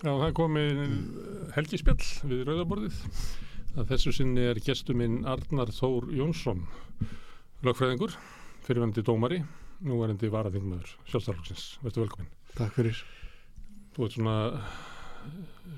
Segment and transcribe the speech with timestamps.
[0.00, 0.60] Já, það komi
[1.52, 3.00] helgispjall við Rauðaborðið.
[3.76, 6.62] Að þessu sinni er gestur minn Arnar Þór Jónsson,
[7.66, 8.14] lögfræðingur,
[8.64, 9.42] fyrirvendi dómari,
[9.84, 11.66] nú er endi varaþingmaður sjálfstaflokksins.
[11.84, 12.30] Verður velkominn.
[12.56, 13.02] Takk fyrir.
[13.92, 14.36] Þú ert svona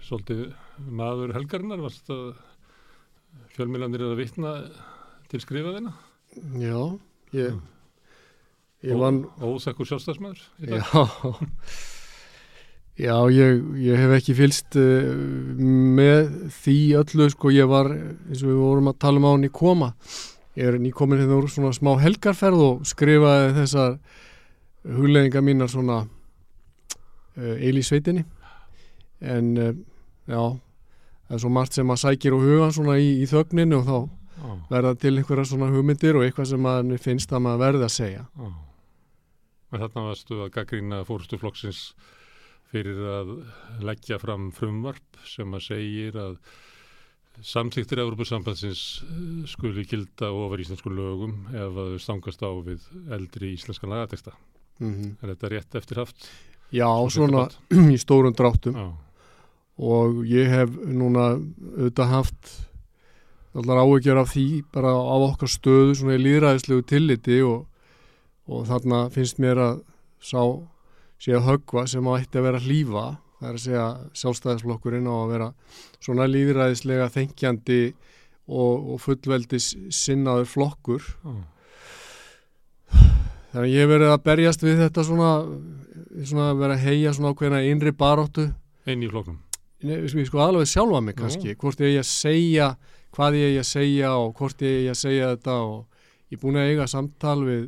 [0.07, 0.45] svolítið
[1.03, 2.29] maður helgarinnar, varst að
[3.57, 4.53] fjölmilandir er að vitna
[5.33, 5.97] til skrifaðina?
[6.63, 6.79] Já,
[7.35, 7.59] ég,
[8.87, 9.25] ég vann...
[9.43, 10.87] Óþekkur sjálfstafsmaður í dag?
[10.87, 11.91] Já,
[13.01, 15.13] já ég, ég hef ekki fylst uh,
[15.99, 19.49] með því öllu, sko, ég var, eins og við vorum að tala um á hann
[19.49, 19.93] í koma,
[20.59, 23.97] ég er nýkomin hérna úr svona smá helgarferð og skrifaði þessar
[24.85, 28.27] hugleðingar mínar svona uh, eil í sveitinni,
[29.23, 29.71] en uh,
[30.29, 30.43] já,
[31.29, 33.97] það er svo margt sem að sækir og huga svona í, í þögninu og þá
[34.43, 37.93] Já, verða til einhverja svona hugmyndir og eitthvað sem að finnst að maður verði að
[37.95, 38.23] segja.
[38.27, 38.49] já.
[39.73, 41.83] En þarna varstu að gaggrína fórustu flokksins
[42.73, 43.33] fyrir að
[43.85, 46.37] leggja fram frumvarp sem að segir að
[47.41, 53.55] samþyktir Európusambandsins eh, skuli gilda ofar íslensku lögum ef að þau stangast á við eldri
[53.57, 54.35] íslenska lagateksta.
[54.81, 56.29] Mm Er þetta rétt eftir haft?
[56.73, 58.87] Já, Svona svona í stórum dráttum Já,
[59.79, 62.53] og ég hef núna auðvitað haft
[63.53, 67.67] allar áhyggjur af því bara á okkar stöðu svona í líðræðislegu tilliti og,
[68.49, 69.83] og þarna finnst mér að
[70.23, 70.41] sá
[71.23, 73.07] sé að höggva sem á ætti að vera hlýfa
[73.43, 73.87] það er að segja
[74.21, 75.49] sjálfstæðisflokkurinn á að vera
[75.99, 77.81] svona líðræðislega þengjandi
[78.47, 81.09] og, og fullveldis sinnaður flokkur.
[81.23, 81.33] Já,
[83.53, 85.31] Þannig að ég hef verið að berjast við þetta svona,
[86.25, 88.47] svona verið að heia svona ákveðina innri baróttu.
[88.87, 89.11] einn í
[89.83, 92.69] við sko, sko alveg sjálfa mig kannski, hvort ég eigi að segja,
[93.13, 95.77] hvað ég eigi að segja og hvort ég eigi að segja þetta og
[96.33, 97.67] ég er búin að eiga samtal við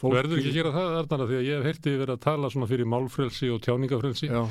[0.00, 0.14] Þú fólk.
[0.16, 2.68] verður ekki að gera það, Arnara, því að ég hef heyrti verið að tala svona
[2.70, 4.42] fyrir málfrelsi og tjáningafrelsi Já,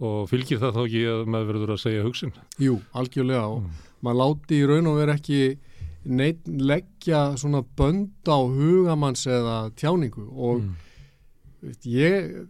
[0.00, 2.32] og fylgir það þá ekki að maður verður að segja hugsin.
[2.58, 3.70] jú, algjörlega og Mm.
[4.02, 5.58] maður láti í raun og vera ekki
[6.06, 10.74] neitt leggja svona bönd á hugamanns eða tjáningu og Mm.
[11.62, 12.46] veist, ég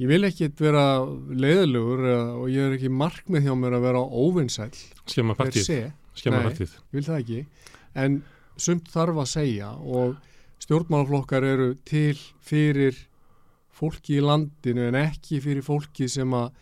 [0.00, 4.00] ég vil ekki vera leiðilegur eða- og ég er ekki markmið hjá mér að vera
[4.08, 4.74] óvinnsæll
[5.06, 5.68] Skemma partíð.
[5.68, 7.46] ég vil það ekki
[7.94, 8.22] en
[8.56, 10.16] sumt þarf að segja og
[10.62, 12.96] stjórnmálaflokkar eru til fyrir
[13.72, 16.52] fólki í landinu en ekki fyrir fólki sem að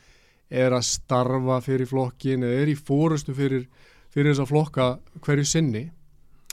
[0.50, 3.68] er að starfa fyrir flokkin eða er í fórustu fyrir,
[4.10, 4.86] fyrir þessa flokka
[5.22, 5.90] hverju sinni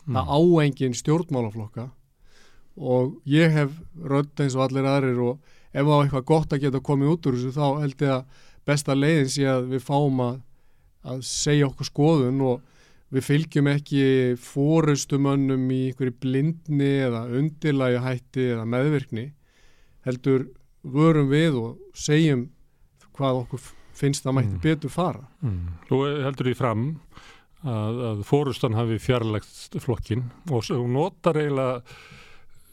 [0.07, 0.23] Mm.
[0.23, 1.89] á engin stjórnmálaflokka
[2.77, 5.39] og ég hef rödd eins og allir aðrir og
[5.73, 8.45] ef það á eitthvað gott að geta komið út úr þessu þá held ég að
[8.67, 10.37] besta leiðin sé að við fáum að,
[11.03, 12.61] að segja okkur skoðun og
[13.13, 14.01] við fylgjum ekki
[14.43, 19.25] fórustumönnum í einhverju blindni eða undirlægi hætti eða meðvirkni
[20.07, 20.47] heldur
[20.83, 22.47] vörum við og segjum
[23.17, 23.63] hvað okkur
[23.97, 24.61] finnst að mætti Mm.
[24.61, 25.73] betur fara Mm.
[25.89, 26.83] Þú heldur því fram
[27.63, 31.81] að, að fórustan hafi fjarlægt flokkin og hún notar eiginlega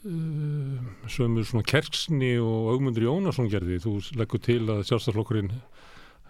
[0.05, 0.77] uh,
[1.09, 3.79] sömur svona kerksni og augmundur Jónasson gerði.
[3.81, 5.51] Þú leggur til að sjálfstæðsflokkurinn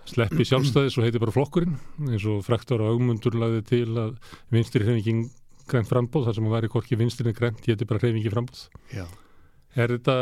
[0.09, 1.77] sleppi sjálfstæðis og heiti bara flokkurinn
[2.09, 4.15] eins og frektar og augmundur lagði til að
[4.53, 5.25] vinstri hreyfingin
[5.69, 8.67] grænt frambóð þar sem hún væri hvorki vinstri grænt, heiti bara hreyfingi frambóð.
[8.93, 9.05] Já.
[9.75, 10.15] Er þetta,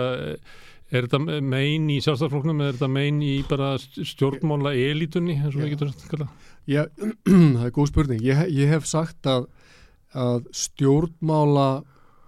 [0.90, 5.62] er þetta mein í sjálfstæðsflokknum eða er þetta mein í bara stjórnmála elitunni, eins og
[5.62, 5.66] Já.
[5.66, 6.50] við getum kallað?
[6.70, 6.84] Já,
[7.60, 8.24] það er góð spurning.
[8.24, 9.50] Ég, ég hef sagt að,
[10.16, 11.70] að stjórnmála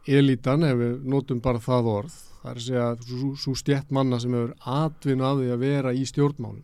[0.05, 4.19] elitan, ef við notum bara það orð, það er að segja svo, svo stjætt manna
[4.22, 6.61] sem hefur því að vera í stjórnmálum,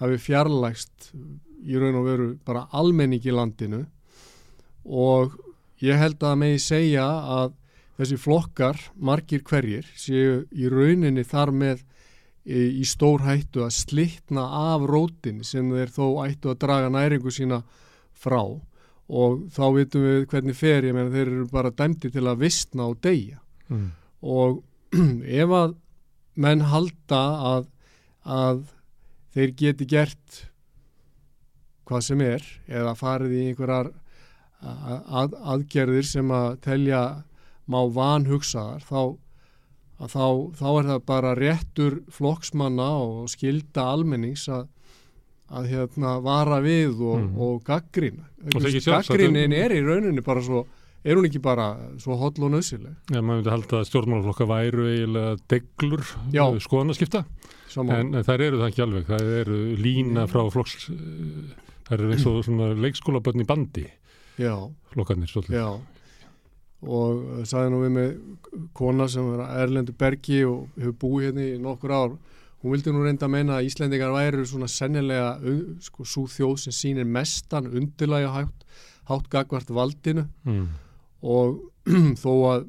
[0.00, 1.10] hafi fjarlægst
[1.66, 3.84] í raun og veru bara almenning í landinu.
[4.86, 5.34] Og
[5.82, 7.54] ég held að megi segja að
[7.96, 11.82] þessi flokkar, margir hverjir, séu í rauninni þar með
[12.44, 17.32] í, í stór hættu að slitna af rótin sem þeir þó ættu að draga næringu
[17.32, 17.62] sína
[18.16, 18.42] frá.
[19.06, 22.90] Og þá vitum við hvernig fer, ég meina þeir eru bara dæmdi til að vistna
[22.90, 23.40] og deyja.
[23.66, 23.88] Mm.
[24.22, 24.60] og
[25.42, 25.72] ef að
[26.38, 27.64] menn halda að,
[28.22, 28.60] að
[29.36, 30.42] þeir geti gert
[31.86, 33.92] hvað sem er eða farið í einhverjar
[34.64, 37.02] að, að, aðgerðir sem að telja
[37.70, 39.02] má vanhugsaðar þá,
[40.00, 40.24] að þá,
[40.58, 44.66] þá er það bara réttur flokksmanna og skilda almennings að,
[45.52, 50.24] að hérna vara við og, og gaggrina Og er ekki sjálfsagt um- er í rauninni
[50.26, 50.64] bara svo
[51.06, 51.68] er hún ekki bara
[52.02, 56.02] svo holl og nöðsileg Já, maður myndi halda að stjórnmálaflokka væru eiginlega deglur
[56.34, 56.42] Já.
[57.76, 61.98] Skoðanaskipta, en, en þær eru það ekki alveg, þær eru lína frá flokks, eh, þær
[61.98, 63.84] eru eins og svona leikskólabönn í bandi,
[64.40, 64.54] já,
[64.94, 65.60] flokkarnir svolítið.
[65.60, 65.68] já.
[66.86, 68.10] Og uh, sagði nú við með
[68.76, 72.18] kona sem er að Erlendu Bergi og hefur búið hérna í nokkur ár
[72.66, 75.36] hún vildi nú reynda að meina að Íslendingar væru svona sennilega
[75.84, 78.64] sko, svo þjóð sem sýnir mestan undirlægi hátt,
[79.10, 80.26] hátt gagvart valdinu.
[80.44, 80.66] Mm.
[81.22, 81.60] og
[82.22, 82.66] þó að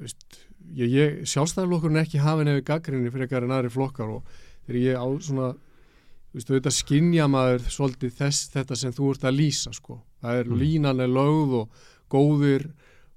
[0.00, 0.40] veist,
[0.74, 4.22] ég, ég sjálfstæðarflokkurinn ekki hafin eða gaggrinni fyrir eitthvað en aðri flokkar og
[4.66, 9.26] þegar ég á svona þú veist, þetta skinja maður svolítið þess, þetta sem þú ert
[9.28, 10.58] að lýsa sko, það er Mm.
[10.58, 11.68] línan er lögð og
[12.10, 12.64] góðir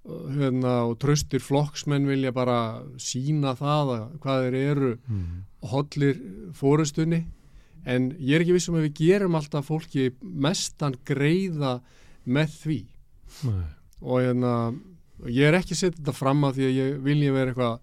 [0.07, 5.43] hérna, og tröstir flokksmenn vilja bara sína það að hvað þeir eru Mm.
[5.63, 6.21] hollir
[6.53, 7.25] fórustunni
[7.85, 11.81] en ég er ekki vissum að við gerum alltaf fólki mestan greiða
[12.27, 12.79] með því
[13.43, 13.63] Nei.
[14.01, 14.53] og hérna,
[15.25, 17.79] ég er ekki að setja þetta fram að því að ég vilja vera eitthvað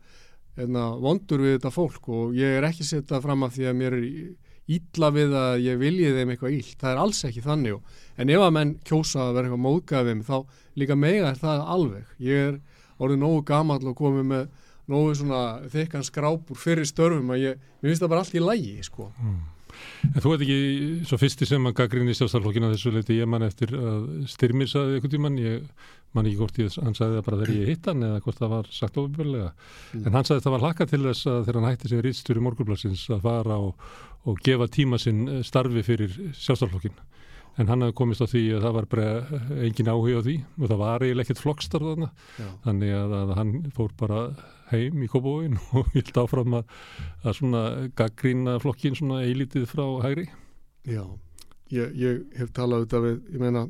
[0.61, 3.69] hérna, vondur við þetta fólk og ég er ekki að setja þetta fram að því
[3.71, 4.09] að mér er
[4.75, 8.31] ítla við að ég vilji þeim eitthvað ílt, það er alls ekki þannig og, en
[8.33, 10.37] ef að menn kjósa að vera eitthvað móðgæðum þá
[10.81, 12.55] líka mega er það alveg ég er
[13.03, 14.47] orðið nógu gamall og komið með
[14.91, 15.43] nógu svona
[15.73, 19.09] þykkan skrápur fyrir störfum að ég, mér finnst það bara allt í lægi sko.
[19.21, 19.43] Mm.
[20.07, 20.59] En þú ert ekki
[21.09, 25.15] svo fyrsti sem að gaggrinni sjálfstæðarflokkina þessu leiti ég man eftir að styrmir saði einhvern
[25.15, 28.21] tímann, ég man ekki hvort ég, hann sagði það bara þegar ég hitt hann eða
[28.25, 29.49] hvort það var sagt ofinbjörlega,
[29.95, 30.05] Mm.
[30.07, 32.45] en hann sagði það var hlakka til þess að þegar hann hætti sem rýtstur í
[32.47, 33.75] morgunblassins að fara og,
[34.25, 37.03] og gefa tíma sinn eh, starfi fyrir sjálfstæðarflokkin
[37.59, 39.11] en hann hafði komist á því að það var bara
[39.63, 42.09] engin áhuga á því og það var eiginlega ekkert flokkstarf þarna
[42.41, 42.49] Já.
[42.65, 44.23] þannig að, að hann fór bara
[44.73, 46.73] heim í Kópavóin og vilt áfram að,
[47.23, 47.63] að svona
[47.95, 50.27] gaggrína flokkin svona eilítið frá hægri
[50.91, 51.05] Já,
[51.71, 53.67] ég, ég hef talað auðvitað við, ég meina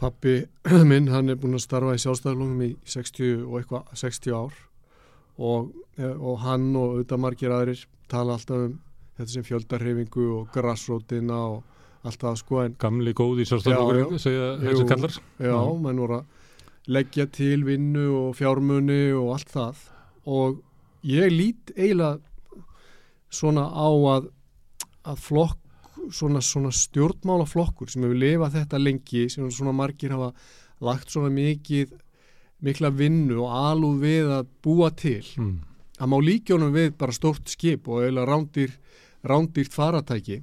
[0.00, 0.36] pappi
[0.90, 4.56] minn, hann er búin að starfa í sjálfstæðarlungum í 60 og eitthvað, 60 ár
[5.38, 8.74] og, eh, og hann og auðvitað margir aðrir tala alltaf um
[9.14, 11.62] þetta sem fjöldarhefingu og grassrótina og
[12.04, 14.18] allt það sko en gamli góði já.
[14.20, 15.58] segja þessu kallar já, Já.
[15.80, 19.84] menn voru að leggja til vinnu og fjármunni og allt það
[20.28, 20.58] og
[21.06, 22.18] ég lít eiginlega
[23.34, 24.28] svona á að,
[25.04, 25.63] að flokk
[26.12, 30.32] svona, svona stjórnmálaflokkur sem hefur lifað þetta lengi sem svona margir hafa
[30.84, 31.94] lagt svona mikið
[32.64, 35.24] mikla vinnu og alúð við að búa til.
[35.36, 35.62] Mm.
[35.94, 38.72] að má líkjónum við bara stórt skip og eiginlega rándýr,
[39.22, 40.40] rándýrt faratæki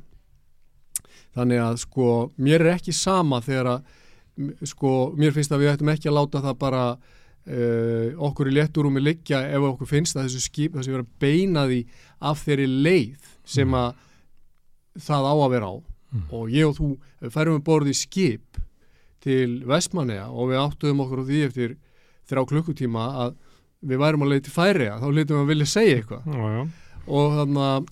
[1.36, 2.06] þannig að sko
[2.40, 6.44] mér er ekki sama þegar að sko mér finnst að við ættum ekki að láta
[6.46, 11.12] það bara uh, okkur í létturúmi liggja ef okkur finnst að þessu skip vera að
[11.20, 11.82] beina því
[12.32, 13.92] af þeirri leið sem að
[15.00, 15.76] það á að vera á
[16.12, 16.26] Mm.
[16.36, 16.88] og ég og þú
[17.32, 18.58] færum við borðið skip
[19.24, 21.76] til Vestmanneja og við áttuðum okkur á því eftir
[22.28, 23.38] þrjá klukkutíma að
[23.88, 26.66] við værum að leið til færiða þá leitum við að vilja segja eitthvað já.
[27.08, 27.90] og þannig að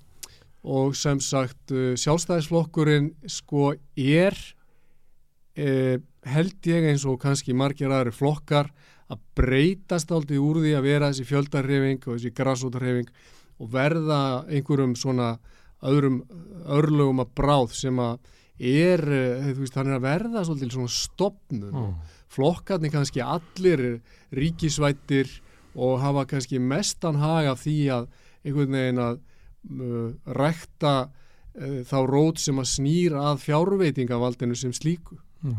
[0.75, 4.35] og sem sagt uh, sjálfstæðisflokkurinn sko er
[5.55, 5.95] eh,
[6.27, 8.67] held ég eins og kannski margir aðri flokkar
[9.07, 13.07] að breytast aldrei úr því að vera þessi fjöldarhefing og þessi grassótarhefing
[13.63, 14.19] og verða
[14.51, 15.37] einhverjum svona
[15.85, 16.23] öðrum
[16.69, 18.19] örlögum að bráð sem að
[18.59, 21.83] er, eh, þú veist, hann er að verða svolítið svona stopnum Ó.
[22.27, 24.01] flokkarnir kannski allir
[24.35, 25.29] ríkisvættir
[25.75, 28.09] og hafa kannski mestan haga því að
[28.43, 35.19] einhvern veginn að uh, rækta uh, þá rót sem að snýra að fjárveitingavaldinu sem slíku.
[35.43, 35.55] Já.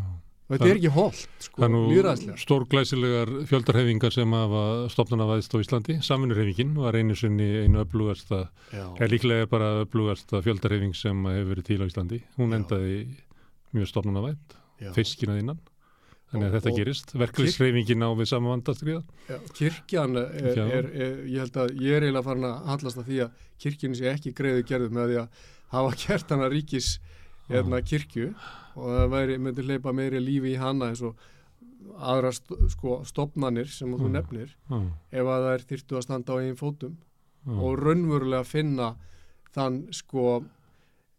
[0.50, 2.36] Og þetta er ekki holdt, sko, Það er nú líðræðslega.
[2.42, 5.96] stórglæsilegar fjöldarhefingar sem hafa stopnarnavæðist á Íslandi.
[6.02, 11.52] Saminurhefingin var einu sinni einu öflugasta, Já, eða líklega er bara öflugasta fjöldarhefing sem hefur
[11.54, 12.18] verið til á Íslandi.
[12.36, 12.56] Hún Já.
[12.58, 12.96] endaði
[13.78, 14.38] mjög stopnarnavæð,
[14.82, 14.90] já.
[14.96, 15.60] fiskinað innan.
[16.30, 17.12] Þannig að þetta gerist.
[17.18, 19.02] Verklisreifingin á við sama vandastriða.
[19.30, 20.66] Já, kirkjan er, Já.
[20.66, 23.30] er, er, ég held að ég er eiginlega farin að hallast að því að
[23.62, 26.90] kirkjunni sé ekki greiðu gerðu með því að hafa gert hana ríkis
[27.50, 28.28] hérna, kirkju
[28.80, 31.16] og það væri, myndi hleypa meiri lífi í hana eins og
[32.00, 34.12] aðra sko, stopnanir sem þú Mm.
[34.16, 34.80] nefnir Já,
[35.12, 37.52] ef að það er þyrftu að standa á einn fótum já.
[37.56, 38.90] og raunverulega finna
[39.54, 40.44] þann sko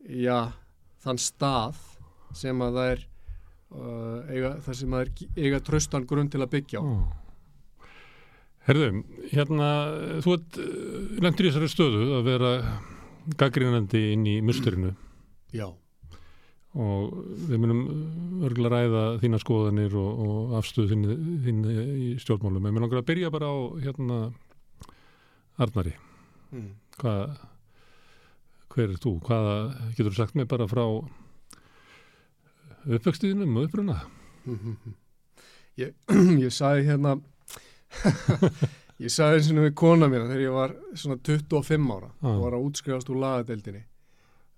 [0.09, 0.51] já,
[1.03, 1.79] þann stað
[2.33, 3.01] sem að það er
[3.71, 5.11] uh, eiga, það sem að er
[5.45, 6.93] eiga tröstan grunn til að byggja á Ó.
[8.67, 9.03] Herðu,
[9.33, 9.67] hérna,
[10.21, 10.57] þú ert
[11.25, 12.51] lendur í þessari stöðu að vera
[13.41, 14.91] gaggrínandi inn í musturinu
[15.51, 15.65] Já,
[16.71, 17.15] og
[17.49, 17.81] við munum
[18.47, 21.01] örgulega ræða þína skoðanir og, og afstöðu þín,
[21.43, 22.63] þín í stjórnmálum.
[22.69, 24.19] En mér langar að byrja bara á hérna
[25.61, 25.95] Arnari.
[26.55, 26.69] mm.
[27.01, 27.35] Hvað,
[28.71, 29.15] hver er þú?
[29.27, 29.55] Hvaða
[29.97, 30.85] getur þú sagt mér bara frá
[32.87, 33.97] uppvextiðinum og uppruna?
[35.81, 35.93] ég,
[36.45, 37.17] ég sagði hérna
[39.01, 42.31] ég sagði eins og við kona mína þegar ég var svona 25 ára Ah.
[42.35, 43.83] og var að útskrifast úr lagadeildinni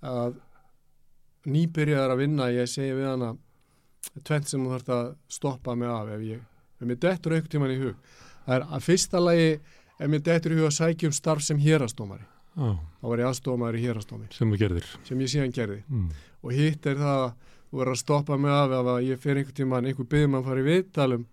[0.03, 0.37] að
[1.49, 3.31] nýbyrjaðar að vinna ég segi við hana
[4.23, 6.43] tvent sem þú þarf að stoppa mig af ef ég,
[6.79, 8.11] ef mér dettur einhvern tíman í hug.
[8.43, 11.59] Það er að fyrsta lagi ef mér dettur í hug að sækja um starf sem
[11.63, 12.69] hérastómari Já,
[13.01, 14.51] þá var ég aðstofamæður í hérastómi sem
[15.07, 15.79] sem ég síðan gerði.
[15.89, 16.09] Mm.
[16.43, 17.31] og hitt er það að
[17.73, 20.61] þú verður að stoppa mig af ef ég fer einhvern tímann einhver byggðum að fara
[20.61, 21.23] í viðtalum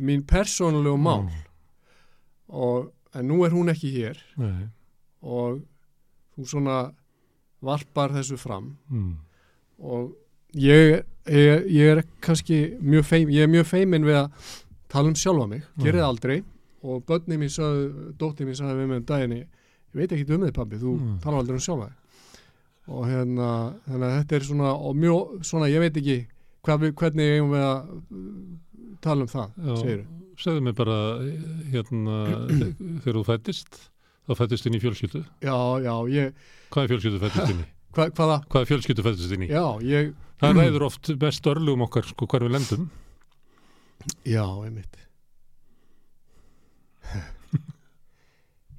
[0.00, 1.26] mín persónulegu mál.
[1.28, 1.42] Já,
[2.50, 4.18] og, en nú er hún ekki hér.
[4.40, 4.70] Nei.
[5.20, 5.60] og
[6.34, 6.78] þú svona
[7.62, 8.76] varpar þessu fram.
[8.90, 9.12] Mm.
[9.80, 10.10] og
[10.54, 14.50] ég, ég, ég er kannski mjög feim, ég er mjög feimin við að
[14.90, 16.02] tala um sjálfa mig, gerði Já.
[16.04, 16.38] það aldrei.
[16.82, 17.88] Og börni mín sagði,
[18.20, 21.18] dótti mín sagði við mig um daginni, ég veit ekki um þið pabbi, þú Mm.
[21.20, 21.96] talar aldrei um sjálfa þig.
[22.90, 23.48] Og hérna,
[23.86, 26.18] að þetta er svona og mjög, svona, ég veit ekki
[26.64, 30.06] hvað hvernig eigum við að uh, tala um það, segir
[30.40, 30.96] segðu mig bara
[31.68, 32.14] hérna
[33.04, 33.76] þegar þú fættist
[34.30, 35.24] þá fættist inn í fjölskyldu?
[35.42, 37.68] Já, já, ég, hvað er fjölskyldu fættist inn í?
[37.96, 38.38] hva, hvaða?
[38.46, 39.50] Hvað er fjölskyldu fættist inn í?
[39.50, 42.88] já, ég, það ræður oft mest örlugum okkar sko hver við lendum.
[44.24, 44.96] Já, einmitt.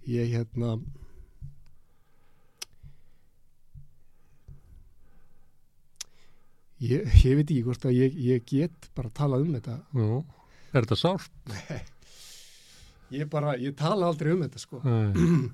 [0.10, 0.80] Ég hérna
[6.82, 9.78] ég, ég veit ekki hvort að ég, ég get bara talað um þetta.
[9.98, 10.22] Nú,
[10.72, 11.32] er þetta sárt?
[13.16, 14.82] Ég bara, ég tala aldrei um þetta sko.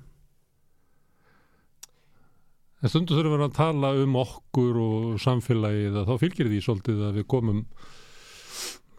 [2.78, 7.00] En stundu þurfum við að tala um okkur og samfélagið að þá fylgir því svolítið
[7.08, 7.64] að við komum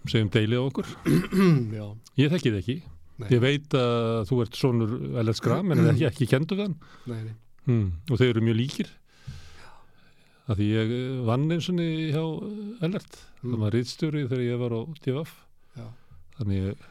[0.03, 0.89] segjum deilið okkur.
[2.19, 2.75] Ég þekki þið ekki.
[3.19, 3.27] Nei.
[3.33, 6.75] ég veit að þú ert sonur Ellert Skram en ekki, ekki kendu þann
[7.09, 7.33] nei, nei.
[7.65, 7.87] Hmm.
[8.07, 8.91] og þeir eru mjög líkir.
[10.49, 10.93] Að því ég
[11.27, 12.23] vann eins og hjá
[12.87, 13.19] Ellert.
[13.41, 13.51] Mm.
[13.51, 15.35] það var rítstjóri þegar ég var á DFF
[16.39, 16.87] þannig ég,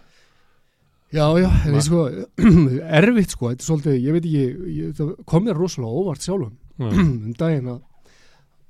[1.08, 2.02] Já, já, en ég sko,
[3.00, 6.58] erfitt sko, þetta er svolítið, ég veit ekki, ég, það kom mér rosalega óvart sjálfum.
[6.76, 7.78] Já, um daginn að,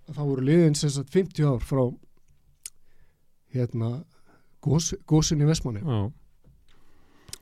[0.07, 1.83] að það voru liðin sem sagt 50 ár frá
[3.57, 3.91] hérna
[4.63, 5.83] gos, gósin í Vestmanni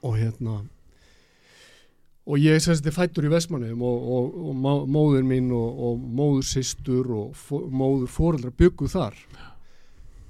[0.06, 0.60] og hérna
[2.26, 6.00] og ég sem sagt er fættur í Vestmannum og, og, og móður mín og, og
[6.18, 9.14] móður systur og fó, móður fóreldra byggu þar.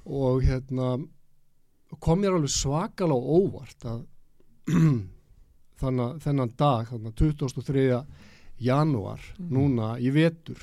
[0.04, 0.98] Og hérna
[2.02, 4.02] kom mér alveg svakalega óvart að
[5.80, 8.00] þannig, þennan dag þannig 23.
[8.66, 10.60] janúar núna í vetur.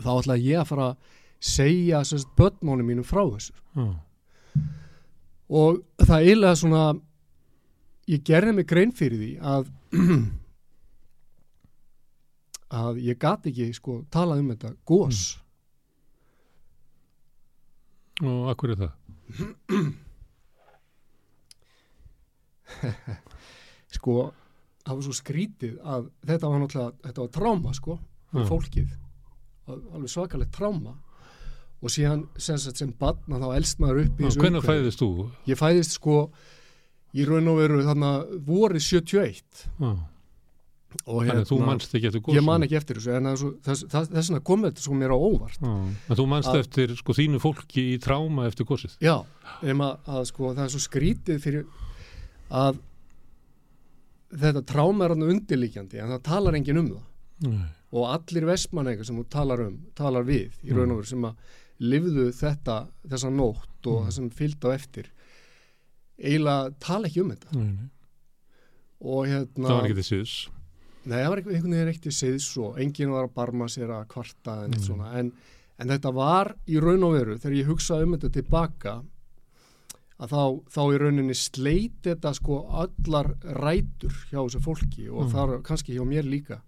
[0.00, 3.56] Þá ætla ég að fara að segja sem sagt börnmónum mínum frá þessu.
[3.76, 3.88] Já,
[5.50, 6.82] og það eiginlega svona
[8.10, 9.70] ég gerði mig grein fyrir því að
[12.80, 15.24] að ég gat ekki sko talað um þetta gós
[18.22, 18.92] og akkur er það
[23.96, 24.16] sko
[24.86, 28.38] það var svo skrítið að þetta var náttúrulega þetta var tráma sko Já.
[28.40, 28.92] um fólkið
[29.70, 30.94] Al- alveg svakalegt tráma
[31.80, 34.84] og síðan sem, sem badna þá elst maður upp í þessu hvernig umhverfi.
[34.84, 35.10] fæðist þú?
[35.48, 36.16] ég fæðist sko
[37.16, 38.10] í raun og veru þarna
[38.46, 39.90] vorið 71 Já.
[41.06, 43.50] og þannig að þú manst ekki eftir góðsum ég man ekki eftir þessu en svo,
[43.66, 46.96] þess, þess, þess vegna kom þetta svo mér á óvart en þú manst Að- eftir
[46.98, 49.16] sko þínu fólki í tráma eftir gósið já,
[49.62, 51.64] nema að sko það er svo skrítið fyrir
[52.50, 52.78] að
[54.40, 57.68] þetta tráma er hann undirlíkjandi en það talar enginn um það Nei.
[57.96, 60.76] og allir vestmanneiga sem þú talar um talar við í Mm.
[60.76, 61.34] raun og veru sem að
[61.80, 62.76] lifðu þetta,
[63.08, 64.06] þessa nótt og Mm.
[64.06, 65.06] það sem fylgd á eftir
[66.20, 67.88] eiginlega tala ekki um þetta Nei, nei.
[69.00, 70.48] og hérna það var ekki til síðus
[71.06, 74.06] Nei, það var einhvern einhvern veginn ekkert siðs og enginn var að barma sér að
[74.08, 74.82] kvarta en, Mm.
[74.84, 75.32] svona, en,
[75.78, 79.02] en þetta var í raun og veru þegar ég hugsaði um þetta tilbaka
[80.20, 80.42] að þá,
[80.74, 85.30] þá í rauninni sleit þetta sko allar rætur hjá þessu fólki og Mm.
[85.32, 86.60] þar kannski hjá mér líka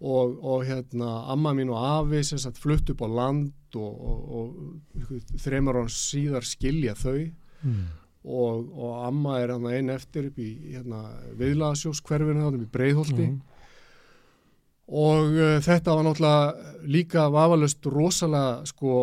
[0.00, 4.20] og, og hérna amma mín og afi sem sagt flutt upp á land og, og,
[4.36, 7.30] og þreymar án síðar skilja þau
[7.62, 7.84] mm.
[8.24, 11.04] og, og amma er hann einn eftir upp í hérna,
[11.40, 13.36] viðlaðasjós hverfinu þannig í breiðholti Já.
[14.88, 18.96] og uh, þetta var náttúrulega líka vafalust rosalega sko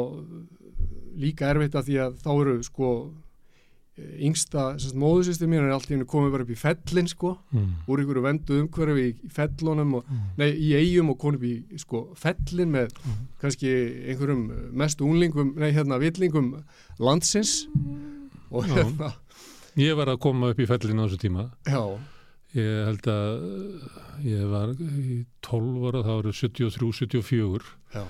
[1.18, 2.92] líka erfitt að því að þá eru sko
[3.98, 7.72] yngsta móðusýstir mér er allt í hennu komið bara upp í fellin sko Mm.
[7.90, 10.20] úr ykkur vendu umhverfi í, fellunum og, Mm.
[10.38, 13.28] nei, í eigum og konum í sko fellin með Mm.
[13.42, 13.68] kannski
[14.10, 16.64] einhverjum mestu unlingum, nei hérna villingum
[17.00, 17.66] landsins
[18.52, 18.76] og Já.
[18.76, 19.14] hérna,
[19.78, 22.00] ég var að koma upp í fellinu á þessu tíma já,
[22.56, 23.82] ég held að
[24.24, 27.62] ég var í 12 ára þá eru 73, 74
[27.94, 28.06] já,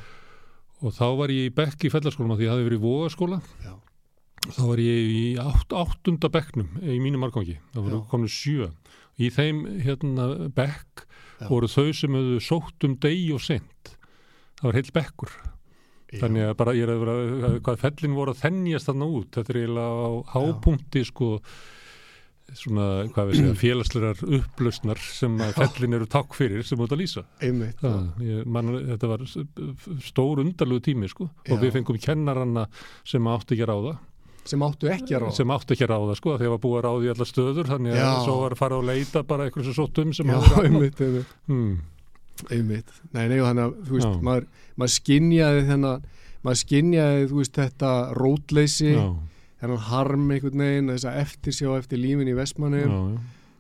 [0.84, 3.41] og þá var ég í bekk í fellaskólum að því ég hafði verið í vogaskóla
[3.63, 3.74] já,
[4.56, 8.08] þá var ég í átt, áttunda bekknum í mínu margangi, það voru Já.
[8.13, 8.70] komin sjö
[9.18, 11.06] í þeim hérna bekk
[11.38, 11.48] Já.
[11.50, 13.96] voru þau sem hefðu sótt um degi og sent
[14.58, 16.20] það var heil bekkur já.
[16.22, 19.54] þannig að bara ég er að vera hvað fellin voru að þennjast þarna út þetta
[19.54, 21.32] er eiginlega á hápunkti sko
[22.56, 27.01] svona, hvað við segja, félagslegar upplausnar sem að fellin eru takk fyrir sem út að
[27.01, 27.24] lýsa.
[27.44, 29.25] einmitt Það, ég, man, þetta var
[30.06, 31.51] stór undarlegu tími sko Já.
[31.54, 32.68] og við fengum kennaranna
[33.08, 33.98] sem áttu ekki ráða
[34.51, 35.36] sem áttu ekki að ráða.
[35.38, 37.72] Sem áttu ekki að ráða sko því að var búið að ráða í allar stöður
[37.72, 40.54] þannig að svo var að fara og leita bara eitthvað sem sóttum sem Já, hafði
[40.56, 40.68] ráð.
[40.70, 41.77] einmitt, einmitt, hmm.
[42.50, 42.94] einmitt.
[43.12, 46.06] Nei, nei, þannig að, þú veist, maður, maður skinjaði þennan
[46.46, 48.92] maður skinjaði, þú veist, þetta rótleysi,
[49.62, 52.94] þennan harm einhvern veginn, þess að eftirsjá eftir lífin í Vestmannum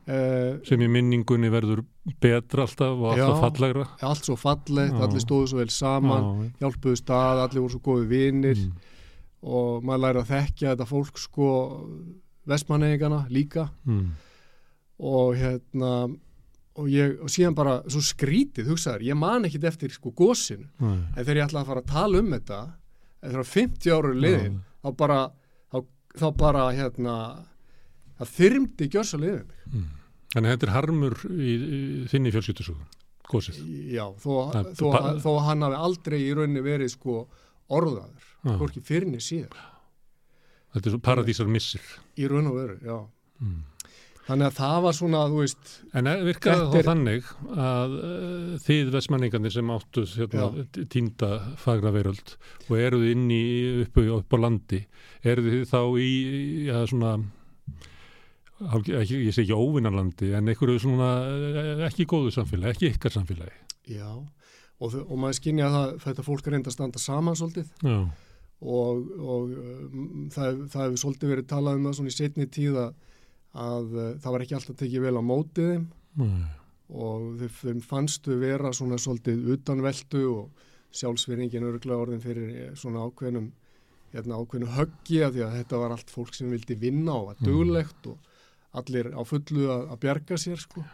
[0.07, 1.83] uh, sem í minningunni verður
[2.23, 3.41] betra alltaf og alltaf Já.
[3.43, 3.87] fallegra.
[4.07, 5.01] Allt svo fallegt, Já.
[5.07, 8.61] allir stóðu svo vel saman já, hjálpuðu stað, allir voru svo góði vinir.
[8.61, 8.93] Mm,
[9.47, 11.49] og maður læri að þekkja þetta fólk sko
[12.47, 14.07] vestmanneigana líka mm,
[15.07, 15.91] og hérna
[16.77, 20.99] og, ég, og síðan bara svo skrítið hugsaður, ég man ekkit eftir sko gósinu nei,
[21.15, 22.59] en þegar ég ætlaði að fara að tala um þetta
[23.17, 25.19] eftir að 50 ára liðin þá bara
[25.73, 25.77] þá,
[26.21, 27.15] þá bara hérna
[28.19, 29.87] það þyrmdi gjörsa liðin mig mm.
[30.27, 31.77] Þannig að þetta er harmur í, í
[32.11, 32.87] þinni fjölskyldusögun,
[33.31, 33.59] gósið.
[33.95, 37.15] já, þó, Það- þó, ba- þó hann hafi aldrei í rauninni verið sko
[37.73, 38.26] orðaður.
[38.43, 39.55] Hvorki fyrirni síðan
[40.73, 41.81] Þetta er svo paradísar missir.
[42.19, 42.97] í raun og veru, já.
[43.41, 43.63] Mm.
[44.27, 48.57] þannig að það var svona, þú veist En er- virkaði þá er- þannig að uh,
[48.65, 50.47] þið vestmenningarnir sem áttu hérna,
[50.91, 52.35] týnda fagra veröld
[52.69, 53.41] og eruð inn í
[53.85, 54.81] upp, upp á landi,
[55.23, 56.11] eruð þið þá í,
[56.67, 57.13] já svona
[58.73, 63.53] ekki, ég segi ekki óvinnarlandi en einhverju svona eh, ekki góðu samfélagi, ekki ykkar samfélagi.
[63.95, 67.69] já, og, og maður skynja það þetta fólk er reynda að standa saman svolítið.
[67.85, 67.99] Já,
[68.61, 72.79] og, og um, það, það hefur svolítið verið talað um það svona í setni tíð
[72.81, 72.95] að,
[73.67, 75.85] að uh, það var ekki alltaf tekið vel á mótið þeim.
[76.17, 76.47] Nei,
[76.87, 83.49] og þeim fannstu vera svona svolítið utanveldu og sjálfsverðingin örglega orðin fyrir eh, svona ákveðnum
[84.13, 87.41] hérna ákveðnu höggi að því að þetta var allt fólk sem vildi vinna og var
[87.43, 88.31] duglegt og
[88.79, 90.85] allir á fullu að, að bjarga sér sko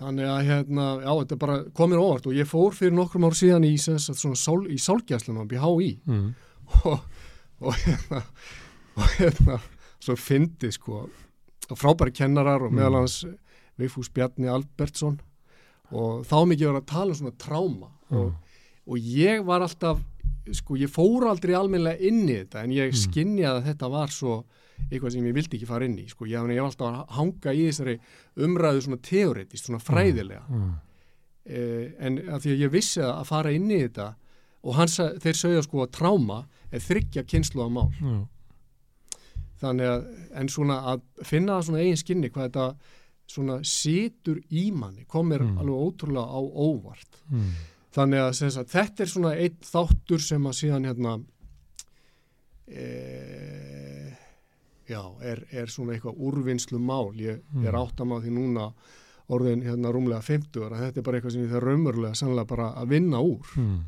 [0.00, 3.64] þannig að hérna, já þetta bara komir óvart og ég fór fyrir nokkrum ár síðan
[3.64, 6.26] í, sál, í sálgæslunum í HÍ mm,
[6.84, 6.98] og,
[7.64, 8.22] og hérna
[8.96, 9.58] og hérna,
[10.00, 11.06] svo fyndi sko
[11.76, 12.76] frábæri kennarar og Mm.
[12.78, 13.16] meðal hans
[13.76, 15.18] Vigfús Bjarni Albertsson.
[15.92, 17.88] Og þá mikið var að tala um svona tráma.
[18.10, 18.30] Og,
[18.86, 19.98] og ég var alltaf
[20.56, 23.00] sko ég fór aldrei almennilega inn í þetta en ég Mm.
[23.02, 24.36] skinjaði að þetta var svo
[24.90, 26.26] eitthvað sem ég vildi ekki fara inn í sko.
[26.26, 27.96] Ég, ég var alltaf að hanga í þessari
[28.46, 30.44] umræðu svona teoretist, svona fræðilega.
[30.48, 30.72] mm,
[31.46, 34.14] eh, en að því að ég vissi að að fara inn í þetta
[34.66, 36.40] og hans, þeir sögja sko að tráma
[36.72, 37.90] er þryggja kynslu á mál.
[38.00, 38.26] Já,
[39.62, 42.66] þannig að, en svona að finna svona eigin skinni hvað þetta
[43.26, 45.58] svona situr í manni komir Mm.
[45.58, 47.22] alveg ótrúlega á óvart.
[47.30, 47.50] Mm,
[47.96, 51.14] þannig að sagt, þetta er svona einn þáttur sem að síðan hérna
[54.88, 57.66] já, er, er svona eitthvað úrvinnslu mál ég Mm.
[57.66, 58.72] er áttam á því núna
[59.28, 62.68] orðin hérna rúmlega 50 ára þetta er bara eitthvað sem ég þarf raumurlega sannlega bara
[62.78, 63.78] að vinna úr mm.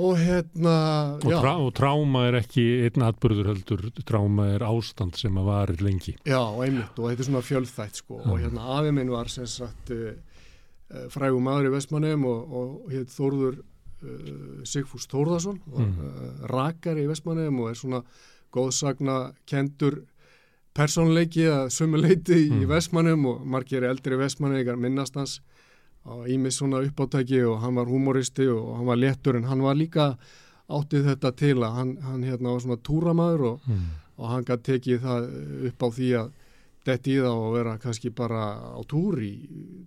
[0.00, 0.74] og hérna
[1.18, 5.82] Og, trá, og tráma er ekki einn atbyrður heldur, tráma er ástand sem að varir
[5.82, 6.14] lengi.
[6.24, 8.44] já, einmitt og þetta er svona fjölþætt sko og Já.
[8.44, 10.12] hérna afi minn var sem sagt uh,
[11.10, 15.98] frægum maður í Vestmannum og, og hétt Þórður uh, Sigfús Þórðarsson og Mm.
[16.06, 18.04] uh, rakari í Vestmannum og er svona
[18.52, 20.02] góðsagna kendur
[20.74, 22.66] persónleiki að sumuleiti í Mm.
[22.70, 25.40] Vestmannum og margir eldri Vestmanningar minnast hans
[26.06, 29.74] og ímis svona uppáttæki og hann var humoristi og hann var léttur en hann var
[29.74, 30.16] líka
[30.70, 33.82] áttið þetta til að hann, hann hérna var svona túramaður og Mm.
[34.18, 36.30] og hann gæti tekið það upp á því að
[36.86, 39.32] detti í það og vera kannski bara á túr í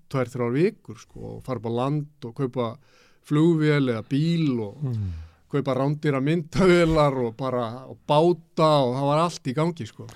[0.09, 2.77] tvær, þrjár vikur sko, og fara á land og kaupa
[3.25, 5.09] flugvél eða bíl og Mm.
[5.53, 10.07] Kaupa rándýra myndavélar og bara og báta og það var allt í gangi sko.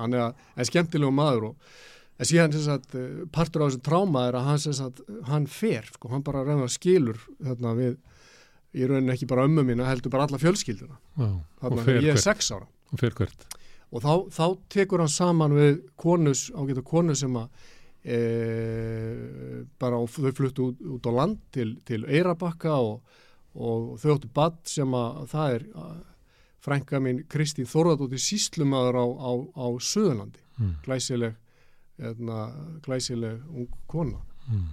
[0.00, 1.72] Þannig að, en skemmtilegu maður og
[2.20, 6.10] en síðan sagt, eh, partur af þessu tráma er að hann sagt, hann fer, sko,
[6.12, 7.94] hann bara reyna skilur þarna við,
[8.76, 11.30] í rauninni ekki bara ömmu mína, heldur bara alla fjölskylduna Já,
[11.62, 13.46] þarna þegar ég er sex ára Og fer hvert.
[13.90, 14.44] og þá, þá
[14.76, 17.48] tekur hann saman við konus, ágæta konu sem að
[18.04, 18.20] e,
[19.80, 23.00] bara og þau fluttu út, út á land til, til Eirabakka og,
[23.54, 25.64] og þau áttu bad sem að það er
[26.60, 30.74] frænka mín Kristín Þorðardóttir síslumadur á, á, á Suðurlandi, Mm.
[30.84, 31.36] glæsileg
[31.98, 32.52] eðna,
[32.84, 34.18] glæsileg ung kona
[34.50, 34.66] Mm.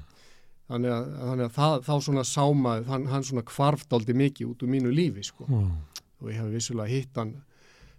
[0.70, 4.68] þannig að, þannig að það, þá svona sámaði hann, hann svona kvarfdaldi mikið út úr
[4.74, 5.72] mínu lífi sko Já,
[6.22, 7.34] og ég hef vissulega hitt hann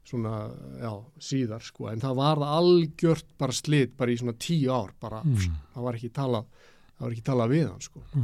[0.04, 4.90] svona, já, síðar sko, en það var algjört bara slit bara í svona tíu ár
[5.00, 5.36] bara, Mm.
[5.74, 6.44] það var ekki talað
[6.98, 8.20] það var ekki talað við hann sko já.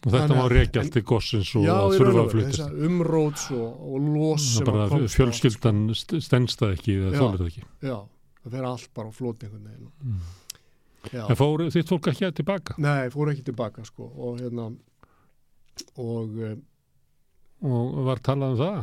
[0.00, 4.06] Og þetta en- allt til gossins og að í þurfa að þessa umróts og, og
[4.14, 4.46] los
[5.14, 7.20] fjölskyldan st- stenst það ekki eða Já.
[7.20, 7.64] þólir það ekki.
[7.84, 7.96] Já,
[8.44, 9.90] það fer allt bara á flót einhvern veginn.
[10.04, 10.20] Mm.
[11.30, 12.74] En fóru þitt fólk ekki tilbaka?
[12.80, 14.70] Nei, fór ekki tilbaka sko og hérna
[15.96, 16.56] og uh,
[17.64, 18.80] og var talað um það?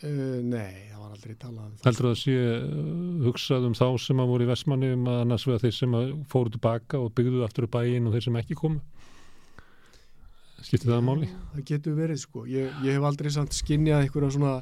[0.00, 1.84] Nei, það var aldrei talað um það.
[1.86, 5.18] Heldur það að sé uh, hugsað um þá sem að voru í Vestmanni um að
[5.26, 5.96] annars vegar þeir sem
[6.32, 8.80] fóru tilbaka og byggðu aftur upp bæinn og þeir sem ekki komu
[10.66, 11.28] skipti það máli?
[11.54, 12.44] Það getur verið sko.
[12.50, 14.54] Ég, ég hef aldrei samt skinnjað einhverja svona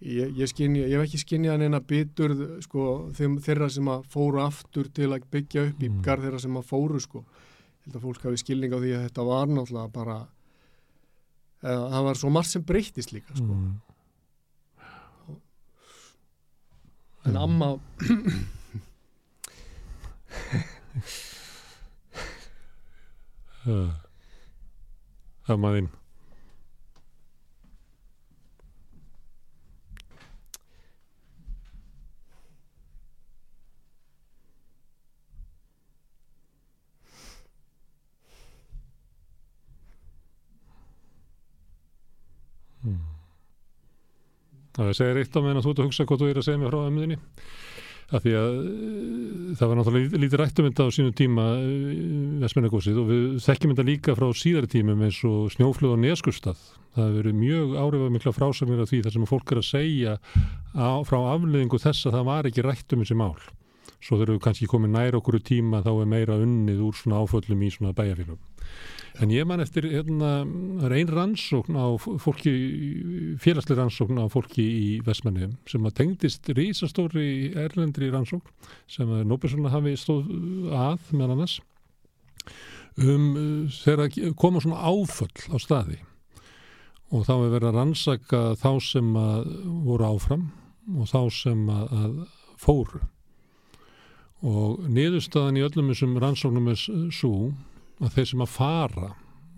[0.00, 2.86] ég, ég, skynja, ég hef ekki skinnjað neina biturð sko
[3.18, 6.02] þeim, þeirra sem að fóru aftur til að byggja upp í Mm.
[6.06, 7.24] garð þeirra sem að fóru sko.
[7.88, 10.16] Að fólk hafi skilning á því að þetta var náttúrulega bara
[11.62, 13.54] eða, það var svo margt sem breyttist líka sko.
[13.54, 13.76] Mm.
[17.28, 17.74] en amma
[23.66, 24.07] uh, það
[25.56, 25.88] maðinn
[44.78, 46.20] Það segir eitt á meðan þú ert að hugsa hvað
[48.08, 51.44] af því að uh, það var náttúrulega lítið- lítið rættum þetta á sínum tíma
[52.42, 56.60] Vestmennagósið og við þekkjum þetta líka frá síðari tímum eins og snjóflöð og neskustad.
[56.96, 60.14] Það hefur verið mjög árifað mikla frásagnir af því þar sem fólk er að segja
[60.74, 63.36] á, frá afleðingu þess að það var ekki rættum þessi mál.
[63.98, 67.62] Svo þegar við kannski komið nær okkur tíma þá er meira unnið úr svona áföllum
[67.66, 68.38] í svona bæjarfélum.
[69.18, 70.44] En ég man eftir, hérna,
[70.78, 71.86] það er ein rannsókn á
[72.22, 72.52] fólki,
[73.42, 79.66] félagslega rannsókn á fólki í Vestmannum sem að tengdist rísastóri erlendri rannsókn sem að Nóbelsson
[79.72, 80.30] hafi stóð
[80.70, 81.56] að meðan annars
[82.98, 83.26] um
[83.74, 85.98] þegar koma svona áföll á staði.
[87.10, 89.52] Og þá er verið að rannsaka þá sem að
[89.86, 90.50] voru áfram
[90.94, 92.18] og þá sem að, að
[92.60, 93.00] fóru.
[94.46, 96.78] Og niðurstaðan í öllum þessum rannsóknum er
[97.10, 97.50] svo
[98.02, 99.08] að þeir sem að fara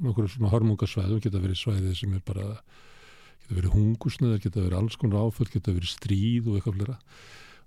[0.00, 2.46] okkur svona hörmungasvæðu, geta verið svæðið sem er bara,
[3.42, 6.98] geta verið hungusnöður, geta verið alls konar áföll, geta verið stríð og eitthvað flera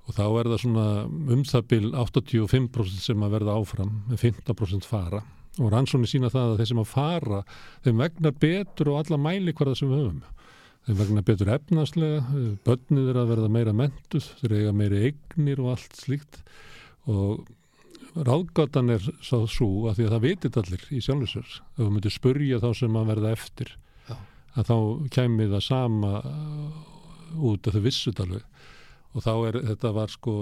[0.03, 4.87] og þá er það svona um það bil 85% sem að verða áfram með 15%
[4.87, 5.21] fara.
[5.61, 7.41] Og rannsóni sína það að þeir sem að fara
[7.85, 10.21] þeim vegnar betur og alla mæli hverða sem við höfum.
[10.83, 15.75] Þeim vegnar betur efnaslega, börnið er að verða meira mentuð, þeir eiga meiri eignir og
[15.75, 16.41] allt slíkt.
[17.07, 17.45] Og
[18.13, 22.13] ráðgátan er sá svo að því að það vitit allir í sjálfsvegar ef þú myndir
[22.13, 23.71] spurja þá sem að verða eftir
[24.09, 24.17] Já.
[24.59, 24.77] að þá
[25.17, 28.45] kæmi það sama uh, út að þau vissut alveg
[29.13, 30.35] og þá er þetta var sko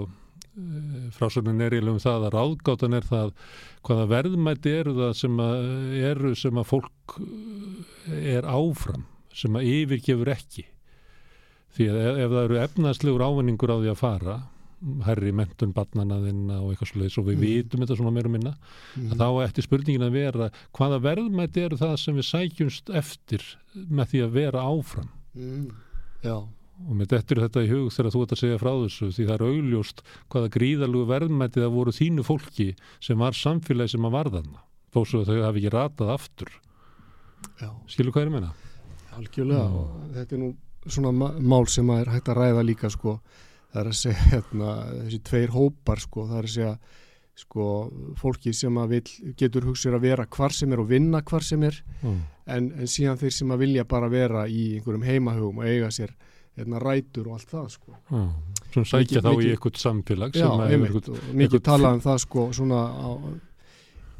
[1.15, 3.29] frásögnin er eiginlega um það að ráðgátan er það
[3.87, 5.61] hvaða verðmæti eru það sem að
[6.09, 7.15] eru sem að fólk
[8.19, 10.65] er áfram sem að yfirgefur ekki
[11.71, 14.35] því að ef, ef það eru efnaðslegur ávinningur á því að fara
[15.05, 17.41] herri mentun barnana þinna og eitthvað svolítið svo við Mm.
[17.45, 18.53] vitum þetta svona meira og minna.
[18.97, 23.41] Mm, að þá ætti spurningin að vera hvaða verðmæti eru það sem við sækjumst eftir
[23.75, 25.09] með því að vera áfram?
[25.35, 25.67] Mm,
[26.23, 29.11] já, og með þetta er þetta í hug þegar þú ert að segja frá þessu
[29.13, 30.01] því það er augljóst
[30.33, 32.67] hvaða gríðalegu verðmæti það voru þínu fólki
[32.99, 36.49] sem var samfélagi sem að varðana þó svo þau hafi ekki ratað aftur.
[37.61, 38.51] Já, skilur hvað er að menna?
[39.11, 40.49] algjörlega og þetta er nú
[40.87, 43.19] svona mál sem að er hægt að ræða líka sko
[43.71, 44.73] það er að segja hérna,
[45.05, 46.73] þessi tveir hópar sko, það er að segja
[47.41, 47.65] sko,
[48.19, 51.63] fólki sem að vil, getur hugsið að vera hvar sem er og vinna hvar sem
[51.63, 52.19] er Mm.
[52.47, 56.11] en, en síðan þeir sem að vilja bara vera í einhverjum heimahugum og eiga sér
[56.57, 57.93] hérna, rætur og allt það sko.
[58.11, 58.21] Já,
[58.73, 61.07] sem sækja þá í eitthvað samfélag Já, einmitt
[61.37, 63.09] mikið talað um það sko svona á,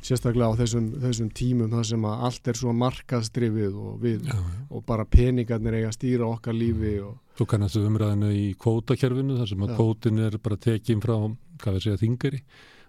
[0.02, 4.34] sérstaklega á þessum, þessum tímum þar sem að allt er svo markaðstrifið og við Já,
[4.34, 4.62] já.
[4.70, 9.50] og bara peningarnir eiga að stýra okkar lífi og Þú kannast umræðinu í kvótakerfinu þar
[9.54, 9.76] sem að Já.
[9.80, 11.16] kvótin er bara tekin frá,
[11.62, 12.42] hvað við segja, þingari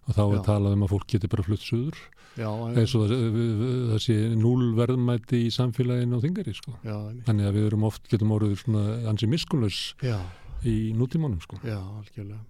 [0.03, 2.01] og þá er talað um að fólk geti bara flutt suður
[2.33, 6.72] eins og það, sé núl verðmæti í samfélaginu og þingari sko.
[6.83, 10.16] Þannig að við erum oft, getum orðið svona ansi miskunlaus já,
[10.64, 11.61] í nútímanum sko.
[11.61, 12.40] já, algjörlega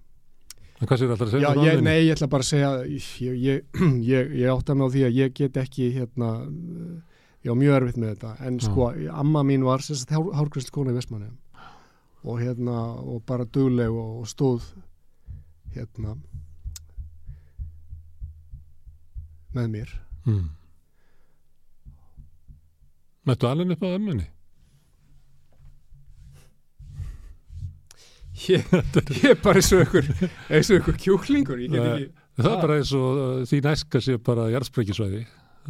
[0.82, 1.50] En hvað sér alltaf að segja?
[1.54, 3.60] Já, ég, nei, ég ætla bara að segja ég, ég,
[4.12, 6.30] ég, ég átta mig á því að ég get ekki hérna,
[7.46, 8.64] ég á mjög erfitt með þetta en Já.
[8.66, 8.88] sko,
[9.22, 11.30] amma mín var hárgræsl kona í Vestmanni
[12.22, 14.66] og hérna, og bara dugleg og, og stóð
[15.76, 16.16] hérna
[19.54, 20.52] með mér Mm.
[23.26, 24.26] Mættu alveg upp á ömmunni?
[28.48, 28.64] Ég,
[29.30, 30.08] er bara eins og ykkur
[30.50, 32.60] eins og ykkur kjúklingur ekki, Það er Ah.
[32.62, 35.26] bara eins og uh, því næska sé bara jarðsprekkisvæði.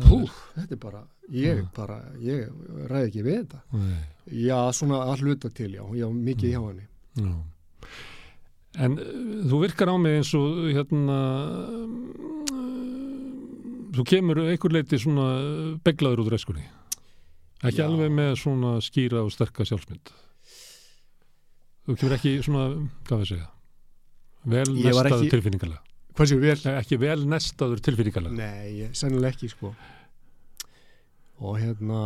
[0.06, 0.20] pú,
[0.56, 1.00] þetta er bara
[1.32, 1.64] ég Já.
[1.76, 2.46] bara, ég
[2.88, 3.98] ræði ekki við þetta Nei.
[4.46, 6.52] já, svona að hluta til, já, já, mikið Mm.
[6.52, 6.86] hjá henni
[7.18, 7.34] Já.
[8.86, 9.04] En uh,
[9.50, 11.18] þú virkar á mig eins og hérna
[12.56, 15.26] uh, þú kemur einhver leiti svona
[15.84, 16.64] beglaður út reskunni
[17.62, 17.86] ekki Já.
[17.86, 20.14] alveg með svona skýra og sterka sjálfsmynd
[21.86, 22.66] þú kemur ekki svona
[23.08, 23.32] hvað
[24.44, 26.58] vel Ég var nestaður ekki- tilfinningalega hvað séu vel?
[26.82, 29.72] Ekki vel nestaður tilfinningalega Nei, sennilega ekki sko
[31.42, 32.00] og hérna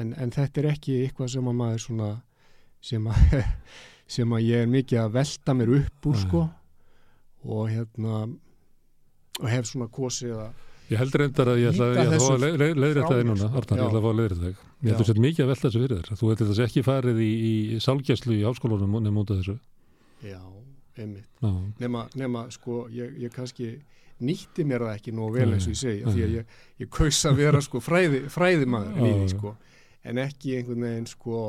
[0.00, 2.10] en, en þetta er ekki eitthvað sem að maður svona
[2.82, 3.36] sem að,
[4.16, 6.24] sem að ég er mikið að velta mér upp úr Nei.
[6.26, 6.42] sko
[7.52, 8.18] og hérna
[9.42, 12.42] og hef svona kosið að Ég held reyndar að ég ætla, að fá þessu að
[12.42, 13.60] leið- leið- leiðrétta frá þig núna, sko.
[13.62, 14.56] Arnar, ég ætla að fá að leiðrétta þig.
[14.82, 15.02] Ég held Já.
[15.02, 16.18] að þetta mikið að velta þessu fyrir þér.
[16.18, 19.58] Þú veit þessi ekki farið í, í sálgæslu í háskólanum nefn út af þessu.
[20.22, 20.40] já,
[20.98, 23.72] einmitt nema sko, ég, ég kannski
[24.22, 26.90] nýtti mér það ekki nóg vel eins og ég segi, af því að ég, ég
[26.94, 29.32] kaus að vera sko fræði, fræðimaður lífi já.
[29.34, 29.54] sko,
[30.06, 31.40] en ekki einhvern veginn sko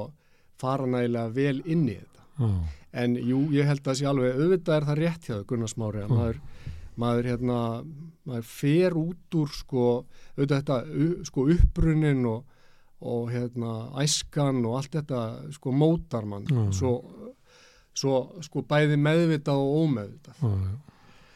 [0.61, 2.55] fara nægilega vel inn í þetta já,
[3.03, 6.01] en jú, ég held að sé alveg auðvitað er það rétt hjá þau, Gunnar Smári
[6.01, 6.41] að maður,
[7.03, 7.59] maður hérna
[8.23, 9.85] maður fer út úr sko
[10.37, 12.43] auðvitað þetta sko upprunin og,
[13.03, 15.21] og hérna æskan og allt þetta
[15.57, 16.71] sko mótar mann Mm.
[16.73, 16.93] svo,
[17.93, 20.77] svo sko bæði meðvitað og ómeðvitað já, já.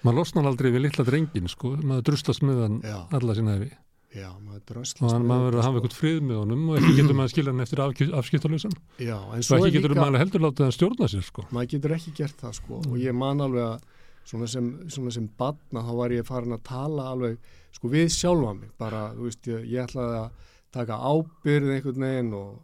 [0.06, 1.72] Maður losnar aldrei við litla drengin, sko.
[1.82, 2.98] Maður druslast með hann Já.
[3.18, 3.72] alla sína hefi.
[4.16, 6.78] Já, maður Og dröslast hann með maður verður að hafa eitthvað frið með honum og
[6.78, 7.82] ekki getur maður að skilja hann eftir
[8.22, 8.76] afskiptalösan.
[9.04, 11.46] Já, en Og svo ekki getur maður heldur látið hann stjórna sér, sko.
[11.52, 13.82] maður getur ekki gert það sko og ég man alveg að
[14.28, 17.38] svona sem, svona sem badna þá var ég farin að tala alveg
[17.74, 20.30] sko við sjálfa mig bara, þú veist, ég, ég ætlaði að
[20.76, 22.60] taka ábyrð einhvern veginn og,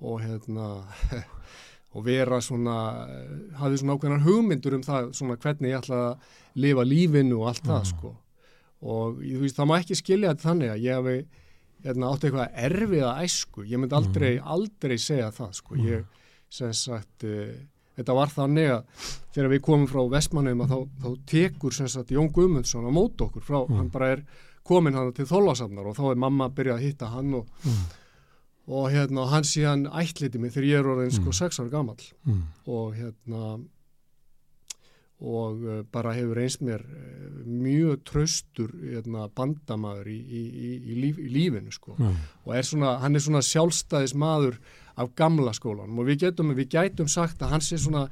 [0.00, 0.66] og hérna
[1.96, 2.76] og vera svona
[3.60, 7.64] hafði svona ákveðnar hugmyndur um það svona hvernig ég ætlaði að lifa lífinu og allt
[7.68, 7.90] það Já.
[7.92, 8.10] sko.
[8.86, 11.16] Og þú veist, það má ekki skilja þetta þannig að ég hafi
[11.86, 16.04] hérna, átti eitthvað erfiða æsku, ég myndi aldrei, aldrei segja það sko, ég
[16.56, 17.54] sem sagt uh,
[17.96, 22.12] þetta var þannig að þegar við komum frá Vestmannum að þá, þá tekur sem sagt
[22.14, 23.76] Jón Guðmundsson á mót okkur frá, Mm.
[23.80, 24.22] hann bara er
[24.66, 27.86] komin hann til Þólasafnar og þá er mamma að byrja að hitta hann og, Mm.
[28.68, 31.38] og hérna hann síðan ætliti mig þegar ég er orðin sko Mm.
[31.38, 32.42] sex ára gamall Mm.
[32.66, 33.42] og hérna
[35.18, 40.96] og uh, bara hefur eins mér uh, mjög traustur hérna, bandamaður í, í, í, í,
[41.00, 42.10] líf, í lífinu sko Já,
[42.44, 44.58] og er svona, hann er svona sjálfstæðis maður
[44.96, 48.08] af gamla skólanum og við getum, við gætum sagt að hann sé svona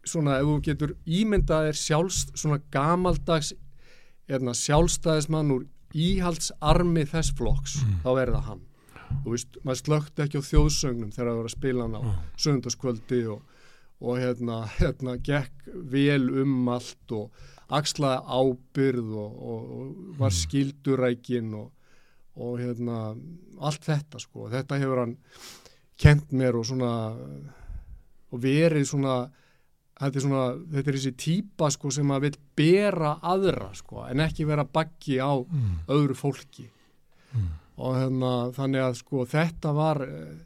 [0.00, 3.52] svona ef þú getur ímyndað er sjálfst, svona gamaldags
[4.30, 8.00] hérna, sjálfstæðismann úr íhaldsarmi þess flokks Mm.
[8.04, 8.60] þá er það hann
[9.24, 12.12] þú veist, maður slögt ekki á þjóðsögnum þegar það var að spila hann á já,
[12.44, 13.40] söndaskvöldi og,
[14.00, 17.30] og hérna, hérna gekk vel um allt og
[17.70, 20.38] axlaði ábyrð og, og, og var Mm.
[20.40, 21.70] skildurækin og,
[22.36, 23.16] og hérna
[23.60, 25.16] allt þetta sko, þetta hefur hann
[26.00, 26.92] kent mér og svona
[28.32, 29.30] og verið svona
[30.00, 34.20] þetta er svona, þetta er þessi típa sko sem að vil bera aðra sko en
[34.24, 35.80] ekki vera baggi á mm.
[35.88, 36.68] öðru fólki
[37.30, 37.50] Mm.
[37.78, 40.38] og hérna, þannig að sko þetta var eh,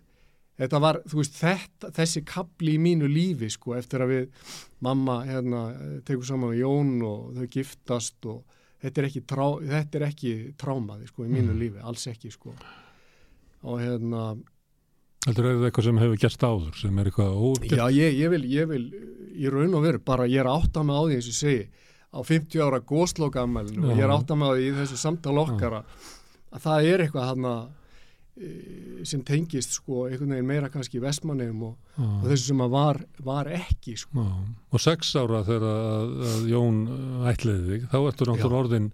[0.60, 4.50] þetta var, þú veist, þetta, þessi kapli í mínu lífi sko eftir að við
[4.84, 5.62] mamma hérna
[6.04, 8.42] tekur saman með Jón og þau giftast og
[8.84, 11.62] þetta er ekki, trá, þetta er ekki trámaði sko í mínu Mm.
[11.64, 12.52] lífi, alls ekki sko
[13.64, 14.36] og hérna
[15.24, 17.72] Heldur er eitthvað sem hefur gerst áður sem er eitthvað ógert?
[17.72, 18.82] Já, ég, ég, vil, ég vil
[19.34, 21.62] í raun og veru, bara ég er átt að með á því eins og segi,
[22.14, 25.38] á 50 ára góðslókaamælinu og ég er átt að með á því í þessu samtal
[25.42, 25.96] okkar að,
[26.52, 27.54] að það er eitthvað hana,
[29.06, 32.98] sem tengist sko einhvern veginn meira kannski vestmannum og, og Já, þessu sem að var,
[33.22, 34.24] var ekki sko.
[34.74, 36.80] Og sex ára þegar að, að Jón
[37.30, 38.88] ætliði þig, þá ertu náttúrulega orðin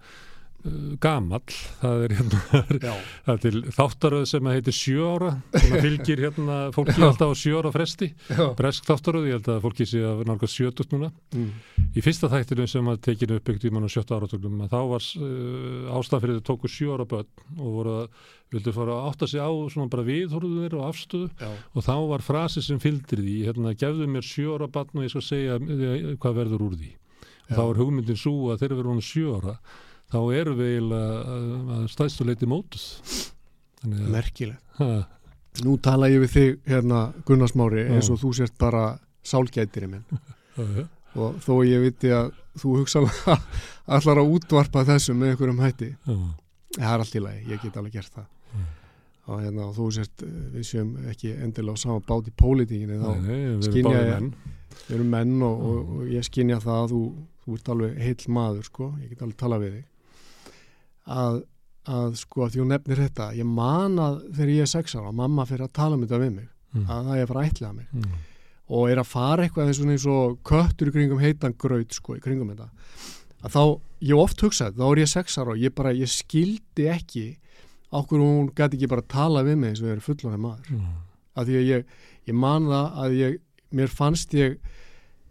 [1.00, 2.40] gamall, það er hérna
[3.26, 7.34] Það til þáttaröð sem að heitir sjö ára sem að fylgir hérna fólki alltaf á
[7.40, 8.42] sjö ára fresti já.
[8.58, 11.12] bresk þáttaröð, ég held að fólki sé að nálgast sjötut núna.
[11.32, 11.54] Mm.
[11.96, 15.08] Í fyrsta þættinu sem að tekinu uppbyggt í mann á sjötta áratögnum að þá var
[15.24, 19.42] uh, fyrir þau tóku sjö ára börn og voru að vildu fara að átta sig
[19.42, 23.74] á svona bara viðhorður og afstöðu Já, og þá var frasi sem fylgdir því hérna
[23.78, 27.52] gefðu mér sjö ára barn og ég skal segja eh, hvað verður úr því og
[27.52, 27.54] Já.
[27.54, 29.54] þá er hugmyndin svo að þegar við erum sjö ára
[30.10, 32.86] þá erum við eiginlega að- að stæðstu leiti mótuð.
[33.80, 34.62] Þannig að merkilegt.
[34.80, 34.90] ha,
[35.64, 37.90] Nú tala ég við þig hérna Gunnar Smári Já.
[37.96, 40.04] eins og þú sért bara sálgætiri minn.
[41.18, 42.28] Og þó ég viti að
[42.60, 43.34] þú hugsaðlega
[43.90, 45.88] allar að útvarpa þessu með einhverjum hætti.
[46.06, 48.28] Það er allt í lagi, ég get alveg gert það.
[49.30, 52.96] Og hérna og þú sért eh, við séum ekki endilega á sama bát í pólitíkinni
[52.98, 54.30] þá nei, nei, báðir ég- menn.
[54.86, 57.02] við erum menn og, og, og ég skynja það að þú,
[57.44, 59.84] þú ert alveg heill maður sko, ég get alveg tala við þig
[61.06, 61.42] að
[61.90, 65.46] að sko því hún nefnir þetta ég man að þegar ég er sex ára mamma
[65.48, 66.84] fyrir að tala um þetta við mig mm.
[66.84, 68.18] að það er að fara að mig Mm.
[68.70, 69.86] og er að fara eitthvað eins og,
[70.44, 72.68] köttur í kringum heitan graut sko í kringum þetta
[73.42, 73.62] að þá,
[74.04, 77.24] ég oft hugsaði, þá er ég sex ára og ég bara, ég skildi ekki
[77.90, 80.92] okkur hún gæti ekki bara tala við mig eins og ég er fullonið maður Mm.
[81.34, 81.84] að því að ég,
[82.28, 83.40] ég man það að ég,
[83.72, 84.58] mér fannst ég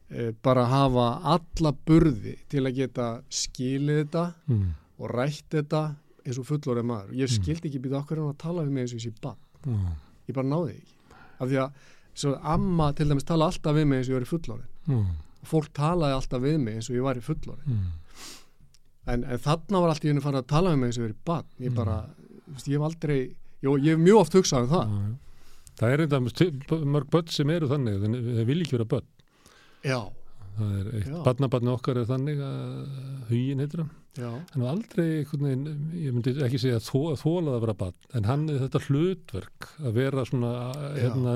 [0.10, 4.74] e, bara hafa alla burði til að geta skilið þetta Mm.
[5.00, 5.84] Og rætt þetta
[6.26, 7.14] eins og fullorðið maður.
[7.16, 7.36] Ég Mm.
[7.40, 9.38] skildi ekki býta okkur hann að tala við mig eins og ég sé bann.
[9.66, 9.96] Mm.
[10.28, 10.94] Ég bara náði ekki.
[11.40, 11.72] Af því að
[12.16, 14.70] svo amma til dæmis tala alltaf við mig eins og ég var í fullorðin.
[14.88, 15.06] Mm.
[15.46, 17.66] Fólk talaði alltaf við mig eins og ég var í fullorðin.
[17.66, 17.92] Mm.
[19.08, 21.16] En, en þarna var alltaf ég fann að tala við mig eins og ég var
[21.16, 21.46] í bann.
[21.60, 21.76] Ég Mm.
[21.76, 22.10] bara,
[22.52, 25.18] veist, ég hef aldrei, jó, ég hef mjög oft hugsað um það.
[25.80, 29.08] Það er þetta mörg börn sem eru þannig, þeir vil ekki vera börn.
[29.84, 30.12] Já,
[30.60, 32.62] Það er eitt, barnabarni okkar er þannig að
[33.30, 33.92] hugin heitir hann.
[34.20, 38.00] já, Hann var aldrei, veginn, ég myndi ekki segja þó, að þólað að vera barn,
[38.20, 40.54] en hann er þetta hlutverk að vera svona,
[40.98, 41.36] hérna,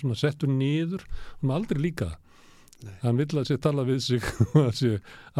[0.00, 1.04] svona settur niður,
[1.42, 2.10] hann er aldrei líka.
[2.82, 2.94] Nei.
[3.04, 4.92] Hann vill að sé tala við sig og að sé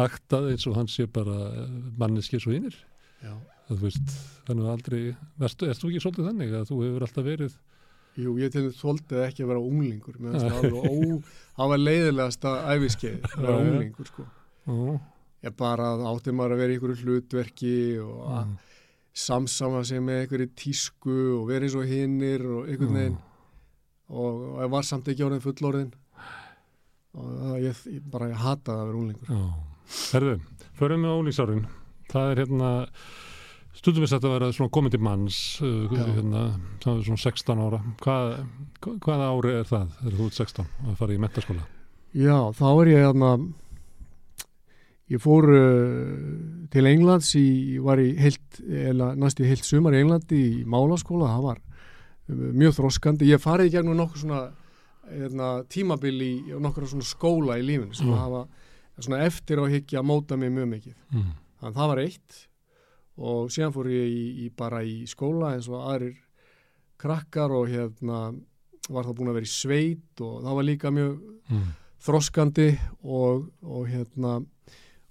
[0.05, 1.39] aktað eins og hann sé bara
[1.99, 2.77] manneski svo hinnir.
[3.67, 4.15] Það veist,
[4.47, 5.01] þannig að aldrei,
[5.47, 7.53] erst þú ekki svolítið þannig að þú hefur alltaf verið,
[8.19, 10.19] Jú, ég til þess þóldið ekki að vera unglingur.
[11.57, 13.71] Það var leiðilegasta æfiskeið, að vera Já, já.
[13.71, 14.27] unglingur, sko.
[15.43, 17.73] Ég bara að átti maður að vera í einhverju hlutverki
[18.03, 18.53] og að mm,
[19.23, 23.17] samsama sig með einhverju tísku og vera eins og hinnir og einhvern veginn
[24.13, 25.91] og, og ég var samt ekki árið fullorðin
[27.13, 29.43] og ég, ég bara ég hataði að vera unglingur.
[30.13, 30.37] Herðu,
[30.79, 31.65] förum við á ólíksárin.
[32.13, 32.71] Það er hérna,
[33.73, 36.43] stundum við þetta að vera komið til manns, uh, hérna,
[36.85, 37.79] er svona 16 ára.
[38.03, 38.33] Hvað,
[39.03, 41.67] hvaða ári er það, þegar þú ert 16 að fara í mentaskóla?
[42.13, 43.31] Já, þá er ég hérna,
[45.13, 50.39] ég fór uh, til Englands, ég var í heilt, eða næstu heilt sumar í Englandi
[50.39, 53.29] í málaskóla, það var uh, mjög þroskandi.
[53.33, 54.43] Ég farið í gegnum nokkur svona
[55.09, 58.17] hérna, tímabil í í nokkur svona skóla í lífinu sem Mm.
[58.21, 58.45] hafa
[59.03, 60.95] svona eftir á higgja móta mig mjög mikið.
[61.11, 61.31] Mm.
[61.59, 62.41] Þannig að það var eitt
[63.17, 66.15] og síðan fór ég í, í bara í skóla eins og aðrir
[66.97, 68.33] krakkar og hérna
[68.89, 71.19] var það búin að vera í sveit og það var líka mjög
[71.51, 71.73] Mm.
[71.99, 72.69] þroskandi
[73.03, 74.37] og, og hérna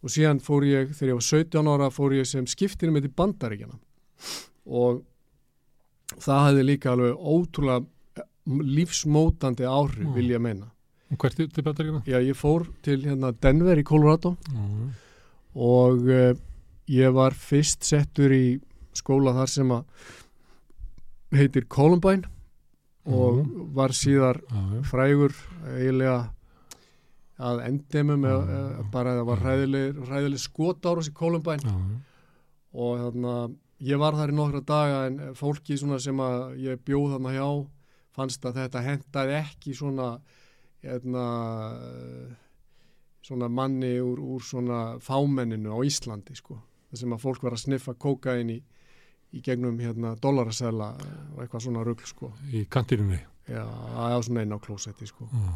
[0.03, 3.13] og síðan fór ég, þegar ég var 17 ára fór ég sem skiptinu með til
[3.21, 3.77] bandaríkjana
[4.67, 5.03] og
[6.17, 7.85] það hefði líka alveg ótrúlega
[8.49, 10.15] lífsmótandi áhrif Mm.
[10.15, 10.71] vil ég meina.
[11.13, 12.03] Og hvert er til bandaríkina?
[12.07, 14.91] Já, ég fór til hérna Denver í Colorado Mm.
[15.55, 16.35] og uh,
[16.89, 18.61] ég var fyrst settur í
[18.95, 19.85] skóla þar sem að
[21.33, 22.25] heitir Columbine
[23.07, 23.75] og Mhm.
[23.75, 24.83] var síðar Já, já.
[24.83, 25.33] frægur
[25.67, 26.31] eiginlega
[27.39, 28.91] að endemum eða já.
[28.91, 29.43] bara það var Já.
[29.43, 31.75] hræðileg, hræðileg skotárus í Columbine
[32.75, 37.33] og þarna ég var þar í nokkra daga en fólki sem að ég bjóð þarna
[37.35, 37.67] hjá
[38.13, 40.21] fannst að þetta hentaði ekki svona
[40.85, 41.25] hérna
[43.23, 46.59] svona manni úr, úr svona fámenninu á Íslandi sko
[47.01, 48.59] sem að fólk var að sniffa kókain í,
[49.33, 50.91] í gegnum hérna dollarasela
[51.35, 53.21] og eitthvað svona rugl sko Í kantinunni.
[53.49, 55.55] já, á svona einn á klósetti sko Já.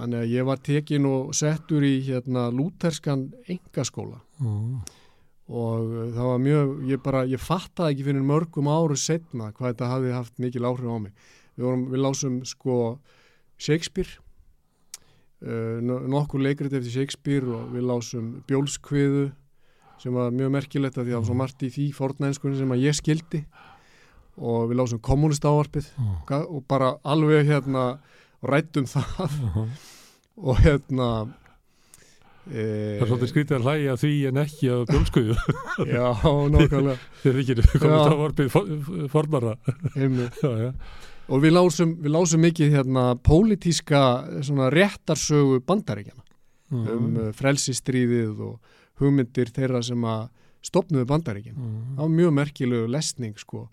[0.00, 4.54] Þannig að ég var tekin og settur í hérna lúterskan engaskóla Já.
[5.50, 9.72] og uh, það var mjög, ég bara, ég fattaði ekki fyrir mörgum áru setna hvað
[9.74, 11.12] þetta hafði haft mikil áhrif á mig.
[11.58, 12.76] Við, vorum, við lásum sko
[13.60, 14.14] Shakespeare,
[15.42, 19.26] uh, no- nokkur leikrit eftir Shakespeare og við lásum Bjólskviðu
[20.00, 22.72] sem var mjög merkilegt að því að það var svo margt í því fornænskunni sem
[22.74, 23.40] að ég skildi
[24.40, 25.90] og við lásum kommunistávarpið
[26.40, 27.84] og bara alveg hérna
[28.40, 29.36] rættum það
[30.40, 31.08] og hérna
[32.48, 35.36] e, Það er svolítið skrítið að hlæja því en ekki að bjólskuðu.
[35.96, 36.06] já,
[36.54, 38.16] nákvæmlega Þeir ekki komist á
[39.12, 39.54] fornara.
[39.94, 40.40] einmitt.
[40.40, 40.72] Já, já.
[41.30, 44.02] og við lásum, við lásum mikið hérna pólitíska
[44.72, 46.24] réttarsögu bandaríkjana
[46.70, 46.86] Mm.
[46.86, 48.60] um uh, frelsistríðið og
[49.00, 50.28] hugmyndir þeirra sem að
[50.62, 51.96] stopnuðu bandaríkjana Mm.
[51.96, 53.68] það var mjög merkilegu lesning sko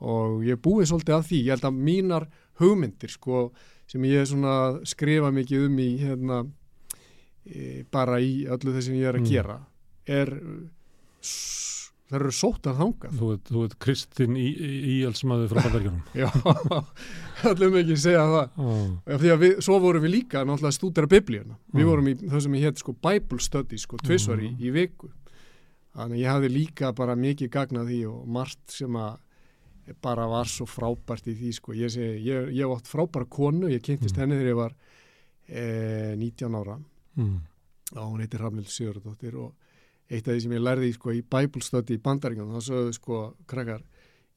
[0.00, 2.26] og ég búið svolítið að því ég held að mínar
[2.60, 3.50] hugmyndir sko
[3.86, 4.24] sem ég
[4.88, 6.38] skrifa mikið um í hérna
[7.46, 9.30] e, bara í öllu það sem ég er að Mm.
[9.30, 9.58] gera
[10.06, 10.32] er
[12.10, 16.02] það eru sóttar þangað Þú veit, þú veit Kristinn Íelsmaður frá Bandaríkjunum.
[16.20, 16.28] já,
[17.44, 18.60] ekki að segja það.
[19.14, 21.56] Af því að við, svo vorum við líka náttúrulega að stúdera biblíuna.
[21.72, 21.88] Við Mm.
[21.90, 25.10] vorum í það sem ég hétt sko Bible study sko tvisvar í, í viku.
[25.96, 29.18] Þannig ég hafði líka bara mikið gagnað því og margt sem að
[30.04, 31.72] bara var svo frábært í því sko.
[31.74, 34.20] Ég segi, ég, ég átt frábæra konu, ég kynntist Mm.
[34.22, 34.74] henni þegar ég var
[35.50, 36.76] eh, 19 ára
[37.18, 37.40] Mm.
[37.96, 39.54] og hún heitir Rafnild Sigurðardóttir og
[40.10, 43.20] eitt af því sem ég lærði sko, í Bible study í bandaríkjum þá sögðu sko
[43.46, 43.82] krakkar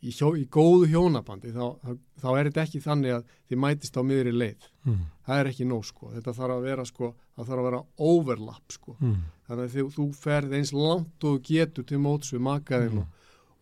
[0.03, 3.97] í, hjó, í góðu hjónabandi þá, þá, þá er þetta ekki þannig að þið mætist
[3.97, 5.01] á miðri leið mm.
[5.25, 8.75] það er ekki nóg sko, þetta þarf að vera sko það þarf að vera overlap
[8.77, 9.17] sko Mm.
[9.47, 13.07] þannig að þú, þú ferð eins langt og getur til móts við makaðinn Mm.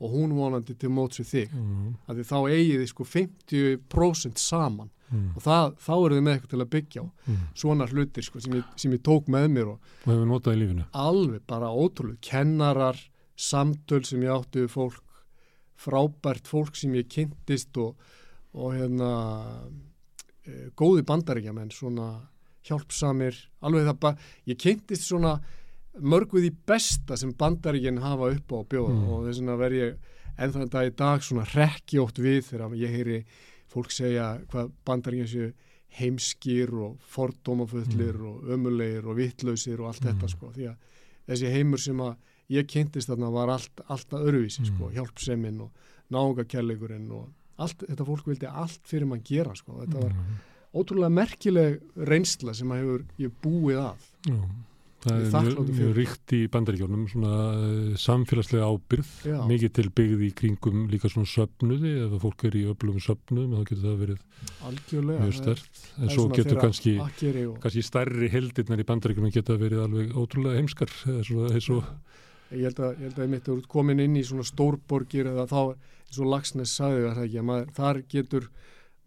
[0.01, 1.93] og, hún vonandi til móts við þig Mm.
[2.07, 5.36] af því þá eigið þið sko 50% saman Mm.
[5.36, 7.38] og það, þá eru þið með eitthvað til að byggja á Mm.
[7.53, 10.59] svona hlutir sko sem ég, sem ég tók með mér og og hefur notað í
[10.62, 12.97] lífinu alveg bara ótrúlega kennarar,
[13.36, 15.01] samtöl sem ég átti við fólk
[15.82, 17.95] frábært fólk sem ég kynntist og,
[18.53, 19.09] og hérna
[20.45, 22.07] e, góði bandaríkja menn svona
[22.68, 23.36] hjálpsamir
[23.66, 24.18] alveg það bara,
[24.49, 25.36] ég kynntist svona
[25.99, 29.07] mörguð í besta sem bandaríkinn hafa upp á að bjóða Mm.
[29.12, 29.95] og þess vegna verð ég
[30.41, 33.26] enn þann dag í dag svona rekki ótt við þegar ég heyri
[33.72, 35.51] fólk segja hvað bandaríkinn séu
[35.99, 40.11] heimskir og fordómafullir og ömulegir og vittlausir og allt Mm.
[40.13, 40.76] þetta sko því að
[41.28, 42.15] þessi heimur sem að
[42.51, 44.95] ég kynntist þarna var allt, alltaf öruvísi sko, Mm.
[44.95, 45.72] hjálpseminn og
[46.11, 50.39] náungakærleikurinn og allt, þetta fólk vildi allt fyrir mann gera sko, þetta var Mm.
[50.74, 53.97] ótrúlega merkileg reynsla sem að hefur ég búið að.
[55.01, 59.37] Það er mjög, mjög ríkt í bandaríkjónum svona eh, samfélagslega ábyrð Já.
[59.49, 63.63] mikið til byggð í kringum líka svona söfnuði ef fólk er í öflugum söfnuðum þá
[63.71, 64.19] getur það verið
[64.69, 69.57] algjörlega mjög er- stert en svo getur kannski og, kannski stærri heldirnar í bandaríkjunum geta
[69.57, 71.33] verið alveg ótrúlega heimskar eins
[71.73, 71.89] og,
[72.53, 75.47] ég held að, ég held að ég mitt er komin inn í svona stórborgir eða
[75.49, 78.49] þá eins og Lagsnes sagði það ekki að maður, þar getur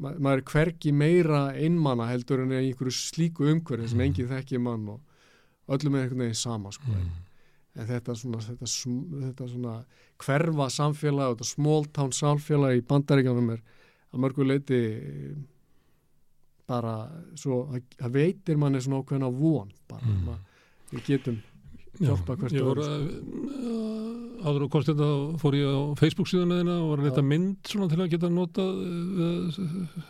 [0.02, 4.08] ma maður er hvergi meira einmanna heldur en einhverju slíku umhverfi sem Mm.
[4.10, 5.00] enginn þekki mann og
[5.68, 6.90] öllum er einhvern veginn sama sko.
[6.90, 7.10] mm,
[7.80, 8.68] en þetta svona, þetta,
[9.28, 9.74] þetta svona
[10.24, 13.62] hverfa samfélag og þetta small town samfélag í bandaríkjanum er
[14.14, 14.80] að mörgu leiti
[16.68, 16.94] bara
[17.36, 20.22] svo að, að veitir manni svona ákveðna von bara, Mm.
[20.28, 20.38] mm.
[20.94, 21.40] við getum
[22.00, 23.02] já, Hjálpa hvert voru öðru, að
[23.64, 25.08] uh, áður og komst þetta
[25.42, 27.10] fór ég á Facebook síðan eðina og var að Já.
[27.10, 29.60] leta mynd svona til að geta nota uh,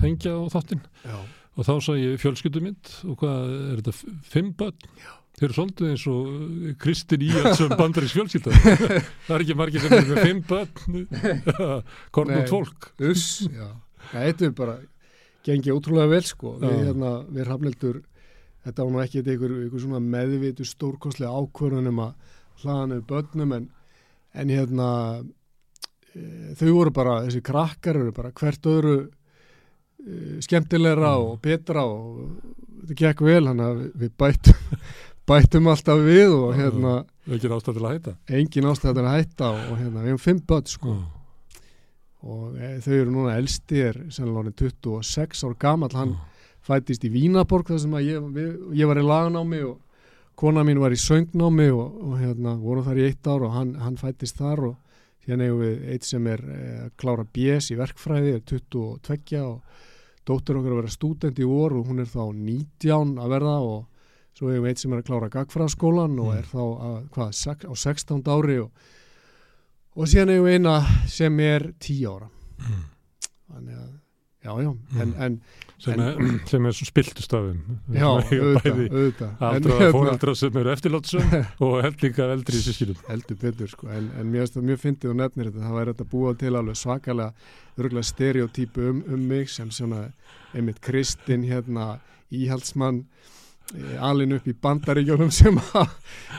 [0.00, 1.18] hengja á þáttinn já,
[1.54, 4.78] og þá sá ég fjölskyldumynd og hvað er þetta, fimm börn
[5.34, 8.54] þeir eru svolítið eins og uh, Kristin Íhaldsson bandarins fjölskylda.
[9.26, 11.06] Það er ekki margir sem er með fimm börn
[12.14, 13.28] kornum fólk uss.
[13.50, 13.70] Já.
[14.14, 14.76] Þetta er bara
[15.44, 16.54] gengið ótrúlega vel sko.
[16.62, 18.02] Við, hérna, við rafnildur
[18.64, 22.14] þetta var nú ekki einhver, einhver svona meðvitu stórkostlega ákvörðunum að
[22.62, 23.66] hlaðan við börnum en,
[24.40, 24.86] en hérna
[26.14, 31.26] e, þau voru bara, þessi krakkar eru bara hvert öðru e, skemmtilegra Mm.
[31.28, 32.38] og betra og
[32.86, 34.78] þetta gekk vel hann að við, við bættum
[35.28, 36.94] bættum alltaf við og hérna
[37.24, 40.42] ekki ástæð til að hætta engin ástæð til að hætta og hérna við hefum fimm
[40.50, 41.04] börn sko Já.
[42.28, 46.20] og e, þau eru núna elsti er sennilega orðin 26 ár gamall hann Já.
[46.68, 48.52] fættist í Vínaborg þar sem að ég, við,
[48.82, 49.80] ég var í lagnámi og
[50.36, 53.74] kona mín var í söngnámi og, og hérna vorum þar í eitt ár og hann,
[53.80, 54.76] hann fættist þar og
[55.24, 59.60] síðan eigum við eitt sem er eh, klára BS í verkfræði er 22 og
[60.24, 63.82] dóttir okkar að vera stúdent í vor og hún er þá 19 að verða og
[64.34, 66.38] svo eigum við eitt sem er að klára gagfræðaskólan og Mm.
[66.38, 68.70] er þá að, hvað, sex, á 16 ári og,
[69.96, 70.78] og síðan eigum við eina
[71.08, 72.82] sem er 10 ára Mm.
[73.52, 73.92] þannig að
[74.44, 74.70] já, já,
[75.00, 75.22] en, Mm.
[75.22, 75.40] en
[75.84, 76.18] sem, er,
[76.48, 77.58] sem er svo spiltustafum
[77.92, 81.34] já, auðvitað, auðvitað En aldraða hérna- fóreldra sem eru eftirlátsum
[81.66, 84.82] og held líka eldri í sískinum heldur betur sko, en, en mér finnst það mjög
[84.84, 87.32] fyndið og nefnir þetta, það væri þetta búa til alveg svakalega
[87.78, 90.02] örgulega stereotypu um, um mig sem svona
[90.54, 91.98] einmitt Kristinn hérna
[92.34, 93.04] íhaldsmann
[94.04, 95.92] alin upp í bandaríkjónum sem að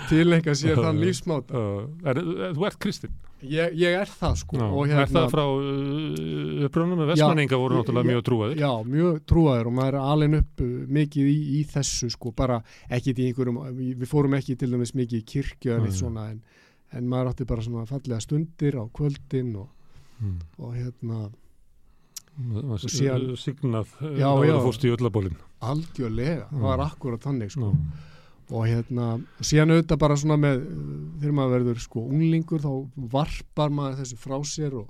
[0.10, 1.62] tilenga sér þann lífsmáta.
[2.06, 3.16] Er, er, þú ert kristinn?
[3.46, 7.78] Ég, ég er það sko Já, og er það frá uh, upprönnum með vestmanninga voru
[7.78, 8.62] náttúrulega ég- mjög trúaðir.
[8.64, 12.62] Já, mjög trúaður og maður er alin upp uh, mikið í, í þessu sko, bara
[12.90, 16.00] ekki í einhverjum, við fórum ekki til dæmis mikið í kirkju en eitt Nei.
[16.00, 16.40] svona en,
[16.96, 19.68] en maður átti bara svona fallega stundir á kvöldin og,
[20.24, 20.38] mm.
[20.64, 21.22] og hérna
[22.72, 24.58] og síðan- signað Já, já, já.
[24.64, 25.38] fórst í öllabólin
[25.72, 26.62] algjörlega, það Mm.
[26.62, 27.76] var akkurat þannig sko.
[28.52, 29.06] og hérna,
[29.42, 30.60] síðan auðvitað bara svona með,
[31.20, 34.90] þegar maður verður sko unglingur þá varpar maður þessu frá sér og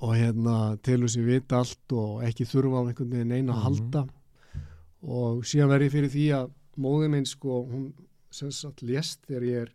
[0.00, 3.64] og hérna telur sér vita allt og ekki þurfa á einhvern veginn eina að Mhm.
[3.66, 4.08] halda
[5.02, 7.92] og síðan verð ég fyrir því að móði minn sko, hún
[8.30, 9.70] sem sagt lést þegar ég er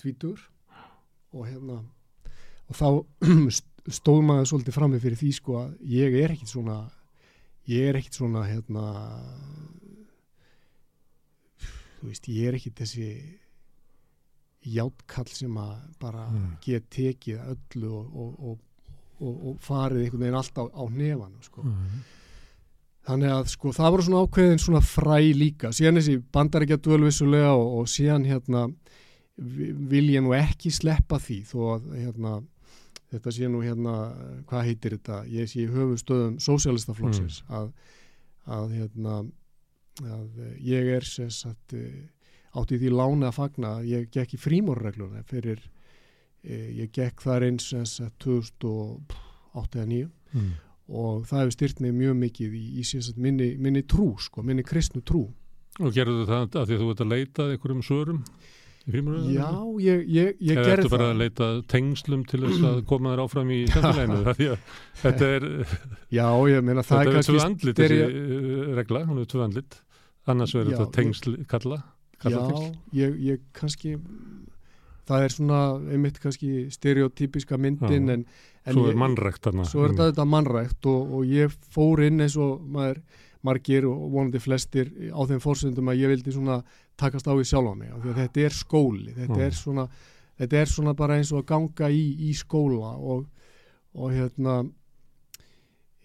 [0.00, 0.38] tvítur
[1.34, 1.80] og hérna
[2.68, 2.88] og þá
[3.92, 6.76] stóð maður svolítið frammi fyrir því sko að ég er ekkit svona
[7.68, 8.84] ég er ekkit svona hérna
[12.00, 13.08] þú veist, ég er ekkit þessi
[14.74, 16.56] játkall sem að bara Mm.
[16.64, 18.58] get tekið öllu og, og, og,
[19.20, 21.62] og, og farið einhvern veginn alltaf á nefanu sko.
[21.62, 21.98] Mm.
[23.04, 27.78] þannig að sko það voru svona ákveðin svona fræ líka síðan þessi bandaríkja dvölvissulega og,
[27.82, 28.62] og síðan hérna
[29.36, 32.32] vi- vil ég nú ekki sleppa því þó að hérna
[33.14, 33.94] þetta sé nú hérna,
[34.50, 37.70] hvað heitir þetta ég sé í höfustöðum sósialistaflokksins að,
[38.46, 39.20] að hérna
[40.02, 42.10] að ég er sagt eh,
[42.54, 45.62] átti því lána að fagna að ég gekk í frímórregluna fyrir
[46.42, 50.48] eh, ég gekk þar eins sem sagt 2008 eða 9 Mm.
[50.90, 54.64] og það hefur styrt mig mjög mikið í, í sagt, minni, minni trú, sko, minni
[54.66, 55.28] kristnu trú
[55.78, 58.48] Og gerðu það af því að þú ert að leita að einhverjum svörum í frímuröðunum?
[58.84, 59.48] Já,
[59.80, 63.22] ég, ég, ég gerði ertu bara það að leita tengslum til þess að koma þér
[63.24, 64.18] áfram í samfélaginu?
[64.28, 64.44] Það
[65.04, 65.46] þetta er,
[66.12, 69.30] Já, ég meina það þetta er er tvö kannski andlit stereo- þessi regla, hún er
[69.32, 69.78] tvö andlit.
[70.26, 71.80] Annars verður þetta tengsl kalla,
[72.22, 72.68] kalla Já,
[73.00, 73.96] ég, ég kannski
[75.08, 75.58] það er svona
[75.92, 78.14] einmitt kannski stereotypiska myndin Já.
[78.18, 78.22] en,
[78.64, 79.66] en Svo er mannrekt þarna.
[79.68, 83.02] svo er þetta þetta mannrækt og, og ég fór inn eins og maður
[83.44, 86.62] margir og vonandi flestir á þeim fórsendum að ég vildi svona
[86.96, 89.46] takast á í sjálfa mig af því að þetta er skóli þetta, Já.
[89.46, 89.88] er svona,
[90.38, 93.26] þetta er svona bara eins og að ganga í, í skóla og,
[93.94, 94.56] og hérna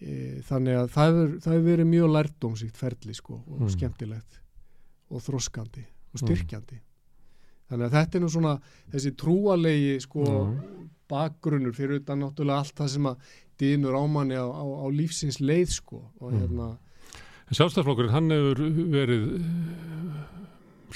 [0.00, 3.68] e, þannig að það hefur, verið mjög lærdómsíkt ferli sko og Mm.
[3.74, 4.40] skemmtilegt
[5.10, 6.22] og þroskandi og Mm.
[6.26, 6.78] styrkjandi
[7.70, 8.60] þannig að þetta er nú svona
[8.92, 10.62] þessi trúalegi sko Já.
[11.10, 13.16] bakgrunnur fyrir utan náttúrulega allt það sem að
[13.60, 16.38] dýnur ámanni á, á, á lífsins leið sko og Mm.
[16.40, 16.78] hérna
[17.50, 18.58] Sjálfstæðflokkurinn, hann hefur
[18.94, 19.42] verið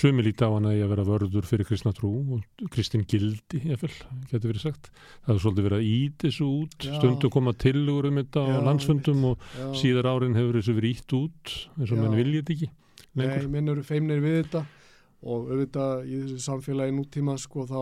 [0.00, 3.60] sumi líti á hann að ég að vera vörður fyrir kristna trú og kristin gildi,
[3.70, 3.90] ég fel,
[4.30, 4.88] getur verið sagt.
[5.24, 6.94] Það hefur svolítið verið að ít þessu út, Já.
[6.98, 11.16] stundum koma tillögur um þetta á landsfundum og já, síðar árin hefur þessu verið ít
[11.20, 12.70] út, eins og menn viljið þetta ekki.
[13.14, 13.48] nei, lengur.
[13.54, 14.64] menn eru feimnir við þetta
[15.24, 17.78] og auðvitað í þessu samfélagi nútíma sko þá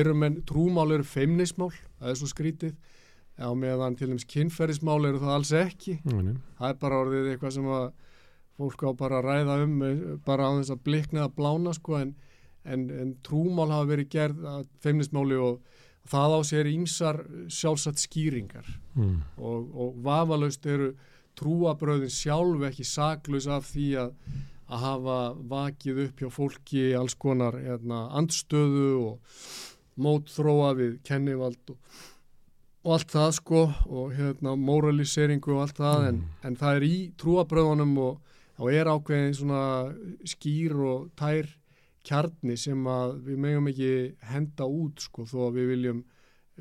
[0.00, 2.74] eru menn trúmál eru feimnismál, það er svo skrítið
[3.40, 6.34] á meðan til dæmis kynferðismál eru það alls ekki Nei, nei.
[6.58, 7.86] það er bara orðið eitthvað sem að
[8.58, 11.96] fólk á bara að ræða um eh, bara á þess að blikna að blána sko
[12.00, 12.14] en,
[12.64, 15.60] en, en trúmál hafa verið gerð að feimnismáli og
[16.08, 19.24] það á sér ímsar sjálfsagt skýringar Mm.
[19.42, 20.92] og, og vafalaust eru
[21.34, 24.12] trúabröðin sjálf ekki saklaus af því að,
[24.70, 25.16] að hafa
[25.50, 29.40] vakið upp hjá fólki alls konar hérna, andstöðu og
[29.98, 31.98] mótþróa við kennivald og,
[32.84, 36.96] og allt það sko og hérna, moraliseringu og allt það en, en það er í
[37.18, 39.62] trúabröðunum og þá er ákveðin svona
[40.28, 41.48] skýr og tær
[42.04, 43.92] kjarni sem að við megum ekki
[44.30, 46.02] henda út sko þó að við viljum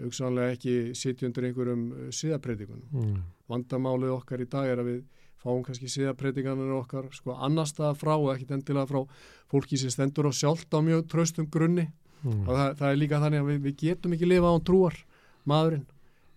[0.04, 1.84] hugsanlega ekki sitja undir einhverjum
[2.16, 2.86] síðapredikun.
[2.92, 3.18] Mm.
[3.52, 5.02] Vandamálið okkar í dag er að við
[5.44, 9.04] fáum kannski síðapredikanir okkar sko annar stað frá og ekkit endilega frá
[9.52, 11.90] fólki sem stendur og sjálft á mjög traustum grunni
[12.24, 12.46] Mm.
[12.48, 14.94] og það, það er líka þannig að við, við getum ekki lifa án trúar
[15.44, 15.82] maðurinn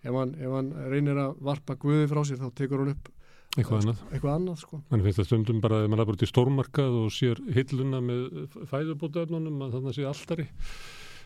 [0.03, 3.11] ef hann, ef hann reynir að varpa guði frá sér þá tekur hann upp
[3.57, 4.01] Eitthvað annað.
[4.13, 4.79] eitthvað annað sko.
[4.91, 8.27] Mann finnst það stundum bara að maður er bara til stórmarkað og sér hilluna með
[8.73, 10.47] fæðubótaefnunum að þannig sé alltari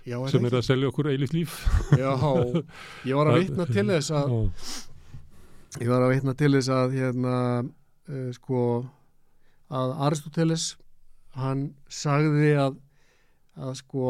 [0.06, 1.56] Já, er sem er að selja okkur eilíft líf.
[1.90, 1.98] ekki?
[2.00, 2.12] Já,
[3.10, 4.36] ég var að vitna til þess að
[5.80, 8.62] ég var að vitna til þess að hérna uh, sko
[9.70, 10.70] að Aristoteles
[11.38, 12.78] hann sagði að
[13.60, 14.02] að sko,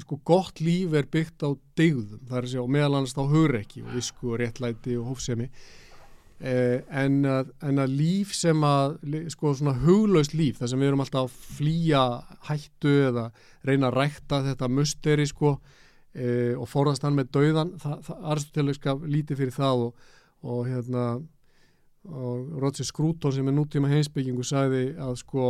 [0.00, 3.24] sko gott líf er byggt á dygðum, það er að segja og meðal annars á
[3.26, 5.48] hugrekki og visku og réttlæti og hófsemi
[6.40, 8.96] en, að, en að líf sem að
[9.32, 12.02] sko svona huglaust líf þar sem við erum alltaf að flýja
[12.48, 13.28] hættu eða
[13.64, 15.54] reyna að rækta þetta musteri sko
[16.14, 20.10] eh, og forðast hann með dauðan það, það, Aristoteles gaf lítið fyrir það og,
[20.42, 21.06] og hérna
[22.04, 25.46] og Roger Scruton sem er nútíma heimsbyggingu sagði að sko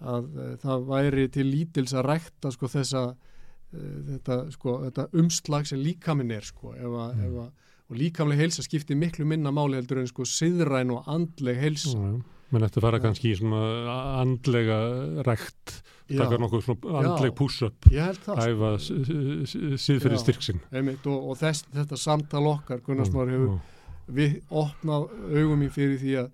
[0.00, 3.02] að uh, það væri til lítils að rækta sko þessa
[3.70, 7.24] þetta, sko, þetta umslag sem líkaminn er sko ef að, Mm.
[7.26, 7.50] ef að,
[7.90, 12.12] og líkamleg heilsa skiptir miklu minna máli heldur en sko siðræn og andleg heilsa Já,
[12.52, 13.02] menn ætti að fara Já.
[13.04, 13.60] kannski í svona
[14.20, 14.78] andlega
[15.26, 17.10] rækt, Já, taka nokkuð svona Já.
[17.10, 17.90] andleg push-up,
[18.24, 18.70] það æfa
[20.16, 20.22] Já.
[20.24, 20.60] styrksinn.
[21.06, 23.60] og, og þess, þetta samtal okkar Gunnarsmáður hefur Já.
[24.20, 26.30] við opnað augum mín fyrir því að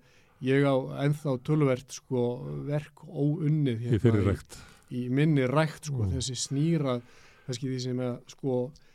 [0.47, 2.23] ég á ennþá tölvert sko
[2.67, 4.57] verk óunnið í þeirri í-
[4.93, 6.11] í minni rækt sko, Mm.
[6.13, 7.01] þessi snýra
[7.45, 8.86] kannski því sem að sko er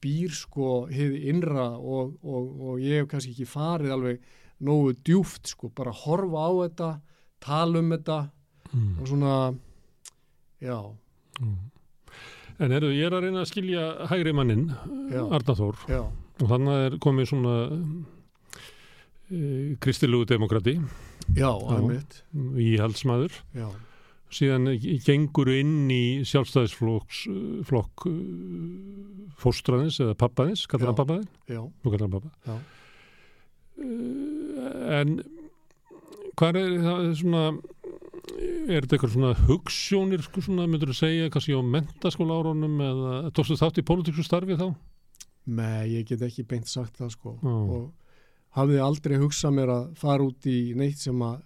[0.00, 4.20] býr sko hefði innra og, og, og ég hef kannski ekki farið alveg
[4.64, 6.90] nógu djúft sko, bara horfa á þetta
[7.44, 8.22] tala um þetta
[8.74, 8.96] Mm.
[9.00, 9.34] og svona
[10.60, 10.78] já,
[11.40, 11.70] Mm.
[12.58, 14.70] En eru, ég er að reyna að skilja hægri mannin,
[15.12, 15.20] Já.
[15.30, 16.00] Arna Þór, já,
[16.40, 17.54] og þannig er komið svona
[19.30, 20.74] e, kristilugu demokrati,
[21.36, 23.68] já, alveg íhaldsmaður, já,
[24.36, 24.68] síðan
[25.06, 27.20] gengur inn í sjálfstæðisflokk
[27.68, 28.06] flokk,
[29.40, 31.28] fóstraðins eða pappaðins, kallar hann pappaðin?
[31.50, 32.30] já, Þú kallar hann pappa.
[32.46, 32.56] Já.
[33.76, 35.16] Eh, En
[36.36, 37.42] hvað er það er svona
[38.36, 43.12] er þetta eitthvað svona hugssjónir sko svona, myndur þú segja, kannski á mentaskóla árunum eða
[43.36, 44.66] tókstu þátt í pólitíksku starfi þá?
[45.46, 47.52] Nei, ég get ekki beint sagt það sko Já.
[47.54, 47.92] og
[48.58, 51.36] hafði aldrei hugsað mér að fara út í neitt sem að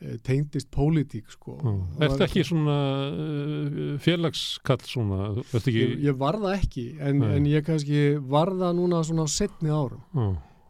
[0.00, 1.56] e, tengdist pólitík sko.
[1.98, 2.76] Er þetta ekki svona
[3.12, 8.76] uh, félagskall svona, ekki Ég, ég var það ekki, en, en ég kannski var það
[8.80, 10.02] núna svona á setni árum.
[10.14, 10.28] Já,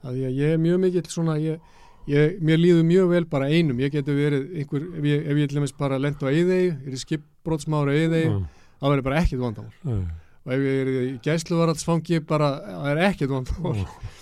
[0.09, 1.75] að ég, ég er mjög mikill svona ég,
[2.11, 3.83] ég, mér líður mjög vel bara einum.
[3.85, 6.95] Ég geti verið einhver, ef ég, ef ég til dæmis bara lent á eyðegi, er
[6.95, 9.75] í skipbrótsmára eyðegi, já, það verður bara ekkert vandamál.
[9.83, 9.99] Já,
[10.49, 13.85] og ef ég er í gæsluvaraldsfangi bara, það er ekkert vandamál.
[13.85, 14.15] Já.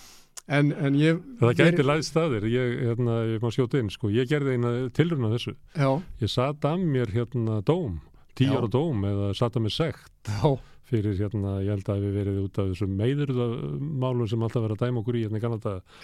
[0.49, 4.29] en, en ég Það gæti læðst staðir, ég, hérna, ég má skjóta inn, sko, ég
[4.31, 5.57] gerði eina tilruna þessu.
[5.75, 5.89] já,
[6.23, 8.01] Ég sat af mér hérna dóm,
[8.47, 8.57] Já.
[8.61, 10.53] ára dóm eða sat af mér sekt já,
[10.87, 14.87] fyrir hérna, ég held að við verið út af þessum meiðurðamálum sem alltaf verið að
[14.87, 15.41] dæma okkur í hérna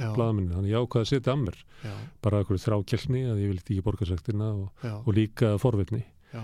[0.00, 0.54] já, blaðminni.
[0.56, 1.92] Þannig ég ákvaði að setja af mér já,
[2.24, 6.02] bara okkur þrákjælni að ég vildi ekki borga sektina og, og líka forvitni.
[6.32, 6.42] já.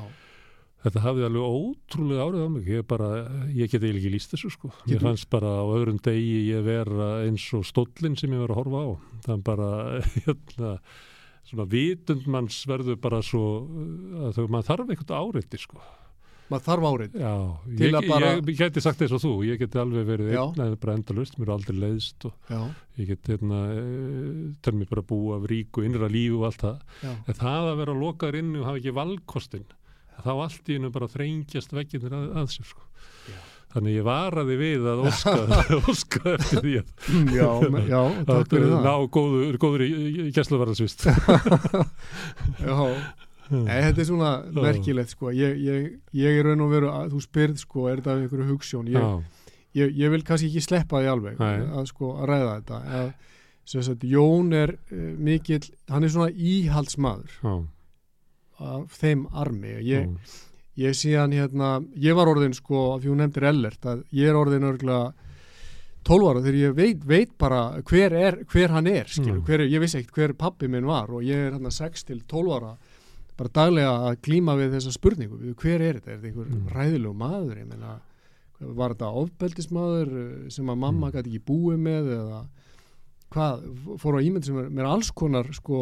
[0.79, 2.69] Þetta hafði alveg ótrúlega árið á mig.
[2.71, 3.07] Ég, bara,
[3.51, 4.71] ég geti ekki líst þessu sko.
[4.87, 8.61] Getur- fannst bara á öðrum degi ég vera eins og stóllin sem ég var að
[8.63, 8.89] horfa á.
[9.27, 9.71] Það er bara,
[10.29, 10.73] hérna,
[11.51, 13.43] svona vitundmanns verður bara svo,
[14.29, 15.81] að þau, maður þarf eitthvað áreiti sko.
[16.49, 17.33] maður þarf árið Já,
[17.77, 19.33] Til ég, að bara- ég, ég geti sagt eins og þú.
[19.51, 21.35] Ég geti alveg verið einn eða bara endalust.
[21.43, 22.61] Mér er aldrei leiðst og já,
[23.03, 23.59] ég get, hérna,
[24.63, 26.87] tel mér bara að búa af ríku, innra lífu og allt það.
[27.27, 29.67] En það að vera lokaður inni og hafa ekki valkostin,
[30.25, 32.85] þá allt í hennu bara þrengjast veggirnir að, að sér sko.
[33.69, 35.33] Þannig ég varaði við að óska,
[35.93, 36.93] óska eftir því að,
[37.37, 37.49] já,
[37.91, 41.09] já takk fyrir ná góður, góður í, í gæsluvarðarsvist.
[42.65, 42.77] já,
[43.49, 45.85] Nei, þetta er svona merkilegt sko, ég, ég,
[46.17, 49.07] ég er raun og veru að þú spyrð sko, er þetta einhverju hugssjón ég,
[49.79, 52.81] ég, ég vil kannski ekki sleppa því alveg að, sko, að ræða þetta.
[52.99, 53.09] Að,
[53.69, 57.39] sagt, Jón er uh, mikill, hann er svona íhaldsmaður.
[57.41, 57.55] Já,
[58.61, 63.09] af þeim armi ég, já, ég sé hann hérna, ég var orðin sko, af því
[63.13, 65.13] hún nefndir Ellert að ég er orðin örgulega
[66.09, 69.45] 12 ára þegar ég veit, veit bara hver, er, hver hann er, skilur, Mm.
[69.45, 72.21] hver, er- ég vissi ekkert hver pappi minn var og ég er hann 6 til
[72.27, 72.77] 12 ára
[73.37, 76.69] bara daglega að glíma við þessa spurningu, hver er þetta, er þetta einhver Mm.
[76.75, 78.01] ræðilegu maður, ég meina
[78.61, 81.13] var þetta ofbeldismadur sem að mamma Mm.
[81.13, 82.47] gæti ekki búið með eða
[83.35, 83.65] hvað,
[84.03, 85.81] fór á ímynd sem er, er alls konar sko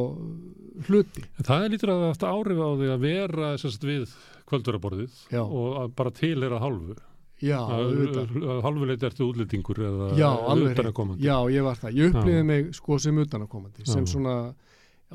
[0.88, 4.14] hluti, En það er lítur að það eftir áhrif á því að vera sérst, við
[4.50, 6.96] kvölduraborðið já, og að bara til er að hálfu.
[7.42, 8.36] já, auðvitað.
[8.52, 10.28] Að hálfu leiti ertu útlendingur eða Já,
[10.66, 11.26] utanaðkomandi.
[11.26, 11.98] Já, ég var það.
[12.00, 14.36] Ég upplýði mig sko sem utanakomandi, sem svona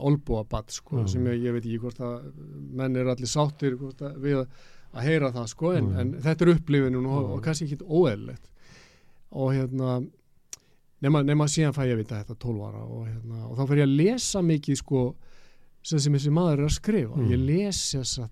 [0.01, 1.07] olbúabatt sko, Já.
[1.15, 2.29] sem ég, ég veit ekki hvort að
[2.79, 4.47] menn er allir sáttir hvort að, við að,
[5.03, 8.47] heyra það sko, en, en þetta er upplýfinun og, og kannski ekki óeðlilegt.
[9.31, 9.97] Og hérna
[11.01, 13.77] nema, nema síðan fæ ég að vita þetta 12 ára og, hérna, og þá fer
[13.81, 15.03] ég að lesa mikið sko
[15.83, 17.29] sem, sem þessi maður er að skrifa Mm.
[17.31, 18.29] ég les þess að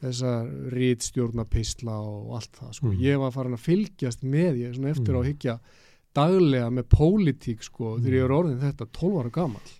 [0.00, 2.86] þessar rítstjórnapistla og allt það sko.
[2.90, 3.00] Mm.
[3.04, 5.16] ég var farin að fylgjast með ég svona eftir Mm.
[5.16, 5.54] á að hyggja
[6.14, 8.02] daglega með pólitík sko Mm.
[8.04, 9.70] þegar ég er orðin þetta 12 ára gamall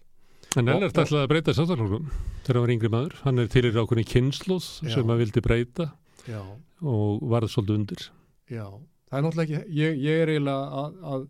[0.57, 2.07] En Og- Ellert ætlaði að breyta sáttaflokkum
[2.43, 3.13] þegar hann var yngri maður.
[3.23, 5.93] Hann er til í rákunni kynnslóð sem hann vildi breyta
[6.27, 6.43] já,
[6.83, 8.09] og varð svolítið undir.
[8.51, 8.67] já,
[9.09, 11.29] það er náttúrulega ekki ég, ég er eiginlega að, að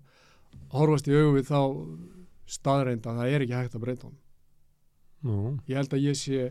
[0.75, 1.61] horfast í augum við þá
[2.51, 4.19] staðreind að það er ekki hægt að breyta hann
[5.21, 6.51] Nú, ég held að ég sé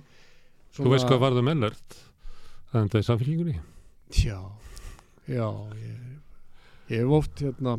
[0.78, 1.96] Þú veist hvað varð um Ellert?
[2.70, 3.56] Það er enda í samfélkingunni.
[4.14, 4.38] Já,
[5.26, 5.48] já,
[5.82, 6.04] ég,
[6.92, 7.74] ég hef oft hérna,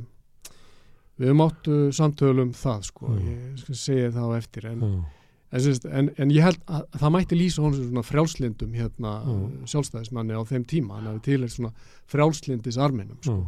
[1.21, 3.29] við höfum áttu samtölum það sko, Mm.
[3.31, 7.15] ég skal segja það á eftir en, Já, en, en, en ég held að það
[7.15, 9.65] mætti lýsa honum sem svona frjálslindum hérna Mm.
[9.71, 11.71] sjálfstæðismanni á þeim tíma, hann hafi til svona
[12.11, 13.31] frjálslindis arminum já.
[13.31, 13.47] sko.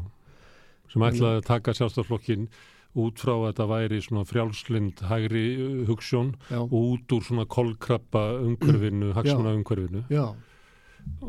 [0.94, 2.46] Sem ætlaði að taka sjálfstaflokkin
[2.94, 8.24] út frá að þetta væri svona frjálslind hægri uh, hugssjón og út úr svona kolkrabba
[8.44, 10.04] umhverfinu, hagsmuna umhverfinu.
[10.12, 10.26] já,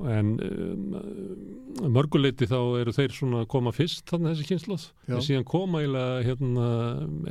[0.06, 4.88] En um, mörguleiti þá eru þeir svona að koma fyrst þannig þessi kynnslóð.
[5.08, 5.16] Já.
[5.16, 6.68] En síðan koma eiginlega hérna,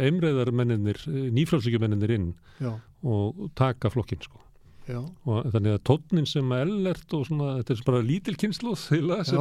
[0.09, 1.03] einreiðarmenninir,
[1.37, 2.73] nýfrálsíkjumenninir inn já,
[3.07, 4.41] og taka flokkin sko.
[4.89, 9.19] já, og þannig að tónnin sem að Ellert og svona, þetta er bara lítil heila,
[9.25, 9.39] sem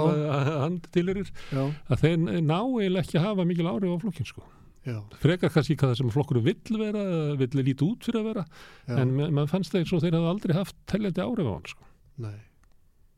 [0.61, 4.45] hann tilurir já, að þeir ná eiginlega ekki að hafa mikil áhrif á flokkin sko.
[4.85, 7.03] Já, frekar kannski hvað það sem flokkur vill vera
[7.37, 8.45] vill lítið út fyrir að vera
[8.87, 8.95] já.
[9.01, 11.83] en ma- maður fannst þeir svo þeir hafði aldrei haft teljandi áhrif á hann sko.
[12.21, 12.37] Nei,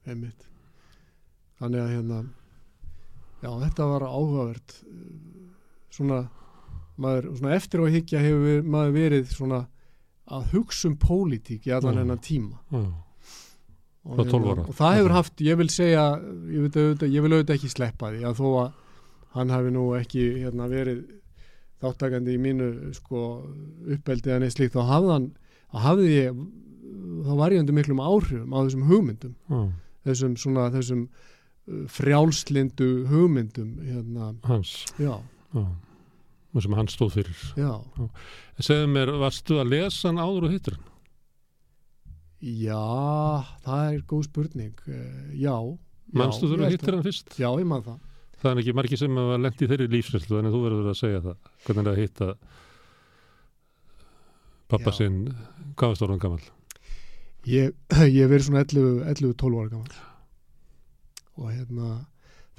[0.08, 0.48] einmitt.
[1.62, 2.18] Þannig að hérna,
[3.44, 4.76] já, þetta var áhugavert.
[5.94, 6.18] Svona,
[6.98, 9.60] maður, svona eftir að hyggja hefur maður verið svona
[10.34, 12.60] að hugsa um pólitík í allan hennan tíma.
[12.74, 12.84] Já.
[14.04, 14.64] Og, Frá 12 ára.
[14.68, 16.02] og það hefur haft, ég vil segja,
[16.52, 18.74] ég, veit auðvitað, ég vil auðvitað ekki sleppa því að þó að
[19.38, 21.04] hann hafi nú ekki hérna, verið
[21.84, 23.24] þáttakandi í mínu sko,
[23.98, 24.88] uppeldi en eitt slíkt, þá
[25.74, 26.44] þá hafði ég
[27.24, 29.34] þá var ég undir miklum áhrifum á þessum hugmyndum.
[29.50, 29.62] Já,
[30.10, 34.76] þessum svona þessum uh, frjálslindu hugmyndum hérna, hans.
[35.02, 35.16] Já,
[35.54, 37.46] það sem hann stóð fyrir.
[38.62, 40.90] Segðu mér, varstu að lesa hann áður og hittur hann?
[42.44, 42.76] já,
[43.64, 45.56] það er góð spurning uh, já,
[46.14, 47.38] Manstu já, þú að held hittir hann fyrst?
[47.40, 48.02] já, ég man það.
[48.44, 51.53] Það er ekki margir sem lent í þeirri lífsreynslu en þú verður að segja það
[51.64, 52.30] hvernig er að hitta
[54.72, 54.98] pappa Já.
[55.02, 55.20] sinn
[55.78, 56.44] hvað var stóran gammal?
[57.50, 57.74] ég,
[58.20, 60.00] ég verið svona 11-12 ára gammal
[61.34, 61.92] og hérna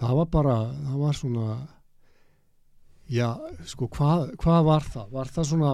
[0.00, 1.48] það var bara, það var svona
[3.14, 3.28] já,
[3.68, 5.10] sko hvað, hvað var það?
[5.14, 5.72] Var það svona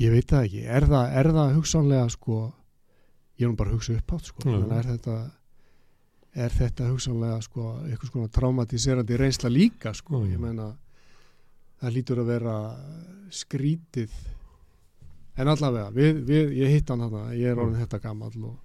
[0.00, 2.40] ég veit það ekki er það, er það hugsanlega sko
[3.38, 4.52] ég er nú bara að hugsa upp átt sko Já.
[4.52, 5.16] Þannig er þetta
[6.32, 10.32] er þetta hugsanlega sko eitthvað svona traumatiserandi reynsla líka sko, Já.
[10.36, 10.70] ég meina
[11.82, 12.56] það lítur að vera
[13.32, 14.12] skrítið.
[15.40, 18.58] En allavega, við, við, ég hitt hann þarna ég er orðin þetta gamall og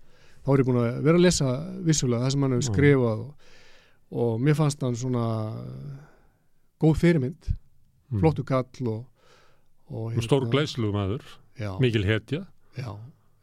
[0.43, 1.51] þá er ég búin að vera að lesa
[1.88, 2.72] vissulega það sem hann hefur Já.
[2.74, 3.53] skrifað og,
[4.24, 5.24] og mér fannst hann svona
[6.84, 7.53] góð fyrirmynd
[8.07, 8.22] Mm.
[8.22, 9.01] flottu kall og,
[9.91, 11.26] og Og Stór glæslu maður,
[11.59, 12.45] já, mikil hetja.
[12.78, 12.93] Já,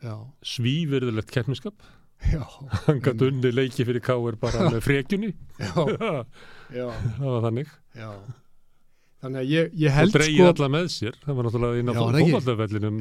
[0.01, 1.75] já, svívirðilegt keppniskap.
[2.87, 5.35] Hann gæti unni leiki fyrir káir bara með frekjunni.
[5.61, 7.75] Það var þannig.
[7.93, 8.09] Já.
[9.25, 11.18] Þannig að ég, ég held sko alla með sér.
[11.25, 12.18] Það var náttúrulega inn á það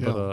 [0.03, 0.07] Já.
[0.09, 0.27] bara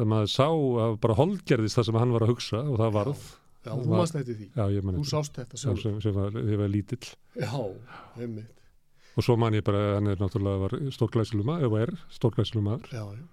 [0.00, 0.46] það maður sá
[0.84, 3.26] að bara holdgerðist það sem hann var að hugsa og það varð.
[3.60, 6.60] Já, þú mannst eftir því, já, þú sást þetta Já, sjálf sem, sem var, ég
[6.62, 7.10] var lítill.
[7.36, 7.50] Já,
[8.16, 8.54] einmitt.
[9.18, 12.62] Og svo man ég bara að hann er náttúrulega var stórglæsilu maður, eða er stórglæsilu
[12.64, 12.94] maður.
[12.94, 13.26] Já, já,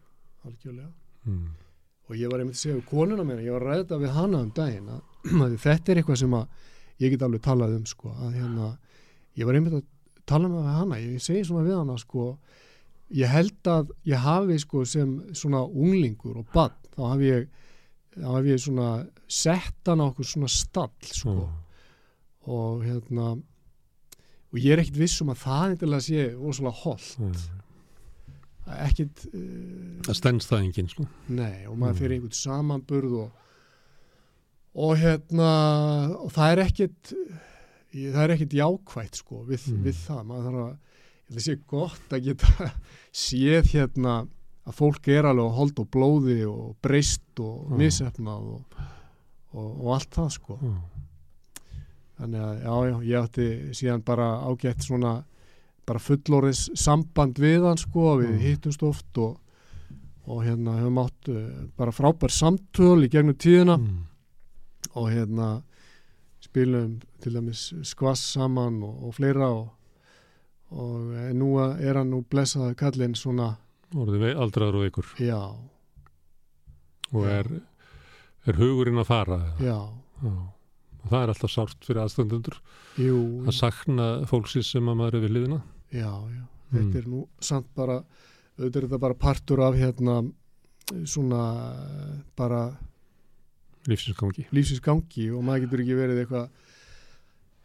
[0.50, 0.92] algjörlega.
[1.28, 1.48] Mm.
[2.08, 4.12] og ég var einmitt að segja við konuna mér ég var að ræða þetta við
[4.16, 5.00] hana um daginn að,
[5.44, 6.68] að þetta er eitthvað sem að
[7.04, 8.68] ég get alveg talað um sko, að hérna
[9.36, 9.84] ég var einmitt að
[10.28, 12.32] tala með hana ég segi svona við hana sko
[13.16, 17.48] ég held að ég hafi sko sem svona unglingur og bann þá hafi ég,
[18.18, 18.90] þá hafi ég svona
[19.28, 21.38] sett hana okkur svona stall sko
[22.48, 27.42] og hérna og ég er ekkit viss um að það eitthvað sé ósvalega holt mm.
[28.88, 31.08] ekkit uh, það stendst það enginn sko.
[31.28, 32.00] Nei, og maður Mm.
[32.00, 33.44] fyrir einhvern samanburð og,
[34.88, 35.52] og hérna
[36.22, 37.14] og það er ekkit
[38.14, 39.84] það er ekkit jákvætt sko við, Mm.
[39.88, 40.76] við það, maður þarf að
[41.28, 42.68] ég að sé gott að geta
[43.26, 44.14] séð hérna
[44.68, 47.78] að fólk er alveg að hold og blóði og breyst og Mm.
[47.82, 48.78] misefnað og,
[49.54, 50.78] og, og allt það sko mm.
[52.18, 55.12] þannig að já, já, ég átti síðan bara ágætt svona
[55.88, 58.40] bara fullorðis samband við hann sko, við Mm.
[58.44, 59.38] hittumst oft og,
[60.28, 64.02] og hérna höfum átt uh, bara frábær samtöl í gegnum tíðina Mm.
[64.96, 65.62] og hérna
[66.58, 69.68] spilum til dæmis skvass saman og, og fleira og,
[70.74, 73.52] og nú er hann nú blessaði kallinn svona,
[73.96, 75.38] orðið aldraður og ykkur já,
[77.14, 77.48] og er,
[78.50, 79.78] er hugurinn að fara já,
[80.18, 80.32] Já.
[80.34, 82.58] og það er alltaf sárt fyrir aðstöndendur
[83.00, 85.62] jú, að sakna fólksins sem að maður er við liðina
[85.94, 86.82] já, já, Mm.
[86.92, 87.94] þetta er nú samt bara,
[88.60, 90.16] auðvitað er þetta bara partur af hérna
[91.08, 91.38] svona
[92.36, 92.58] bara
[93.88, 96.50] lífsins gangi lífsins gangi og maður getur ekki verið eitthvað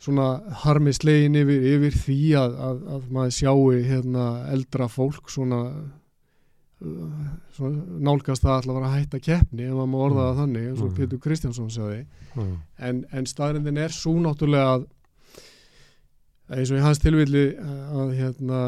[0.02, 0.26] svona
[0.64, 5.60] harmi slegin yfir, yfir því að, að, að maður sjáu hérna eldra fólk svona,
[7.54, 10.66] svona nálgast það alltaf að vera að hætta keppni ef maður má orða það þannig
[10.70, 10.96] eins og Mm.
[10.98, 12.00] Pétur Kristjánsson sagði
[12.34, 12.46] Já.
[12.88, 14.88] en, en staðrindin er svo náttúrulega að
[16.52, 18.58] eins og í hans tilvilli að hérna,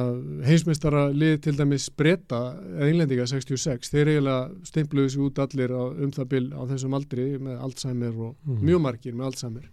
[0.46, 2.38] heimsmeistara lið til dæmis breyta
[2.86, 7.26] englendinga 66 þeir eiginlega stimpluðu sér út allir á, um það bil á þessum aldri
[7.38, 8.60] með Alzheimer og Mm.
[8.62, 9.66] mjög margir með Alzheimer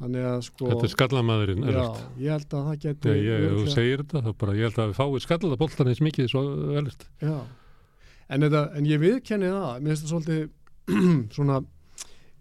[0.00, 1.84] þannig að sko þetta er skallamæðurinn já,
[2.20, 4.98] ég held að það ég, ef þú segir þetta, þá bara ég held að við
[5.00, 6.42] fáið skallada boltan eins mikið svo
[6.74, 7.06] velist.
[7.22, 7.38] Já,
[8.28, 10.50] en, þetta, en ég viðkenni það, mér finnst það svolítið
[11.38, 11.60] svona,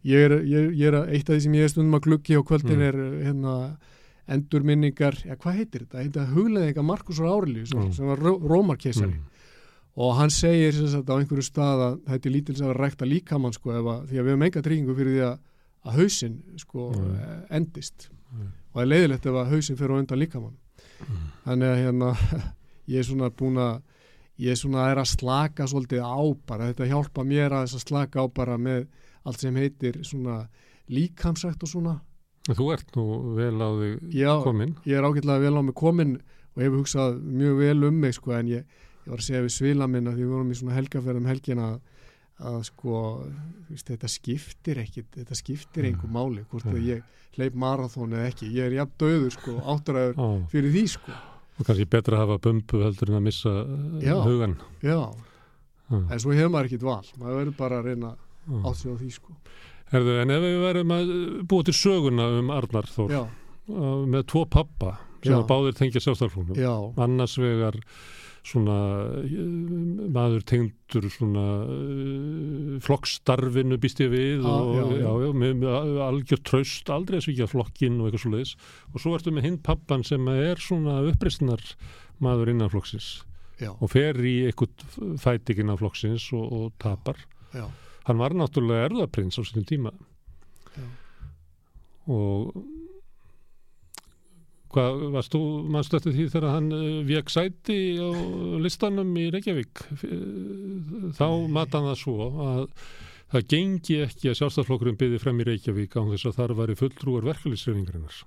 [0.03, 2.35] ég er, ég, ég er að- eitt af því sem ég er stundum að gluggi
[2.35, 2.87] á kvöldin Mm.
[2.89, 2.99] er
[3.29, 3.55] hérna
[4.27, 6.03] endurminningar, ja, hvað heitir þetta?
[6.03, 7.93] Þetta hugleðinga Markusur Árelíu sem, Mm.
[7.93, 9.19] sem var Ró- Rómarkeisari
[9.97, 13.53] og hann segir sem sagt, á einhverju stað að þetta er lítils að rækta líkamann
[13.53, 15.37] sko, að, því að við hefum enga tryggingu fyrir því að,
[15.85, 17.05] að hausinn sko, Mm.
[17.05, 17.45] mm.
[17.51, 18.47] endist Mm.
[18.73, 20.57] og það er leiðilegt ef að hausinn fyrir á undan líkamann
[20.95, 21.31] Mm.
[21.45, 22.09] þannig að hérna
[22.87, 23.81] ég er svona búin að
[24.39, 27.87] ég er svona er að slaka svolítið á bara þetta hjálpa mér að þess að
[27.87, 28.87] slaka á bara með
[29.25, 30.47] allt sem heitir svona
[30.89, 32.01] líkamsrækt og svona
[32.45, 34.75] Þú ert nú vel á þig já, komin.
[34.85, 36.11] ég er ágætlega vel á mig komin
[36.55, 38.63] og hefur hugsað mjög vel um mig sko en ég,
[39.05, 41.79] ég var að segja við svila minna því við vorum í svona helgaferðum helgina að,
[42.45, 42.99] að sko
[43.69, 45.89] veist, þetta skiptir ekkit, þetta skiptir Mm.
[45.95, 46.75] einhver máli hvort Mm.
[46.75, 47.03] að ég
[47.35, 51.11] hleyp marathón eða ekki, ég er jafn döður sko áttræður Á, fyrir því sko
[51.57, 54.15] og kannski betra að hafa bumbu heldur en að missa uh, Já.
[54.21, 54.55] hugan.
[54.83, 54.99] já,
[55.89, 58.57] Já, en svo hefur maður ekkit val maður verður bara að reyna já.
[58.69, 59.31] átt sig á því sko
[59.93, 61.09] Herðu, en ef við verðum að
[61.49, 63.23] búa til söguna um Arnar Þór já,
[63.69, 67.77] uh, með tvo pappa sem að báðir tengja sjálfstæðarflóknum já, annars vegar
[68.45, 68.75] svona
[69.25, 69.45] uh,
[70.13, 75.11] maður tengdur svona uh, flokkstarfinu býst ég við Já, og já, já.
[75.25, 78.55] já, með, með algjör traust aldrei að svíkja flokkin og eitthvað svo leiðis
[78.91, 81.63] og svo ertu með hinn pappan sem er svona uppreistnar
[82.21, 83.15] maður innan flokksins
[83.79, 87.21] og fer í eitthvað fætikinn af flokksins og, og tapar.
[87.55, 87.63] Já,
[88.05, 89.93] hann var náttúrulega erðaprins á sínum tíma.
[90.75, 90.85] Já.
[92.11, 92.51] og
[94.75, 95.41] hvað varst þú
[95.71, 98.09] mannstu eftir því þegar hann uh, vek sæti á
[98.61, 99.83] listanum í Reykjavík?
[100.03, 102.63] Eh, þá mata hann það svo að
[103.31, 107.29] það gengi ekki að sjálfstæðsflokkurinn byði frem í Reykjavík á þess að þar væri fulltrúar
[107.31, 108.19] verkefliðsreiningarinnar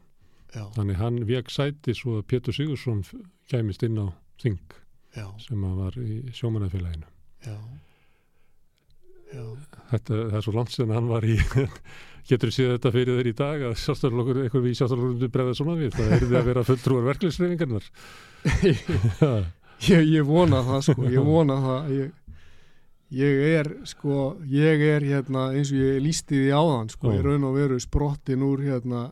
[0.54, 3.04] já, þannig hann vek sæti svo að Pétur Sigursson
[3.50, 4.08] kæmist inn á
[4.38, 4.74] Þing
[5.16, 7.08] já, sem var í sjómanafélaginu
[7.44, 7.56] já.
[9.28, 11.36] Þetta, það er svo langt síðan hann var í
[12.28, 15.92] getur séð þetta fyrir þeir í dag að sjálfstæðarlokkur, eitthvað við sjálfstæðarlokkur bregða svona við,
[15.96, 17.86] það er því að vera fulltrúar verkefliðsreiningarnar
[19.88, 22.10] ég, ég vona það sko, ég vona það ég,
[23.20, 27.16] ég er sko, ég er hérna eins og ég lísti því áðan sko, Já.
[27.16, 29.06] ég raun og veru sprottin úr hérna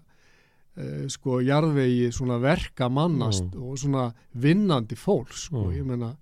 [0.76, 3.62] eh, sko jarðvegi svona verka mannast Já.
[3.64, 5.80] og svona vinnandi fólks sko, Já.
[5.80, 6.12] ég menna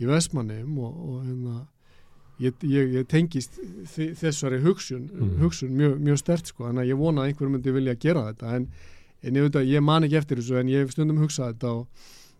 [0.00, 1.60] í Vestmannum og, og hérna
[2.42, 3.60] ég, ég, ég tengist
[3.94, 5.38] þessari hugsun, Mm.
[5.42, 8.56] hugsun mjög, mjög stert sko, þannig að ég vona að einhver myndi vilja gera þetta
[8.56, 8.68] en,
[9.22, 11.86] en ég að ég man ekki eftir þessu en ég hef stundum hugsað þetta og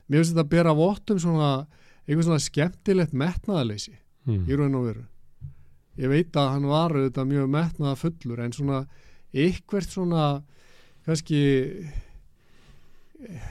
[0.08, 1.50] mér finnst þetta að bera vottum svona
[2.04, 3.94] einhvern svona skemmtilegt metnaðaleysi
[4.26, 4.44] mm.
[4.48, 5.04] í raun og veru
[5.96, 8.80] ég veit að hann var auðvitað mjög metnaða fullur en svona
[9.34, 10.24] eitthvert svona
[11.04, 11.40] kannski
[13.24, 13.46] eh,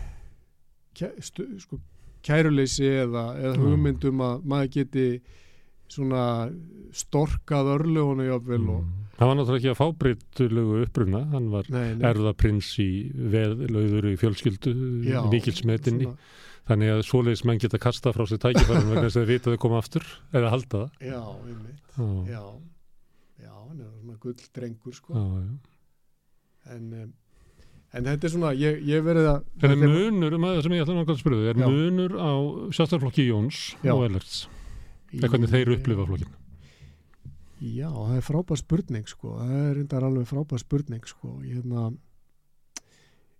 [0.98, 1.80] kæ, stu, sko,
[2.26, 3.62] kæruleysi eða, eða Já.
[3.64, 5.08] hugmyndum að maður geti
[5.94, 6.24] svona
[6.94, 9.00] storkað örlugunni jafnvel og Mm.
[9.20, 14.16] hann var náttúrulega ekki að fábreytulegu uppruna hann var nei, nei, erðaprins í veðlauður í
[14.20, 14.74] fjölskyldu
[15.06, 16.18] já, mikilsmetinni svona-
[16.68, 19.54] þannig að svoleiðis menn geta kasta frá sér tækifærum vegna þess að þeir vita að
[19.56, 22.44] þau koma aftur eða halda það já, einmitt, já, já
[23.44, 26.74] já, hann er svona gull drengur sko já, já.
[26.76, 27.14] en, um,
[27.94, 30.82] en þetta er svona ég, ég verið að En er munur, um að sem ég
[30.86, 31.68] ætla náttúrulega að spyrja þig, er Já.
[31.70, 32.32] munur á
[32.74, 33.94] sjálfstæðarflokki Jóns Já.
[33.94, 34.48] og Ellerts?
[35.14, 36.32] Eða hvernig þeir upplifa flokkin?
[37.64, 41.92] Já, það er frábær spurning sko, það er reyndar alveg frábær spurning sko, ég hérna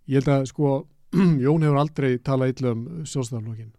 [0.08, 0.74] ég held að sko
[1.44, 3.74] Jón hefur aldrei talað illa um sjálfstæðarflokkin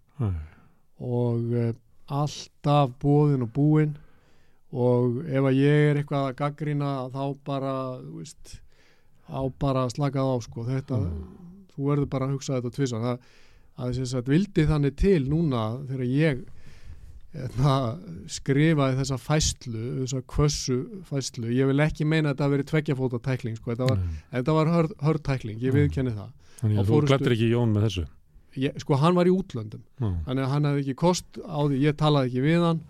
[1.05, 1.71] og uh,
[2.07, 3.95] alltaf bóðin og búin
[4.75, 7.73] og ef að ég er eitthvað að gaggrina þá bara
[8.03, 8.55] þú veist,
[9.31, 11.01] á bara að slaka það á sko, þetta
[11.73, 13.29] þú verður bara að hugsa þetta tvisa það
[13.75, 16.45] að þess að vildi þannig til núna þegar ég
[18.31, 20.77] skrifaði þessa fæslu þessa kvössu
[21.09, 21.49] fæslu.
[21.53, 23.73] Ég vil ekki meina að þetta hafi verið tveggjafóta tækling sko.
[23.73, 26.31] þetta var, þetta var hörð, hörð tækling, ég viðkenni það.
[26.61, 28.05] Þannig að þú glættir ekki Jón með þessu?
[28.55, 29.83] Ég, sko hann var í útlöndum.
[29.99, 30.09] Já.
[30.29, 32.81] þannig að hann hefði ekki kost á því, ég talaði ekki við hann.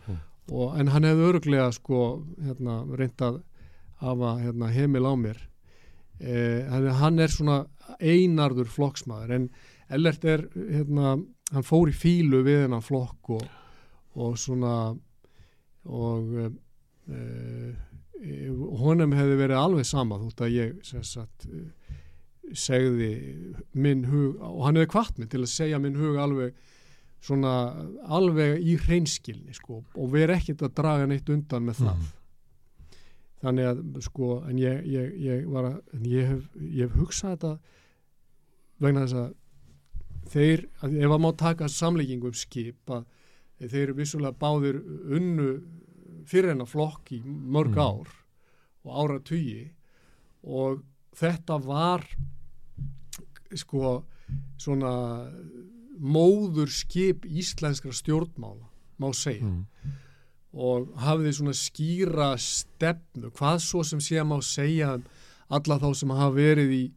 [0.53, 2.01] Og, en hann hefði öruglega sko
[2.37, 3.41] hérna, reynt að
[4.03, 5.39] hafa hérna, heimil á mér.
[6.21, 7.63] Eh, að hann er svona
[7.97, 9.33] einarður flokksmaður.
[9.39, 9.49] En
[9.93, 11.15] Ellert er hérna,
[11.53, 13.43] hann fór í fílu við hennan flokk og,
[14.15, 14.75] og svona
[15.85, 16.31] og
[17.11, 17.19] e,
[18.81, 21.67] honum hefði verið alveg sama þótt að ég sagt eh,
[22.55, 23.09] segði
[23.73, 26.55] minn hug og hann hefði kvart mig til að segja minn hug alveg
[27.25, 27.51] svona
[28.13, 32.11] alveg í hreinskilni sko og veri ekkert að draga neitt undan með það Mm.
[33.45, 37.33] þannig að sko en ég, ég, ég var að en ég hef, ég hef hugsað
[37.35, 37.51] þetta
[38.81, 39.33] vegna þess að
[40.33, 43.03] þeir, ef að má taka samlíkingum skip að
[43.61, 44.81] þeir vissulega báðir
[45.15, 45.61] unnu
[46.27, 47.79] fyrir hennar flokk í mörg Mm.
[47.79, 48.07] ár
[48.85, 49.71] og ára tugi
[50.43, 50.83] og
[51.15, 52.03] þetta var
[53.55, 54.03] sko
[54.57, 54.91] svona
[55.99, 58.67] móður skip íslenskra stjórnmála
[58.99, 59.65] má segja Mm.
[60.53, 65.01] og hafði svona skýra stefnu, hvað svo sem sé að má segja
[65.49, 66.91] alla þá sem hafa verið í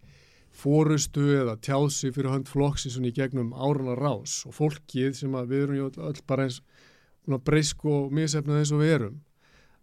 [0.58, 5.64] fórustu eða tjási fyrir hönd flokksi svona í gegnum áruna rás og fólkið sem við
[5.64, 6.62] erum jú öll, bara eins
[7.44, 9.18] breysk og misefnað eins og við erum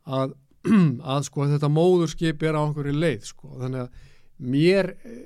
[0.06, 0.36] að,
[1.16, 3.52] að sko þetta móðurskip er á einhverju leið sko.
[3.62, 4.00] Þannig að
[4.56, 5.26] mér eh,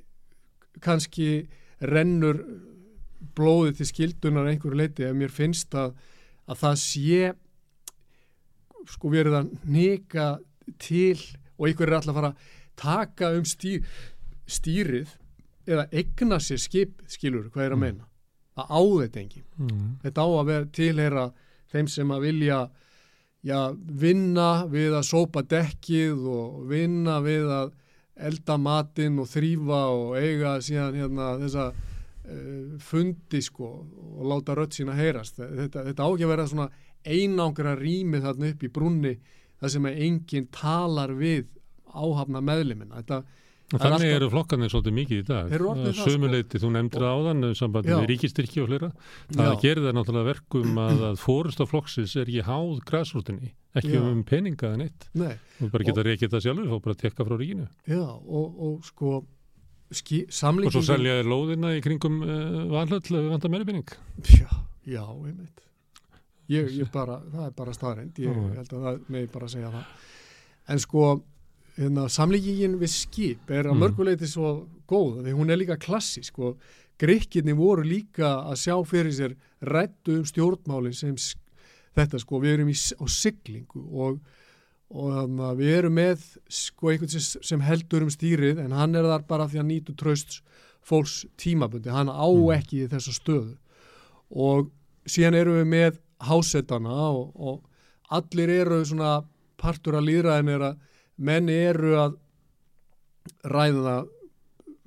[0.83, 1.29] kannski
[1.79, 2.41] rennur
[3.35, 5.95] blóðið til skildunar einhverju leiti ef mér finnst að,
[6.49, 7.33] að það sé
[8.89, 10.29] sko verið að neka
[10.81, 11.17] til
[11.57, 13.83] og einhver er alltaf að fara að taka um stýr,
[14.47, 15.15] stýrið
[15.69, 17.85] eða egna sér skip skilur, hvað er að Mm.
[17.85, 18.05] meina
[18.57, 19.97] að á þetta engin Mm.
[20.03, 21.25] þetta á að vera tilheyra
[21.71, 22.59] þeim sem að vilja
[23.45, 27.71] já, vinna við að sópa dekkið og vinna við að
[28.19, 33.69] elda matinn og þrýfa og eiga síðan hérna þessa uh, fundi sko
[34.19, 35.37] og láta rödd sína heyrast.
[35.39, 36.69] Þetta, þetta á ekki að vera svona
[37.07, 39.13] einangra rými þarna upp í brunni
[39.61, 41.47] þar sem enginn talar við
[41.95, 42.99] áhafna meðlimina.
[43.01, 43.23] Þetta
[43.69, 45.49] Þannig alltaf- eru flokkarnir svolítið mikið í dag.
[45.53, 46.05] Það, sko.
[46.09, 48.89] Sumuleiti, þú nefndir það áðan, um sambandi við ríkistyrki og fleira.
[49.35, 53.93] Það gerir það náttúrulega verkum að, að fórust af flokksins er ekki háð græsrútinni, ekki
[53.93, 54.01] Já.
[54.09, 55.09] um peninga en eitt.
[55.13, 57.67] Nei, Þú bara geta reykið það sjálfur og bara tekka frá ríkinu.
[57.85, 59.13] já, og, og sko
[59.91, 63.85] ski, Og svo samlíkingin selja þér lóðina í kringum uh, valhöll við vantar meiri pening.
[64.33, 64.49] Já,
[64.85, 65.61] já, einmitt
[66.49, 69.83] ég, ég bara, það er bara staðreind ég held að það megi bara segja það
[70.73, 71.03] en sko
[71.79, 73.83] hérna, samlíkingin við skip er að Mm.
[73.85, 76.57] mörguleiti svo góð því hún er líka klassísk og
[76.99, 81.15] greikinni voru líka að sjá fyrir sér rættu um stjórnmálin sem
[81.95, 84.19] þetta sko, við erum í, á siglingu og,
[84.91, 89.03] og að við erum með sko einhvern sem, sem heldur um stýrið en hann er
[89.07, 90.41] þar bara því að nýtu tröst
[90.83, 92.51] fólks tímabundi, hann á Mm.
[92.59, 93.55] ekki þessa stöðu
[94.31, 94.69] og
[95.07, 97.63] síðan erum við með hásetana og, og
[98.09, 99.23] allir eru svona
[99.57, 100.77] partur að líðræðin er að
[101.19, 102.17] menn eru að
[103.45, 103.97] ræða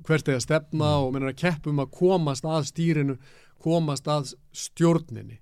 [0.07, 1.05] hvert eða stefna Mm.
[1.07, 3.19] og menn er að keppum að komast að stýrinu,
[3.63, 5.39] komast að stjórninni.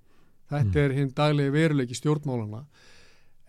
[0.51, 0.83] Þetta Mm.
[0.85, 2.65] er hinn daglegi veruleiki stjórnmálana.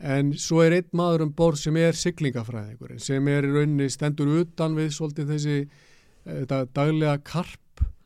[0.01, 4.27] En svo er einn maður um borð sem er siglingafræðingurinn, sem er í rauninni stendur
[4.41, 5.69] utan við svolítið þessi
[6.27, 7.59] eh, þetta daglega karp,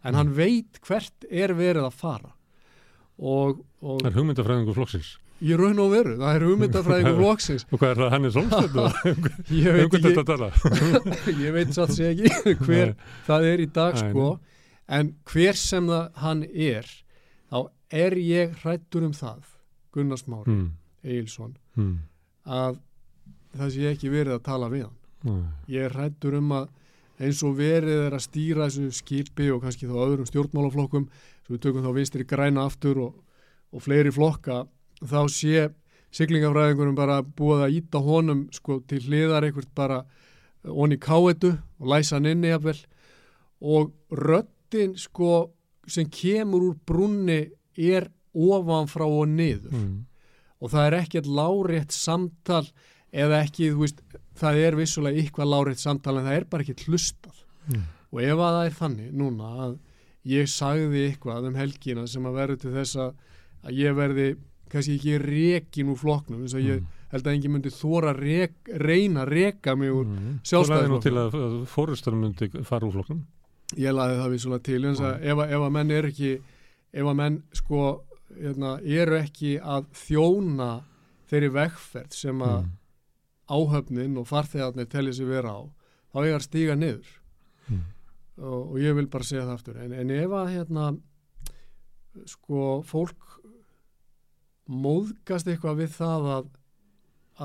[0.04, 2.32] en hann veit hvert er verið að fara.
[3.18, 5.18] Og, og Það er hugmyndafræðingu flokksins.
[5.44, 7.66] Í raun og veru, það er hugmyndafræðingur flokksins.
[7.68, 8.84] Og hvað er það, hann er solstættu?
[9.56, 12.30] Ég Um veit þetta ekki, ég veit satt sé ekki
[12.66, 12.94] hver
[13.26, 14.28] það er í dag Nei, sko.
[14.96, 16.88] En hver sem það hann er
[17.50, 17.58] þá
[18.04, 19.52] er ég hrættur um það
[19.96, 20.66] Gunnar Smári Mm,
[21.06, 21.94] Egilson mm,
[22.46, 22.78] að
[23.56, 24.96] það sé ekki verið að tala við hann.
[25.26, 25.44] Nei.
[25.72, 26.66] ég er hrættur um að
[27.24, 31.06] eins og verið er að stýra þessu skipi og kannski þá öðrum stjórnmálaflokkum
[31.46, 33.14] svo við tökum þá vinstri græna aftur og,
[33.72, 34.64] og fleiri flokka
[35.02, 35.68] þá sé
[36.16, 40.02] siglingafræðingurum bara búið að íta honum sko til hliðar eitthvað bara
[40.66, 42.78] onni káetu og læsa hann inni jafnvel.
[43.60, 45.50] Og röddin sko
[45.88, 47.40] sem kemur úr brunni
[47.76, 49.72] er ofan frá og niður.
[49.72, 49.98] Mm,
[50.60, 52.64] og það er ekkert lárétt samtal
[53.16, 54.02] eða ekki, þú veist,
[54.36, 57.44] það er vissulega eitthvað lárétt samtal en það er bara ekkert hlustað.
[57.70, 59.78] Mm, og ef að það er þannig núna að
[60.26, 64.28] ég sagði eitthvað um helgina sem að verður til þess að ég verði
[64.72, 68.56] kannski ekki rekin úr flokknum eins og ég mm, held að engin myndi þóra rek,
[68.82, 70.32] reyna að reka mig úr mm.
[70.42, 70.66] Sjálfstæðisflokknum.
[70.66, 73.20] Þú lagði nú til að, að fórustar myndi fara úr flokknum.
[73.76, 76.32] ég laði það vissulega til eins að ef, að- ef að menn er ekki
[76.96, 77.80] ef að menn sko
[78.36, 80.70] hérna, eru ekki að þjóna
[81.30, 82.72] þeirri vegferð sem að Mm,
[83.46, 85.60] áhöfnin og farþegarnir telja sig vera á
[86.10, 87.10] þá eiga að stíga niður
[87.70, 87.82] mm,
[88.42, 90.86] og, og ég vil bara segja það aftur en, en ef að hérna
[92.26, 93.25] sko fólk
[94.66, 96.48] móðgast eitthvað við það að,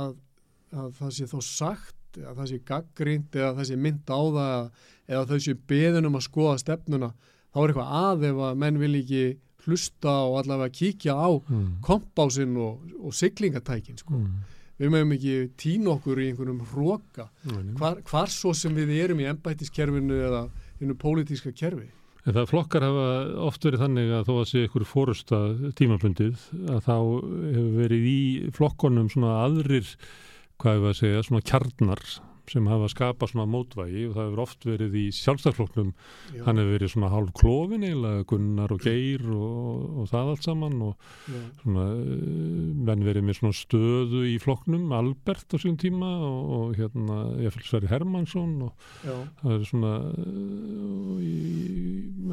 [0.02, 0.16] að,
[0.74, 4.66] að það sé þó sagt að það sé gaggrínt eða það sé mynd á það
[5.12, 7.12] eða, þau sé beðin um að skoða stefnuna
[7.52, 9.24] þá er eitthvað að ef að menn vil ekki
[9.66, 14.18] hlusta og allavega kíkja á mm, kompásinn og, og siglingatækin sko.
[14.18, 14.58] mm.
[14.82, 19.22] við mögum ekki týna okkur í einhvernum hróka Nei, hvar, hvar svo sem við erum
[19.22, 20.46] í embættiskerfinu eða
[20.82, 21.92] innu pólitíska kerfi
[22.22, 23.06] En það flokkar hafa
[23.48, 25.40] oft verið þannig að þó að sé ykkur fórusta
[25.80, 28.20] tímabundið að þá hefur verið í
[28.54, 29.96] flokkonum svona aðrir,
[30.62, 32.04] hvað hefur að segja, svona kjarnar
[32.52, 35.92] sem hafa skapað svona mótvægi og það hefur oft verið í sjálfstæðflokknum,
[36.36, 40.48] já, hann hefur verið svona hálf klófin eiginlega, Gunnar og Geir og, og það allt
[40.48, 45.80] saman og já, svona, eh, menn verið með svona stöðu í flokknum, Albert á síðan
[45.82, 47.20] tíma og, og hérna,
[47.62, 51.36] Sverri Hermansson og já, það er svona uh, í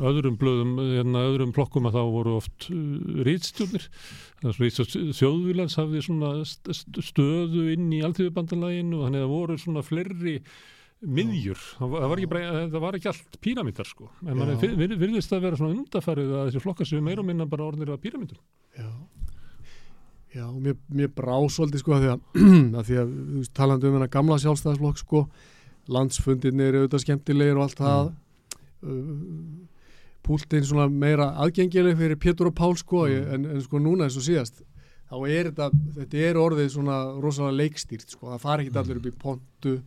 [0.09, 3.23] öðrum blöðum, hérna öðrum flokkum að þá voru oft uh,
[4.47, 6.03] er þjóðvílands hafði
[7.09, 10.35] stöðu inn í alltíðubandalaginu og þannig að það voru svona fleiri
[10.99, 15.45] miðjur, það var, ekki, bara, það var ekki allt píramítar sko, en mann virðist að
[15.47, 18.41] vera svona undarfærið að þessi flokkar séu meira og minna bara orðnir að píramítur
[18.79, 18.89] já.
[20.35, 22.25] Já, mér, mér brá svolítið sko að því að,
[22.79, 23.13] að því að
[23.57, 25.23] talandi um hennar gamla sjálfstæðisflokk sko
[25.89, 28.11] landsfundirnir eru auðvitað skemmtilegir og allt það.
[28.85, 29.68] Uh,
[30.27, 33.33] púltinn svona meira aðgengileg fyrir Pétur og Pál sko Mm.
[33.35, 34.63] en, en sko núna eins og síðast
[35.09, 38.81] þá er þetta, þetta er orðið svona rosalega leikstýrt sko, það fari ekki Mm.
[38.83, 39.83] allir upp í pontu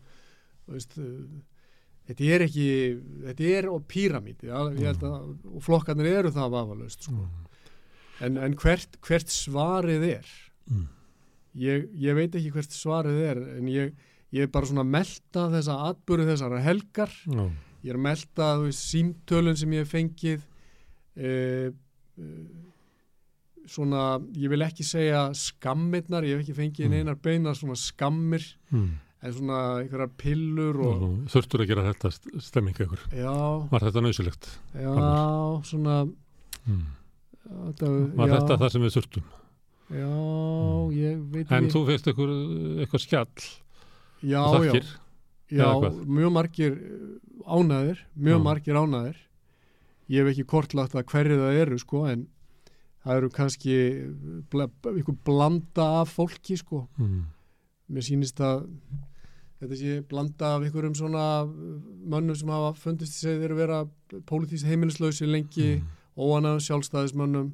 [0.72, 1.06] veist uh,
[2.08, 2.68] þetta er ekki,
[3.28, 4.64] þetta er píramíti, ja,
[5.06, 7.28] að og flokkarnir eru það vafalaust sko.
[8.22, 10.26] en, en hvert, hvert svarið er
[10.72, 10.88] Mm.
[11.58, 13.94] ég, ég veit ekki hvert svarið er en ég,
[14.32, 17.50] ég er bara svona að melta þessa atbyrðu þessara helgar Já.
[17.84, 17.98] Ég er
[18.38, 20.42] að veist, símtölun sem ég hef fengið
[21.18, 21.70] uh,
[22.18, 22.50] uh,
[23.70, 24.04] svona
[24.36, 26.92] ég vil ekki segja skammirnar ég hef ekki fengið Mm.
[26.96, 28.90] neinar beina svona skammir Mm.
[29.24, 33.00] en svona einhverjar pillur og Þurftur að gera þetta st- stemming ykkur.
[33.14, 34.50] já, Var þetta nöysilegt?
[34.74, 36.06] já, svona
[36.68, 36.86] Mm.
[37.48, 39.24] þetta, Var já, þetta það sem við þurftum?
[39.92, 40.10] já,
[40.96, 43.28] ég veit En ekki þú feist eitthvað skjall
[44.24, 44.82] já, já.
[45.52, 45.68] Já,
[46.08, 46.78] mjög margir
[47.46, 48.44] ánæðir, mjög Já.
[48.46, 49.18] margir ánæðir.
[50.12, 52.28] Ég hef ekki kortlagt að hverju það eru, sko, en
[53.06, 53.76] það eru kannski
[54.52, 56.88] bla, ykkur blanda af fólki, sko.
[57.00, 57.24] Mm.
[57.92, 58.68] Mér sýnist að
[59.62, 63.86] þetta sé blanda af ykkurum svona mönnum sem hafa fundist sig þeir vera
[64.26, 65.88] pólitískt heimilislausi lengi, Mm.
[66.18, 67.52] óanæðum sjálfstæðismönnum,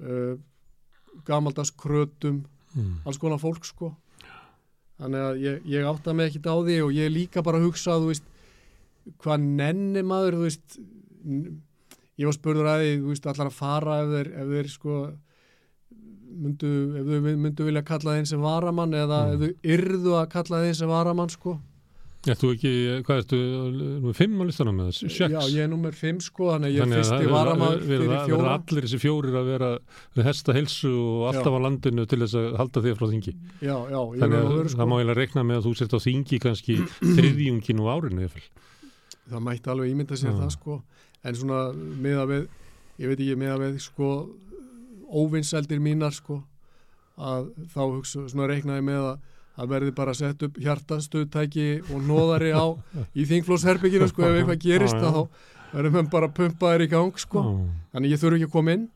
[0.00, 0.36] uh,
[1.24, 3.00] gamaldags krötum, Mm.
[3.04, 3.96] alls konar fólk sko
[5.00, 7.96] þannig að ég, ég átta mig ekkit á því og ég líka bara að hugsa
[8.00, 8.26] þú veist,
[9.24, 10.78] hvað nenni maður þú veist
[12.20, 14.96] ég var spurður að því, þú veist, allar að fara ef þeir, ef þeir sko
[16.40, 16.70] myndu,
[17.00, 19.32] ef þau myndu vilja kalla þeim sem varamann eða Mm.
[19.32, 21.56] ef þau yrðu að kalla þeim sem varamann sko
[22.20, 22.70] þú ekki,
[23.06, 23.36] hvað ertu,
[24.04, 25.32] nú er fimm á listanum með þessu, sex?
[25.32, 27.70] já, ég er nummer 5 sko þannig að ég er Þannig að fyrsti það varamann
[27.70, 29.70] verða- fyrir verða fjóra allir þessi fjórir að vera
[30.18, 31.56] við hesta heilsu og alltaf Já.
[31.56, 33.32] á landinu til þess að halda þig frá þingi.
[33.64, 35.96] já, já, Þannig að að vera það sko má eiginlega reikna með að þú sért
[35.96, 36.76] á þingi kannski
[37.16, 38.44] þriðjungin og árinu eftir.
[39.30, 40.38] það mætti alveg ímynda sér Já.
[40.44, 40.82] það sko
[41.24, 41.60] en svona
[42.04, 42.42] meða við
[43.00, 44.12] ég veit ekki meða við sko
[45.10, 46.42] óvinnseldir mínar sko
[47.20, 49.18] að þá hugsa, svona reiknaði með að
[49.60, 52.64] það verði bara að setja upp hjartastöðtæki og nóðari á
[53.12, 55.22] í þingflósherbygginu sko ef eitthvað gerist að þá
[55.70, 57.42] verður mann bara pumpaðir í gang sko.
[57.92, 58.86] Þannig ég þurfi ekki að koma inn.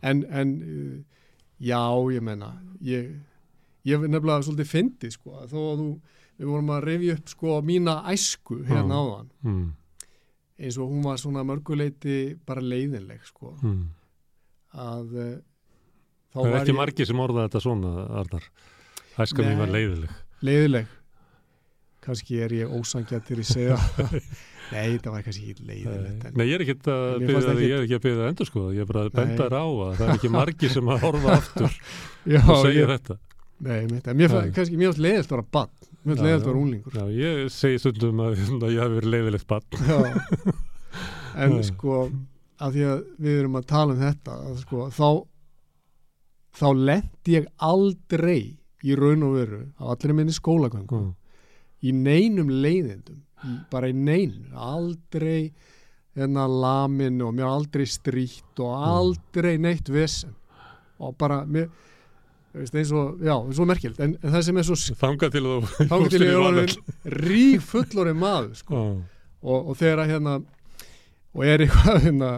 [0.00, 1.24] En, en uh,
[1.62, 1.80] já
[2.14, 2.52] ég menna
[2.86, 3.10] ég,
[3.86, 5.88] ég nefnilega svolítið fyndi sko að þó að þú
[6.36, 9.28] við vorum að rifja upp sko mína æsku hérna áðan.
[9.46, 9.66] Mm.
[10.56, 13.52] eins og hún var svona mörguleiti bara leiðinleg sko.
[13.60, 13.82] Mm.
[14.72, 15.36] að uh,
[16.32, 17.92] þá Það er var ekki ég margir sem orða þetta svona,
[18.22, 18.48] Arnar.
[19.16, 20.12] Æska mín var leiðileg.
[20.44, 20.92] leiðileg
[22.06, 23.76] kannski er ég ósangjartir í segja.
[24.74, 28.64] Nei það var kannski ekki leiðilegt Nei, ég er ekki að byrja það, endur sko,
[28.74, 31.34] ég er bara að benda þér á að það er ekki margir sem að horfa
[31.36, 31.76] aftur.
[32.34, 33.18] Já, og segja ég, þetta.
[33.66, 35.72] nei, mitt, mér fannst kannski mjög leiðilt að vera bann
[36.06, 36.98] mjög Já, leiðilt að vera unglingur.
[36.98, 40.58] Já, ég segi stundum að, að ég hafi verið leiðilegt bann.
[41.36, 42.02] En sko
[42.62, 45.08] að því að við erum að tala um þetta að sko, þá
[46.56, 48.40] þá lendi ég aldrei
[48.84, 51.14] í raun og veru á allir minni skólagöngu Mm.
[51.86, 55.52] í neinum leiðindum í, bara í neinu, aldrei
[56.16, 60.32] hérna lamin og mér aldrei strítt og aldrei neitt vesen
[60.98, 61.68] og bara mér,
[62.56, 64.78] veist, eins og, já, svo merkild en, en það sem er svo
[65.76, 68.74] Þanga til þú er rík fullorinn maður sko.
[68.80, 68.96] Já.
[69.42, 70.36] og, og þegar að hérna
[71.36, 72.30] og er eitthvað hérna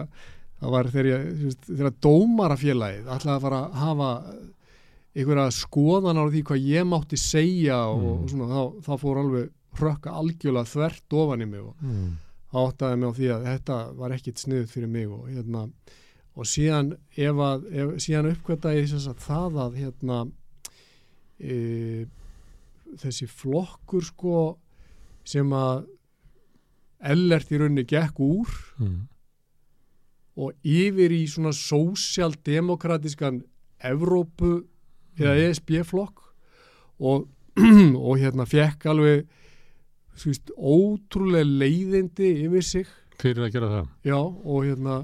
[0.59, 1.27] það var þegar
[1.71, 4.11] þegar dómarafélagið ætlaði að fara að hafa
[5.19, 8.23] einhverja skoðan á því hvað ég mátti segja og, Mm.
[8.23, 9.49] og svona, þá, þá fór alveg
[9.79, 12.17] hrökka algjörlega þvert ofan í mig og Mm.
[12.53, 15.69] áttaði mig á því að þetta var ekkit sniðut fyrir mig og hérna
[16.39, 16.93] og síðan
[17.99, 18.87] síðan uppkvæmta ég
[19.19, 20.31] það að hérna
[21.39, 22.05] e,
[22.97, 24.57] þessi flokkur sko
[25.23, 25.85] sem að
[27.01, 28.47] ellert í rauninni gekk úr
[28.79, 29.07] Mm.
[30.37, 33.43] og yfir í svona sósjaldemokratiskan
[33.83, 34.65] Evrópu
[35.19, 35.43] eða Mm.
[35.49, 36.23] ESB-flokk
[36.99, 37.27] og,
[38.07, 39.25] og hérna fekk alveg
[40.19, 42.87] þú veist, ótrúlega leiðindi yfir sig
[43.19, 43.87] Fyrir að gera það.
[44.07, 44.97] já, og hérna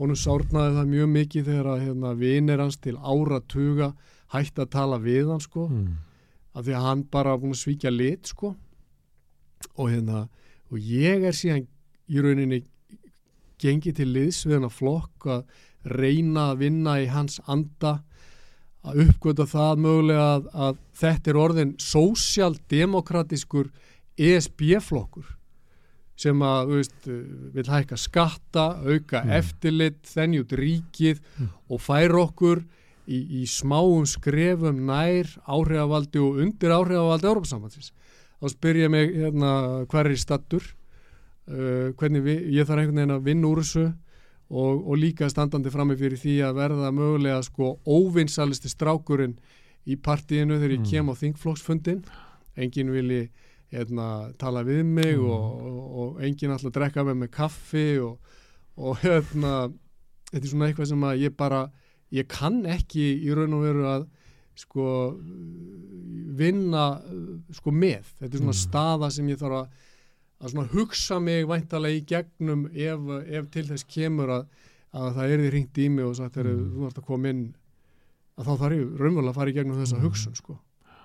[0.00, 3.92] honum sárnaði það mjög mikið þegar að hérna, vinir hans til áratuga
[4.32, 5.96] hætti að tala við hann sko Mm.
[6.54, 8.54] af því að hann bara búin að svíkja lit sko
[9.76, 10.28] og hérna
[10.70, 11.66] og ég er síðan
[12.10, 12.62] í rauninni
[13.60, 15.44] gengið til liðs við flokk að
[15.84, 18.00] reyna að vinna í hans anda
[18.84, 23.68] að uppgöta það mögulega að, að þetta er orðin sósjaldemokratiskur
[24.20, 25.36] ESB-flokkur
[26.20, 27.06] sem að, veist,
[27.54, 29.30] vil hækka skatta, auka Mm.
[29.38, 31.48] eftirlit, þennjút ríkið Mm.
[31.70, 32.60] og færa okkur
[33.08, 37.92] í, í smáum skrefum nær áhrifavaldi og undir áhrifavaldi Európa-sambandsins.
[38.40, 40.62] Þá spyr ég mig hérna hver er í stattur,
[41.48, 43.94] uh, hvernig vi, ég þarf einhvern veginn að vinna úr þessu
[44.50, 49.36] og, og líka standandi frammi fyrir því að verða mögulega sko óvinsalisti strákurinn
[49.86, 50.90] í partíinu þegar ég Mm.
[50.90, 52.02] kem á þingflokksfundin.
[52.56, 53.30] Engin vilji
[53.72, 55.30] hérna, tala við mig Mm.
[55.30, 58.18] og, og, og engin alltaf drekka með mig kaffi og,
[58.76, 59.70] og hérna,
[60.32, 61.70] þetta er svona eitthvað sem að ég bara
[62.12, 64.08] ég kann ekki í raun og veru að
[64.58, 65.14] sko
[66.40, 66.84] vinna
[67.54, 68.62] sko með þetta er svona Mm.
[68.66, 69.68] staða sem ég þarf að,
[70.40, 74.46] að svona hugsa mig væntalega í gegnum ef, ef til þess kemur að,
[74.96, 76.70] að það er því hringt í mig og sagt þegar Mm.
[76.76, 77.42] þú ert að koma inn
[78.40, 80.02] að þá þarf ég raunverulega að fara í gegnum þessa Mm.
[80.08, 80.58] hugsun sko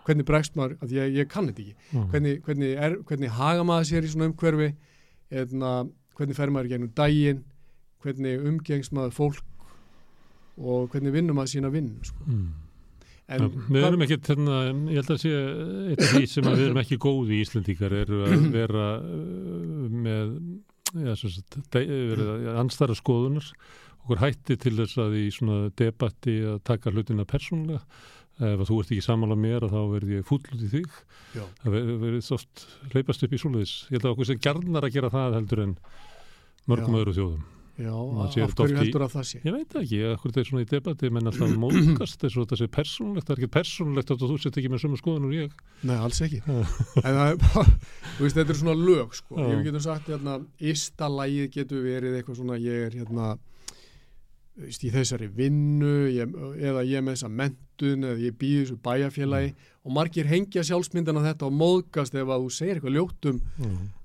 [0.06, 2.06] hvernig bregst maður, að ég, ég kann þetta ekki Já.
[2.12, 4.76] hvernig, hvernig, er, hvernig haga maður sér í svona umhverfi
[5.32, 7.44] eðna, hvernig fer maður í gegnum daginn
[8.06, 9.44] hvernig umgengst maður fólk
[10.62, 12.22] og hvernig vinnum maður sína vinn sko.
[12.30, 12.52] Mm.
[13.26, 14.58] En Já, við erum ekkert, hérna,
[14.94, 15.32] ég held að sé
[15.92, 20.36] eitt af því sem við erum ekki góði í Íslendingar eru að vera uh, með
[21.08, 23.48] ja, sagt, að anstæra skoðunar.
[24.06, 27.82] Okkur hætti til þess að í svona debatti að taka hlutina persónulega.
[28.36, 31.02] Ef að þú ert ekki samála mér þá verð ég fúll út í þig.
[31.38, 31.46] Já.
[31.64, 33.76] það ver- verið oft leipast upp í svoleiðis.
[33.90, 35.76] Ég held að okkur sem gjarnar að gera það heldur en
[36.70, 37.02] mörgum Já.
[37.02, 37.44] öðru þjóðum
[37.76, 39.40] já, af hverju heldur að það sé?
[39.44, 42.60] Ég veit ekki, akkur þetta er svona í debatti menn alltaf móðgast þess að þetta
[42.62, 45.58] sé persónlegt það er ekki persónlegt að þú sett ekki með sömu skoðun og ég.
[45.84, 46.40] Nei, alls ekki.
[46.46, 46.62] Já.
[47.04, 47.66] en það bara,
[48.16, 49.42] þú veist, þetta er svona lög sko.
[49.44, 50.38] Ég getum sagt, hérna,
[50.74, 53.34] ysta lagið getur verið eitthvað svona, ég er hérna
[54.56, 59.50] í þessari vinnu ég, eða ég með þessa mentun eða ég býð þessu bæjarfélagi.
[59.86, 63.42] Og margir hengja sjálfsmyndan á þetta og móðgast ef að þú segir eitthvað ljótum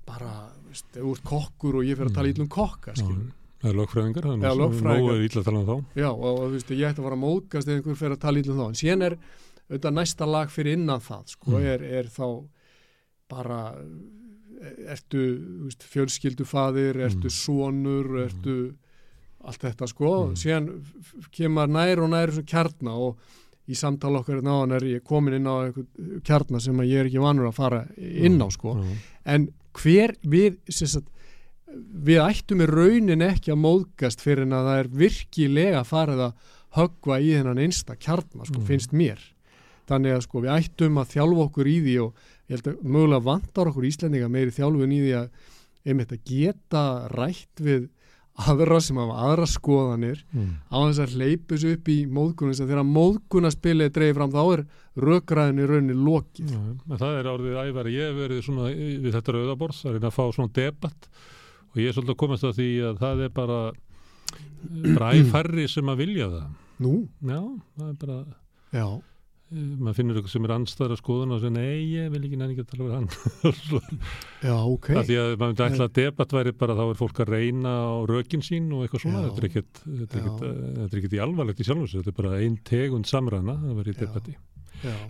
[0.05, 2.33] bara, þú veist, ef þú ert kokkur og ég fer að tala Mm.
[2.35, 3.29] ítlum kokka, skilur
[3.61, 6.71] Það er lögfræðingar, það er er illa að tala um þá Já, og, þú veist,
[6.71, 9.05] ég ætti að fara að móðgast ef einhver fer að tala ítlum þá, en síðan
[9.05, 9.17] er
[9.71, 11.65] auðvitað næsta lag fyrir innan það, sko, Mm.
[11.75, 12.25] er, er þá
[13.29, 13.59] bara
[14.91, 15.21] ertu,
[15.65, 17.35] veist, fjölskyldufaðir ertu Mm.
[17.37, 18.73] sonur, ertu
[19.43, 20.35] allt þetta, sko, Mm.
[20.35, 20.83] síðan
[21.31, 23.17] kemur nær og nær kjarna og
[23.67, 25.85] í samtala okkar náðan er ég komin inn á einhver
[26.23, 28.97] kjarna sem ég er ekki vanur að fara inn á, sko Já.
[29.25, 31.07] en hver við sem sagt,
[32.05, 36.33] við ættum í raunin ekki að móðgast fyrir en að það er virkilega farið að
[36.77, 38.67] höggva í þennan einsta kjarna sko, Mm.
[38.67, 39.19] finnst mér
[39.91, 42.13] þannig að sko við ættum að þjálfa okkur í því og
[42.47, 45.29] ég held að mögulega vantar okkur Íslendinga meiri þjálfun í því að
[45.91, 47.89] einmitt að geta rætt við
[48.41, 50.53] aðra sem hafa aðra skoðanir Mm.
[50.71, 54.31] á þess að hleypa þessu upp í móðgunum þess að þegar móðgunarspilið er dreifð fram
[54.31, 54.63] þá er
[55.07, 59.81] rökræðin í rauninni lokið en það er orðið æfari, ég verið svona við þetta rauðaborð,
[59.83, 61.09] það er að fá svona debatt
[61.71, 63.61] og ég er svolítið að komast að því að það er bara
[64.97, 66.51] bara æfærri sem að vilja það.
[66.81, 66.97] Nú,
[67.29, 67.39] já,
[67.77, 68.17] það er bara
[68.73, 68.85] já,
[69.51, 72.69] eh, maður finnur eitthvað sem er anstæðra skoðun og segir nei, ég vil ekki að
[72.71, 73.09] tala við hann.
[74.47, 74.87] Já, ok.
[74.97, 77.73] Af því að maður myndi ætla að debatt væri bara þá er fólk að reyna
[77.85, 81.67] á rökin sín og eitthvað svona, þetta er ekkert er eh, er í alvarlegt í
[81.67, 84.37] sjálfum sér, þetta er bara ein tegund samræna að vera í debatti.
[84.37, 84.50] já.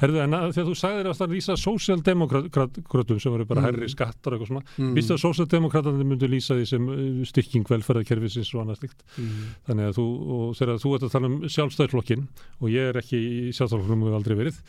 [0.01, 3.67] Herðu, en að, þegar þú sagðir að það lýsa sósjaldemokratum sem voru bara Mm.
[3.69, 4.93] herri skattar og eitthvað svona, Mm.
[4.97, 9.03] víst að sósjaldemokratarnir myndu lýsa því sem uh, styrking velferðarkerfisins og annað slikt.
[9.17, 9.29] Mm.
[9.69, 12.27] Þannig að þú, og þegar þú ert að tala um sjálfstæðflokkin
[12.61, 14.61] og ég er ekki í sjálfstæðflokknum og aldrei verið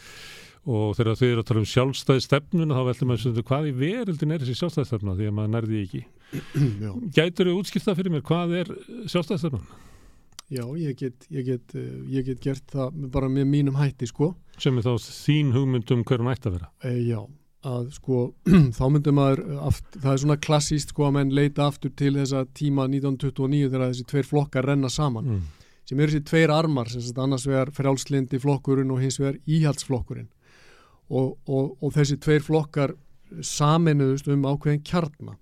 [0.65, 4.33] og þegar þið eru að tala um sjálfstæðstefnuna þá veltum maður sem hvað í veröldin
[4.33, 6.03] er þessi sjálfstæðstefna því að maður nærði ekki.
[7.17, 8.71] Gætur þú útskipta fyrir mér hvað er
[9.11, 9.67] sjálfstæðstefnan
[10.53, 14.35] já, ég get, ég, get, eh, ég get gert það bara með mínum hætti sko
[14.61, 16.69] sem er þá þín hugmynd um hver hún ætti að vera?
[16.85, 17.21] e, já,
[17.65, 18.21] að sko
[18.79, 22.45] þá myndum maður, aft, það er svona klassíst sko að menn leita aftur til þessa
[22.59, 25.43] tíma 1929 þegar þessi tveir flokkar renna saman Mm.
[25.89, 30.29] sem eru þessi tveir armar sem sagt annars vegar frjálslindi flokkurinn og hins vegar íhaldsflokkurinn
[31.11, 32.93] og, og, og þessi tveir flokkar
[33.43, 35.35] saminuðust um ákveðin kjarna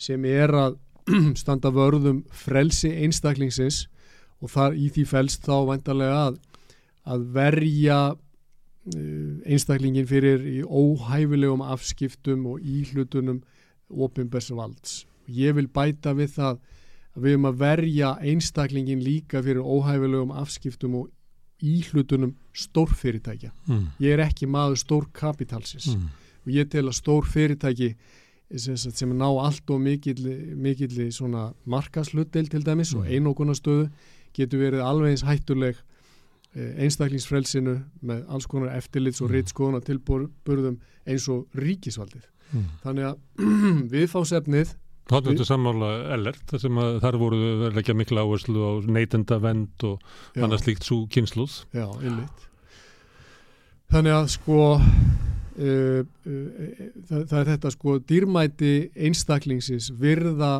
[0.00, 0.76] sem er að
[1.40, 3.84] standa vörðum frelsi einstaklingsins
[4.40, 6.38] og þar í því felst þá væntalega að,
[7.04, 13.42] að verja uh, einstaklingin fyrir í óhæfilegum afskiptum og íhlutunum
[13.90, 15.04] opinbers valds.
[15.28, 16.58] Ég vil bæta við það
[17.10, 21.10] að við erum að verja einstaklingin líka fyrir óhæfilegum afskiptum og
[21.60, 23.50] íhlutunum stórfyrirtækja.
[23.68, 23.86] Mm.
[24.00, 26.08] Ég er ekki maður stór kapitalsins Mm.
[26.46, 27.94] og ég tel að stór fyrirtæki
[28.56, 30.22] sem, ná allt og mikill,
[30.56, 33.90] mikill svona markaslutdeil til dæmis og Mm.
[34.36, 35.76] Getur verið alveg eins hættuleg
[36.54, 39.34] eh, einstaklingsfrelsinu með alls konar eftirlits og Mm.
[39.38, 42.24] rittskoðuna tilburðum eins og ríkisvaldið.
[42.52, 42.68] Mm.
[42.84, 43.18] Þannig að
[43.94, 44.76] viðfásefnið
[45.10, 49.40] Þáttu þetta sammála ellert, þar sem að þar voru að leggja mikla áherslu á neytenda
[49.42, 49.96] vend og
[50.36, 51.56] já, annars líkt svo kynsluð.
[51.74, 52.44] já, einmitt.
[53.90, 54.84] Þannig að sko uh,
[55.58, 56.04] uh,
[57.08, 58.70] það, það er þetta sko dýrmæti
[59.08, 60.52] einstaklingsins virða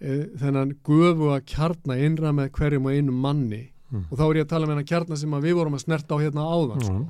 [0.00, 4.06] þennan gufu að kjarna innra með hverjum og einum manni Mm.
[4.06, 6.22] og þá er ég að tala með hennar kjarna sem við vorum að snerta á
[6.22, 6.98] hérna áðan sko.
[7.00, 7.06] Mm.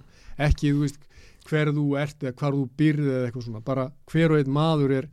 [0.47, 1.03] ekki, þú veist,
[1.51, 4.95] hver þú ert eða hvar þú byrðið eða eitthvað svona bara hver og einn maður
[4.97, 5.09] er,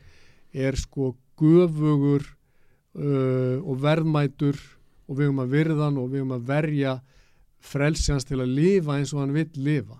[0.56, 1.10] er sko
[1.40, 4.62] gufugur uh, og verðmætur
[5.08, 6.96] og við höfum að virðan og við höfum að verja
[7.68, 10.00] frelsjans til að lifa eins og hann vill lifa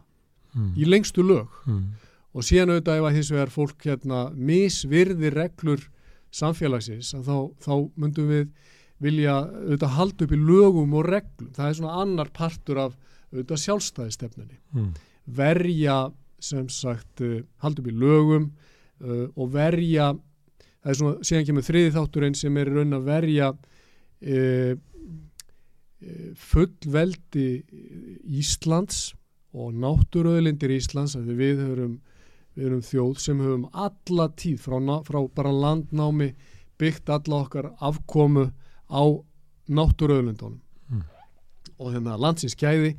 [0.56, 0.72] mm.
[0.80, 1.84] í lengstu lög mm.
[2.32, 5.84] og síðan auðvitað ef að hins vegar fólk hérna, misvirði reglur
[6.38, 8.48] samfélagsins þá, þá myndum við
[9.04, 12.96] vilja auðvitað halda upp í lögum og reglum það er svona annar partur af
[13.34, 14.94] auðvitað sjálfstæðistefnunni Mm.
[15.38, 15.98] verja
[16.40, 18.50] sem sagt uh, halda upp í lögum
[19.02, 20.12] uh, og verja
[20.82, 24.74] það er svona, síðan kemur þriði þátturinn sem er raun að verja uh,
[26.38, 27.48] fullveldi
[28.38, 29.14] Íslands
[29.58, 31.96] og náttúruöðlindir Íslands að við höfum,
[32.58, 36.32] við höfum þjóð sem höfum alla tíð frá, frá bara landnámi
[36.82, 38.50] byggt alla okkar afkomu
[38.90, 39.02] á
[39.70, 41.02] náttúruöðlindunum Mm.
[41.80, 42.94] og hérna landsins gæði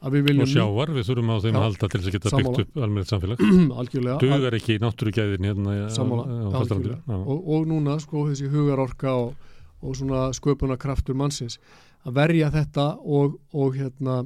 [0.00, 2.30] að við og viljum sjávar, við þurfum á þeim að halda til þess að geta
[2.30, 2.56] Sammála.
[2.56, 3.40] byggt upp almennið samfélag.
[3.80, 4.18] Algjörlega.
[4.22, 7.16] Dugar ekki náttúrugæðin hérna á- Sammála, á, á algjörlega.
[7.18, 9.34] og, og núna sko þessi hugarorka og,
[9.82, 11.58] og svona sköpunarkraftur mannsins.
[12.06, 14.20] Að verja þetta og, og hérna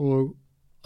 [0.00, 0.32] og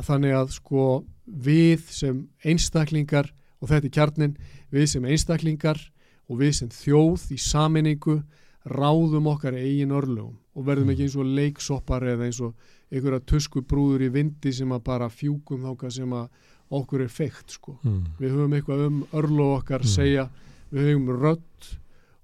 [0.03, 3.31] þannig að sko við sem einstaklingar
[3.63, 4.37] og þetta er kjarnin,
[4.73, 5.81] við sem einstaklingar
[6.29, 8.19] og við sem þjóð í saminningu
[8.65, 12.55] ráðum okkar eigin örlögum og verðum ekki eins og leiksoppar eða eins og
[12.95, 16.29] einhverja tuskubrúður í vindi sem að bara fjúkum þáka sem að
[16.75, 18.05] okkur er feikt sko Mm.
[18.19, 19.89] við höfum eitthvað um örlóð okkar Mm.
[19.89, 20.29] segja,
[20.73, 21.69] við höfum rödd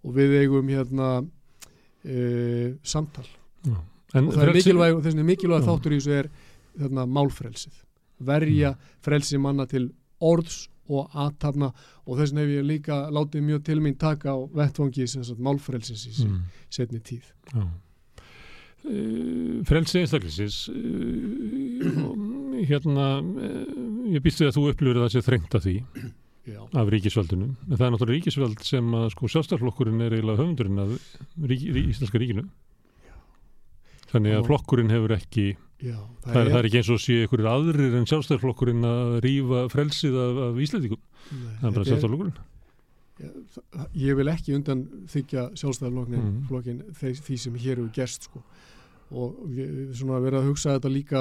[0.04, 1.26] og við eigum hérna
[2.04, 3.26] e, samtal.
[4.14, 6.28] En og það er mikilvæg, og þess vegna er mikilvæg þáttur í þessu er
[6.80, 7.72] þarna, málfrelsið
[8.20, 8.74] verja
[9.04, 9.88] frelsi manna til
[10.20, 14.38] orðs og aðtafna og þess vegna hef ég líka látið mjög til mín taka á
[14.58, 16.40] vettvangi sem sagt málfrelsins í mm.
[16.72, 17.30] Setni tíð.
[17.54, 17.68] Já.
[18.80, 25.24] Uh, frelsi einstaklisins uh, hérna uh, ég býst við að þú upplifir að það sé
[25.26, 25.74] þrengt að því
[26.48, 27.50] Já, af ríkisvaldinu.
[27.68, 30.94] En það er náttúrulega ríkisvald sem að sko sjálfstæðarflokkurinn er eiginlega höfundurinn af
[31.50, 32.46] rík, rí, íslenska ríkinu.
[34.10, 35.44] Þannig að flokkurinn hefur ekki
[35.80, 39.60] já það er, það er ekki eins og sé einhverjir aðrir en sjálfstæðarflokkurinn að rífa
[39.72, 42.48] frelsið af, af Íslandingum Nei, það er bara er- sjálfstæðarflokkurinn
[44.00, 44.82] ég vil ekki undan
[45.12, 46.42] þykja sjálfstæðarflokkin Mm.
[46.48, 48.42] flokkin, því, því sem hér hefur gerst sko.
[49.10, 49.90] og við
[50.22, 51.20] verið að hugsa þetta líka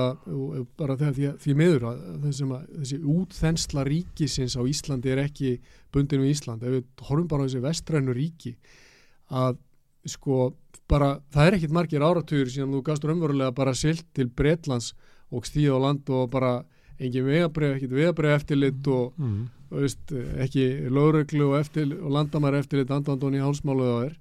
[0.77, 5.55] bara þegar því, því miður að að þessi útþensla ríkisins á Íslandi er ekki
[5.91, 8.53] bundin við Ísland ef við horfum bara á þessi vestrænu ríki
[9.31, 9.57] að
[10.05, 10.53] sko
[10.89, 14.93] bara það er ekkit margir áratugur síðan þú gastur umverulega bara silt til Bretlands
[15.29, 16.59] og stíð á land og bara
[16.99, 19.43] engin vegabrið, ekkit vegabrið eftirlit og mm.
[19.69, 24.17] þú veist, ekki lögreglu og, eftir, og landamæri eftirlit andandón í hálsmáluð á þér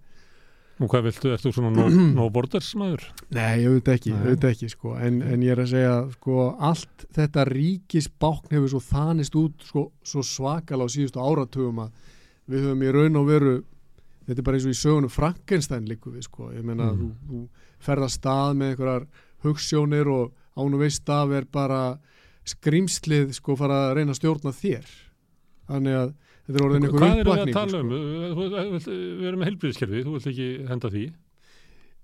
[0.79, 1.87] og hvað viltu, ert þú svona no,
[2.19, 3.09] no borders maður?
[3.35, 4.95] Nei, ég veit ekki, ég veit ekki sko.
[4.95, 9.89] en, en ég er að segja sko, allt þetta ríkisbákn hefur svo þanist út sko,
[10.07, 12.15] svo svakal á síðustu áratugum að
[12.49, 13.57] við höfum í raun og veru
[14.29, 17.01] þetta er bara eins og í sögunum Frankenstein líku við sko, ég meina Mm.
[17.01, 17.49] þú, þú
[17.89, 19.07] ferða stað með einhverjar
[19.45, 21.83] hugssjónir og án og veist af er bara
[22.49, 24.87] skrimslið sko fara að reyna að stjórna þér.
[25.69, 26.13] Þannig að
[26.49, 27.89] þetta er orðin einhver hvað erum við að uppvakning tala um?
[27.89, 27.99] sko.
[28.39, 31.05] Þú- þú- við erum með helbriðiskerfi, þú vilt ekki henda því?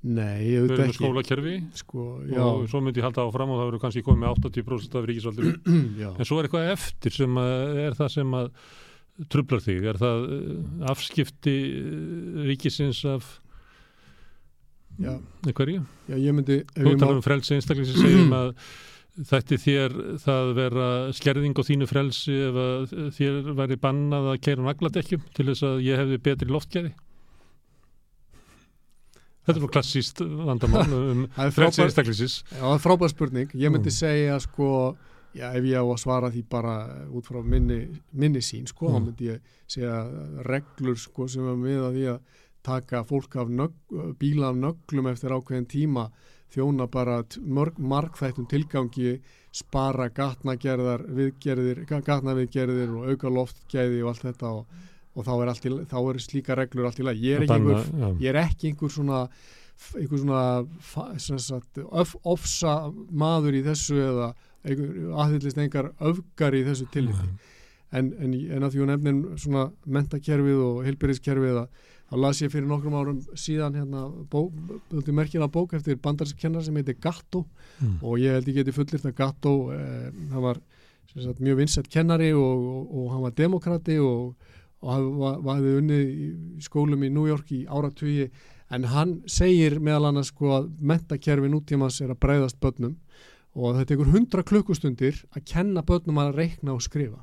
[0.05, 1.01] Nei, ég við veit erum með ekki.
[1.01, 1.55] skólakerfi.
[1.80, 2.02] Sko,
[2.44, 5.52] og svo myndi ég halda áfram og það verður kannski komið með 80% af ríkisvaldinu.
[6.02, 8.51] Já, en svo er eitthvað eftir sem að, er það sem að
[9.30, 13.28] trublar þig, er það uh, afskipti uh, ríkisins af
[14.98, 15.14] já,
[15.54, 15.84] hverju?
[16.10, 18.50] já, ég myndi Þú talar um frelsi einstaklega sem segjum að
[19.30, 19.92] þætti þér
[20.24, 25.46] það vera skerðing á þínu frelsi ef að þér væri bannað að keira nagladekkjum til
[25.52, 26.90] þess að ég hefði betri loftgæði
[29.44, 33.50] Þetta er nú klassíst vandamál um frelsi einstaklingsins Já, það er frábær spurning.
[33.60, 33.96] Ég myndi Mm.
[33.98, 34.68] segja sko,
[35.35, 36.74] já, ef ég á að svara því bara
[37.11, 37.81] út frá minni,
[38.12, 39.05] minni sín, sko, þá Mm.
[39.09, 39.97] myndi ég segja
[40.47, 42.20] reglur, sko, sem er með að því að
[42.65, 43.73] taka fólk af nögg,
[44.19, 46.11] bíla af nöglum eftir ákveðin tíma,
[46.55, 49.20] þjóna bara mörg, margþættum tilgangi,
[49.52, 54.66] spara gatnagerðar, viðgerðir, ga- gatnaviðgerðir og auka loftgæði og allt þetta og,
[55.16, 57.20] og þá, er í, þá er slíka reglur allt í lagi.
[57.28, 58.09] Ég er ekki einhver já.
[58.20, 59.28] ég er ekki einhver svona
[59.98, 66.88] einhver svona sem sagt, öf, ofsa maður í þessu eða aðhyllist engar öfgar í þessu
[66.92, 67.28] tilliti.
[67.94, 72.52] En, en, en að því hún nefnir svona mentakerfið og heilbyrðiskerfið að þá las ég
[72.52, 74.48] fyrir nokkrum árum síðan hérna bó,
[75.14, 77.44] merkina bók eftir bandarskennar sem heitir Gatto.
[77.78, 78.00] Mm.
[78.02, 80.60] og ég held ég geti fullirt að Gatto eh, hann var
[81.12, 84.34] sagt, mjög vinsett kennari og, og, og hann var demokrati og,
[84.80, 86.28] og hefði unnið í
[86.64, 88.28] skólum í New York í áratugi.
[88.74, 92.96] En hann segir meðal annars sko að mentakerfi nútímans er að breyðast börnum
[93.55, 97.20] og það tekur hundra klukkustundir að kenna börnum að reikna og skrifa.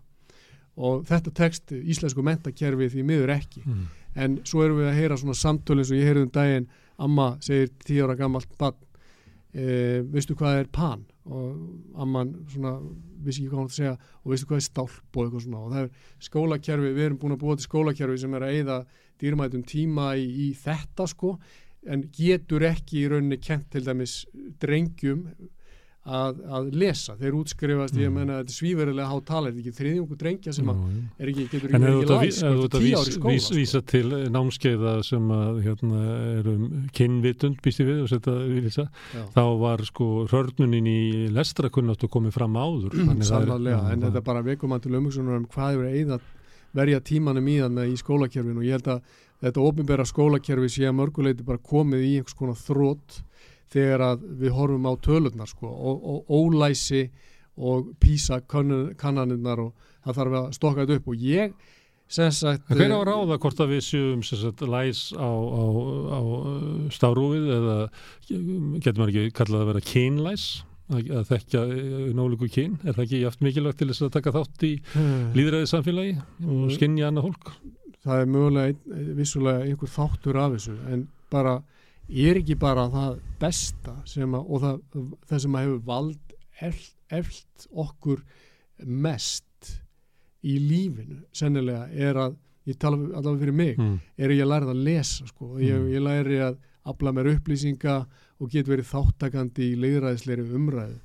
[0.81, 3.65] Og þetta tekst íslensku mentakerfi því miður ekki.
[3.65, 3.89] Mm.
[4.15, 6.71] en svo erum við að heyra svona samtölu eins og ég heyrði um daginn.
[7.01, 8.79] Amma segir tíu ára gammalt barn
[9.53, 11.05] e, veistu hvað er pan?
[11.31, 12.73] Og amman svona
[13.21, 13.95] vissi ekki hvað hann að segja.
[14.21, 14.99] Og veistu hvað er stálp?
[15.13, 15.63] Og eitthvað svona.
[15.63, 15.89] Og það er
[16.27, 18.77] skólakerfi, við erum búin að búa til skólakerfi sem er að eyða
[19.21, 21.35] dýrmætum tíma í, í þetta sko.
[21.91, 24.21] En getur ekki í rauninni kent til dæmis
[24.61, 25.25] drengjum
[26.01, 28.15] að, að lesa, þeir útskrifast ég Mm.
[28.17, 31.03] menna þetta er svíferilega há tala er þetta ekki þriðjungu drengja sem að já.
[31.21, 34.09] er ekki, getur En ekki, að þú ert þetta að er vís- vís- vísa til
[34.33, 36.01] námskeiða sem að hérna,
[36.41, 36.55] eru
[36.91, 39.23] kynvitund býst ég við og setja vísa, Já.
[39.35, 42.97] þá var sko hörnunin í lestrakunnáttu komið fram áður.
[42.97, 46.19] Er- Sannarlega, já, en þetta bara vekum að til umhugsunar um hvað hefur eigða
[46.73, 48.57] verja tímanum í þannig í skólakerfinu.
[48.57, 49.01] Og ég held að
[49.43, 53.21] þetta ofinbæra skólakerfi sé að mörguleiti bara komið í einhvers konar þrótt
[53.71, 57.05] þegar að við horfum á tölurnar sko og, og ólæsi
[57.61, 61.11] og písa kannanirnar og það þarf að stokka þetta upp.
[61.11, 61.53] Og ég
[62.11, 65.63] sagt hver á að ráða hvort að við séum sagt, læs á, á,
[66.11, 67.77] á uh, stafrúfið eða
[68.27, 70.47] getur maður ekki kallað að vera kynlæs?
[70.91, 71.61] Að, að þekkja
[72.17, 72.73] nólíku kyn?
[72.83, 75.05] Er það ekki jaft mikilvægt til þess að taka þátt í eh,
[75.37, 77.53] líðræði samfélagi og skinja annað fólk?
[78.01, 81.53] Það er mögulega vissulega einhver þáttur af þessu en bara
[82.11, 84.79] er ekki bara það besta sem að, og það,
[85.29, 88.23] það sem að hefur vald eld, eld okkur
[88.85, 89.71] mest
[90.41, 92.35] í lífinu sennilega er að
[92.69, 93.95] ég tala allavega fyrir mig mm.
[94.17, 95.55] er ég að læra að lesa sko.
[95.59, 95.87] ég, Mm.
[95.93, 97.95] ég læri að afla mér upplýsinga
[98.41, 100.99] og get verið þáttakandi í leiðræðisleiri umræðu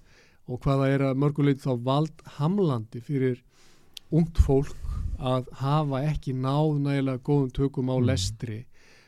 [0.49, 3.43] og hvaða er að mörguleit þá vald hamlandi fyrir
[4.15, 4.77] ungt fólk
[5.19, 8.07] að hafa ekki náð nægilega góðum tökum á Mm.
[8.07, 8.59] lestri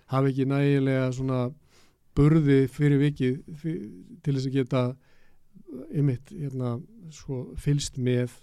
[0.09, 1.51] hafa ekki nægilega svona
[2.19, 3.79] burði fyrir vikið fyr,
[4.27, 4.83] til þess að geta
[5.95, 6.77] ymitt hérna,
[7.63, 8.35] fylst með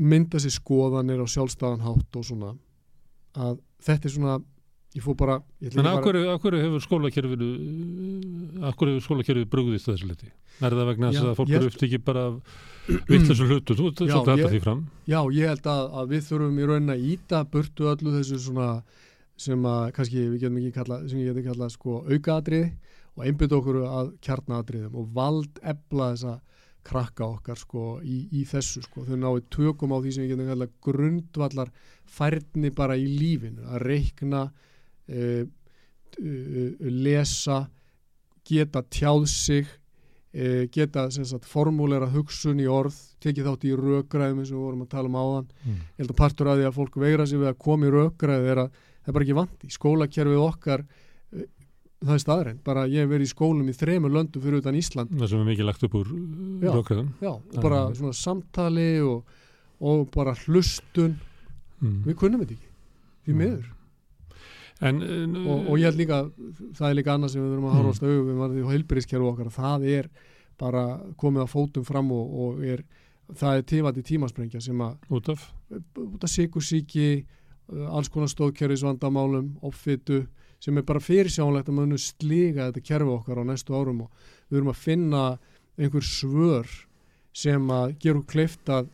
[0.00, 2.50] mynda sér skoðanir á sjálfstæðan hátt og svona
[3.38, 4.34] að þetta er svona
[4.94, 7.48] ég fór bara hverju, af hverju hefur skólakerfinu
[8.78, 10.30] hverju hefur skólakerfinu brugðist að þessu liti?
[10.62, 12.26] Er það vegna þess að fólk eru ekki bara
[13.10, 13.78] vittlisum hlutu?
[13.78, 16.94] Þú að halda ég- því fram Já, ég held að, að við þurfum í raunin
[16.94, 18.68] að íta burtu öllu þessu svona
[19.36, 22.68] sem að kannski við getum ekki kalla sem ég geti kallað sko aukaadrið
[23.14, 26.34] og einbytta okkur að kjarnaadriðum og vald ebla þessa
[26.84, 30.50] krakka okkar sko í, í þessu sko þau náðu tökum á því sem við getum
[30.50, 31.70] kallað grundvallar
[32.16, 37.64] færni bara í lífinu að reikna uh, uh, lesa
[38.44, 44.52] geta tjáð sig uh, geta sagt formúlera hugsun í orð tekið þátt í rökgræðum eins
[44.52, 45.78] og við vorum að tala um áðan mm.
[45.78, 48.52] ég held að partur að því að fólk vegra sig við að koma í rökgræði
[48.52, 50.82] er að það er bara ekki vandi skólakerfið okkar
[51.36, 51.46] eh,
[52.04, 55.12] það er staðrænt, bara ég hef verið í skólum í þremur löndum fyrir utan Ísland
[55.14, 56.10] það sem er mikið lagt upp úr
[56.64, 56.72] Já.
[56.74, 57.94] rökriðum já, og Já, bara já.
[58.00, 59.24] svona samtali og,
[59.80, 61.14] og bara hlustun
[61.80, 62.02] mm.
[62.08, 62.70] við kunnum þetta ekki,
[63.24, 63.40] því Mm.
[63.40, 63.70] miður
[64.84, 66.16] en, en, og, og ég held líka,
[66.76, 67.78] það er líka annað sem við þurfum að Mm.
[67.80, 70.08] horfast auðvitað við varðið og heilbyrðiskerfi okkar, það er
[70.60, 70.82] bara
[71.16, 72.82] komið að fótum fram og, og er,
[73.32, 75.46] það er tífandi tímasprengja sem að út af
[76.20, 77.06] af sikursíki
[77.72, 80.24] alls konar stóðkerfisvandamálum offittu
[80.62, 84.60] sem er bara fyrirsjánlegt að munu slíga þetta kerfi okkar á næstu árum og við
[84.60, 85.22] erum að finna
[85.78, 86.68] einhver svör
[87.34, 88.90] sem að gera úr kleift að,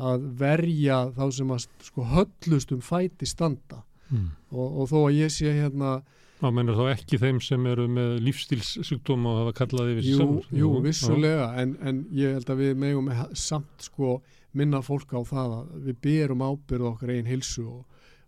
[0.00, 4.28] að verja þá sem að sko höllust um fæti standa mm.
[4.54, 5.98] og, og þó að ég sé hérna
[6.40, 10.18] þá mennur þá ekki þeim sem eru með lífstílssjúkdóma og hafa kallað yfir sig jú,
[10.20, 10.56] sjálfur.
[10.60, 14.18] jú, vissulega en, en ég held að við megum samt sko
[14.54, 17.84] minna fólk á það að við berum ábyrð okkar einn hilsu og,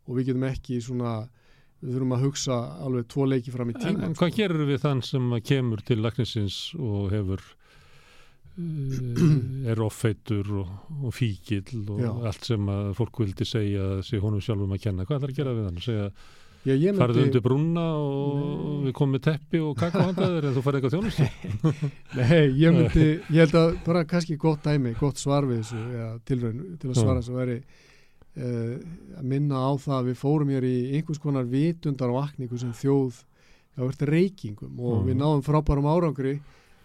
[0.07, 1.19] og við getum ekki svona
[1.83, 2.57] við þurfum að hugsa
[2.87, 6.01] alveg tvo leiki fram í En, tíma en hvað gerir við þann sem kemur til
[6.03, 7.45] lagninsins og hefur
[8.57, 10.73] uh, er offeitur og,
[11.03, 12.11] og fíkil og Já.
[12.33, 15.07] allt sem að fólk vildi segja sig honum sjálfum að kenna.
[15.07, 15.85] Hvað ætlar að gera við hann?
[15.85, 16.11] Segja,
[16.67, 18.87] Já, ég farðu myndi, undir brúna og Nei.
[18.89, 21.27] við komum með teppi og kakóhandaður en þú farið eitthvað þjónustu?
[22.19, 23.05] nei, ég myndi
[23.37, 26.99] ég held að bara kannski gott dæmi gott svar við þessu eða tilraun til að
[26.99, 27.61] svara þessu veri
[28.37, 32.73] að minna á það að við fórum hér í einhvers konar vitundar og akningu sem
[32.77, 33.23] þjóð
[33.77, 35.07] það verður reykingum og Mhm.
[35.09, 36.35] við náðum frábærum árangri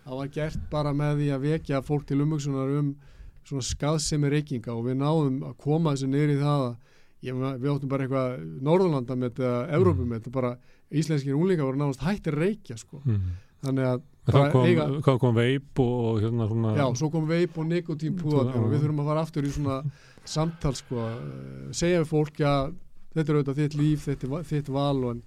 [0.05, 2.95] það var gert bara með því að vekja fólk til umhugsunar um
[3.43, 6.75] svona skaðsemi reykinga og við náðum að koma þessu niður í það að
[7.21, 10.51] ég, við áttum bara eitthvað Norðurlanda með þetta, Evrópu með þetta bara
[10.91, 13.01] íslenskir úlingar voru náðast hættir reykja sko.
[13.05, 13.21] Mm.
[13.63, 16.71] þannig að Þá bara kom, eiga, hvað kom veip og, hérna svona...
[16.77, 18.61] já, svo kom veip og nikotín púðarnir Já.
[18.61, 19.77] og við þurfum að fara aftur í svona
[20.25, 22.73] samtal sko, eh, segja við fólk að
[23.15, 25.21] þetta er auðvitað þitt líf, þitt, va- þitt val og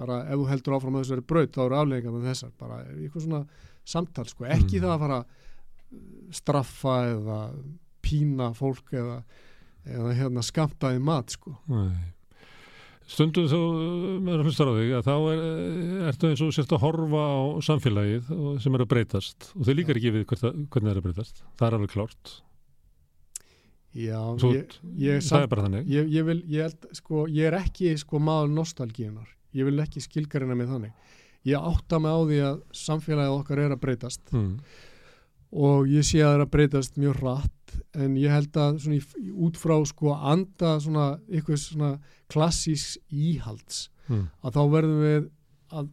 [0.00, 3.24] bara ef þú heldur áfram að þessari braut þá eru afleggingar með þessar bara eitthvað
[3.26, 3.46] svona
[3.84, 4.82] samtal sko, ekki Mm.
[4.82, 5.26] það að fara að
[6.32, 7.38] straffa eða
[8.02, 9.22] pína fólk eða,
[9.86, 11.56] eða hérna skamta í mat sko.
[11.68, 12.14] Nei.
[13.10, 13.58] stundum þú
[14.22, 15.40] maður hlustar á þig að þá er,
[16.12, 19.48] ertu eins og sérst að horfa á samfélagið sem er að breytast.
[19.58, 21.42] Og þau líkar ekki við að- hvernig það er að breytast.
[21.58, 22.40] Það er alveg klárt
[23.90, 27.24] Já, Svo, ég, ég, það samt, er bara þannig ég, ég vil, ég held, sko,
[27.26, 31.16] ég er ekki sko maður nostalgíunar, ég vil ekki skilgarina með þannig.
[31.48, 34.50] Ég átta mig á því að samfélagið okkar er að breytast mm.
[35.66, 38.98] og ég sé að það er að breytast mjög rætt en ég held að svona
[39.00, 41.06] í, út frá sko anda svona
[41.40, 41.94] ykkur svona
[42.30, 44.26] klassíks íhalds Mm.
[44.42, 45.26] að þá verðum við
[45.78, 45.90] að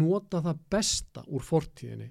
[0.00, 2.08] nota það besta úr fortíðinni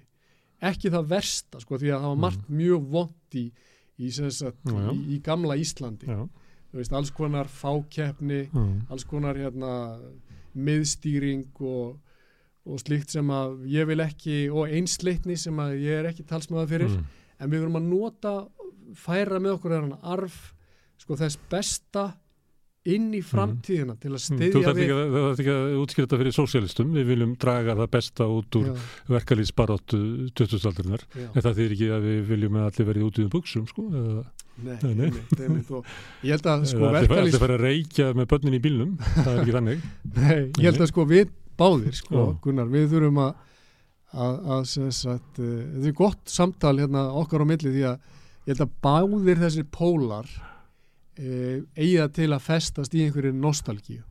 [0.64, 3.42] ekki það versta sko því að það var margt mjög vond í,
[3.98, 6.08] í, sagt, í, í gamla Íslandi.
[6.74, 8.48] Veist, alls konar fákeppni
[8.90, 9.98] alls konar hérna
[10.54, 12.00] miðstýring og,
[12.66, 16.70] og slíkt sem að ég vil ekki og einsleitni sem að ég er ekki talsmaða
[16.70, 16.90] fyrir.
[16.98, 17.22] Mm.
[17.38, 18.34] en við verðum að nota
[18.94, 20.54] færa með okkur þennan arf
[20.98, 22.04] sko þess besta
[22.84, 24.38] inn í framtíðina til að Mm.
[24.44, 27.30] Þú styðja við ekki, að- þú þarf ekki að útskýra þetta fyrir sósialistum við viljum
[27.40, 28.66] draga það besta út úr
[29.08, 30.00] verkalýsbaróttu
[30.36, 31.28] 2000-aldarinnar já.
[31.34, 33.86] en það þýðir ekki að við viljum að allir verið út í um buksum sko,
[33.90, 34.24] eða,
[34.54, 35.06] Nei, Nei, nei.
[35.08, 35.86] einmitt, einmitt, og
[36.22, 39.40] ég held að sko verkalýs allir fara að reykja með börnin í bílnum það er
[39.42, 39.80] ekki þannig
[40.20, 42.22] Nei, ég held að sko við báðir sko.
[42.44, 43.32] Gunnar, við þurfum að
[44.14, 45.48] uh, þetta
[45.88, 47.98] er gott samtal hérna okkar á milli því að
[48.44, 50.30] ég held að báðir þessir pólar
[51.16, 54.02] eiga til að festast í einhverju nostalgíu.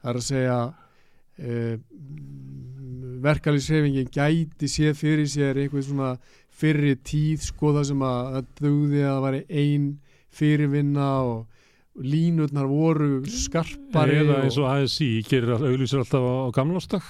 [0.00, 1.74] Það er að segja uh,
[3.24, 6.14] verkalýsrefingin gæti séð fyrir sér einhver svona
[6.60, 9.86] fyrri tíð sko það sem að það dugði að það væri ein
[10.40, 11.46] fyrirvinna og
[12.00, 17.06] línutnar voru skarpari eða eins og ASI gerir auglýsir alltaf á, gamlástak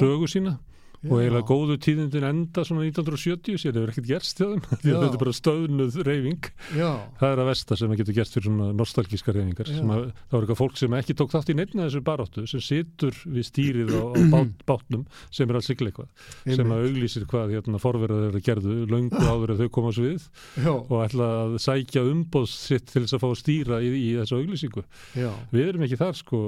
[0.00, 0.56] sögu sína
[1.04, 1.20] og Já.
[1.22, 4.62] eiginlega góðu tíðindin enda svona 1970 sér hefur ekkert gerst hjá þeim.
[4.86, 6.90] Þetta er bara stöðnuð reyfing Já,
[7.20, 10.46] það er að versta sem að getur gerst fyrir svona nostalgíska reyfingar að, það var
[10.46, 14.02] eitthvað fólk sem ekki tók þátt í neittna þessu baráttu sem situr við stýrið á,
[14.02, 16.10] á bát, bátnum sem er að sigla eitthvað.
[16.46, 20.26] Sem að auglýsir hvað hérna, forverðar gerðu löngu áður að þau koma á svið
[20.62, 24.10] já, og ætla að sækja umboð sitt til þess að fá að stýra í, í
[24.20, 24.84] þessu auglýsingu.
[25.16, 26.40] Já, Við erum ekki þar sko,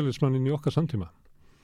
[0.00, 1.08] sósialismannin í okkar samtíma.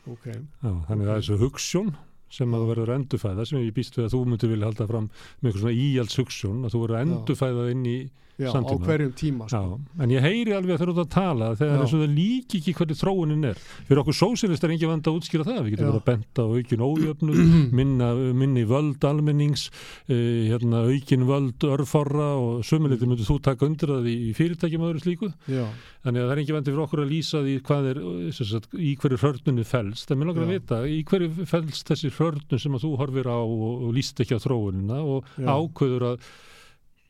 [0.06, 1.94] ok Já, þannig að það er þessu hugssjón
[2.36, 4.86] sem að þú verður að endurfæða, sem ég býst við að þú myndir vilja halda
[4.90, 5.04] fram
[5.40, 7.06] með eitthvað svona íalds hugssjón, að þú verður að Já.
[7.16, 7.96] endurfæða inn í,
[8.36, 9.80] já, á hverjum tíma já, sko.
[10.02, 11.80] en ég heyri alveg að þeir eru að tala þegar Já.
[11.82, 13.60] eins og það líki ekki hvernig þróunin er.
[13.88, 15.90] Fyrir okkur sósialistar er ekki vand að útskýra það, við getum Já.
[15.90, 17.40] verið að benda á aukin ójöfnum,
[17.80, 18.08] minna,
[18.42, 19.66] minni völd almennings,
[20.10, 20.14] uh,
[20.52, 25.04] hérna, aukin völd örforra og sömuleyti myndir þú taka undir það í, fyrirtækjum og öðru
[25.06, 25.32] slíku.
[25.48, 25.66] já,
[26.06, 27.98] Þannig að það er ekki vandi fyrir okkur að lýsa því hvað er,
[28.36, 30.10] sagt, í hverju hörnunni fælst.
[30.12, 30.58] Er mér langar að Já.
[30.60, 33.90] vita, í hverju fælst þessi hörnun sem að þú horfir á og, og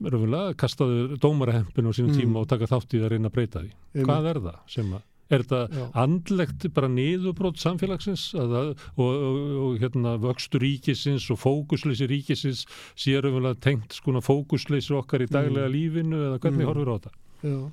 [0.03, 2.21] raunverulega, kastaður dómarahempin á sínum Mm.
[2.21, 3.71] tíma og taka þátt í að reyna að breyta því.
[3.95, 4.07] einmitt.
[4.07, 9.79] Hvað er það sem að, er þetta andlegt bara niðurbrót samfélagsins að, og, og, og
[9.81, 15.73] hérna vöxtur ríkisins og fókusleysi ríkisins sé raunverulega tengt skona fókusleysi okkar í daglega Mm.
[15.73, 16.69] lífinu eða hvernig Mm.
[16.69, 17.13] horfir á þetta?
[17.43, 17.71] já,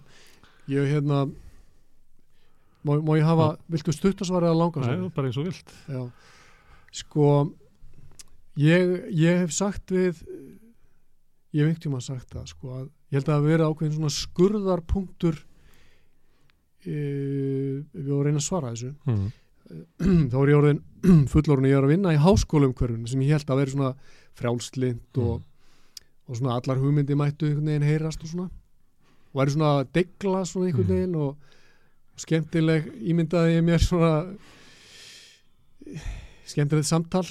[0.69, 1.31] ég hérna
[2.85, 5.73] má, má ég hafa, viltu stuttasvarið að langa Nei, bara eins og vilt.
[5.87, 6.11] Já,
[6.91, 7.53] sko
[8.57, 10.23] ég, ég hef sagt við
[11.53, 14.13] ég hef einhvern tíma sagt það sko að ég held að það verið ákveðin svona
[14.17, 15.39] skurðarpunktur
[16.83, 16.95] e,
[17.93, 19.31] við vorum að reyna að svara þessu Mm.
[20.31, 20.81] þá er ég orðin
[21.31, 23.91] fullorinn ég er að vinna í háskólumkörfun sem ég held að vera svona
[24.37, 25.39] frjálslind og,
[26.27, 28.49] og svona allar hugmyndi mættu einhvern veginn heyrast og svona
[29.33, 30.93] og væri svona að degla svona einhvern Mm.
[30.97, 31.37] veginn og,
[32.13, 34.11] og skemmtileg ímyndaði ég mér svona
[36.45, 37.25] skemmtilegt samtal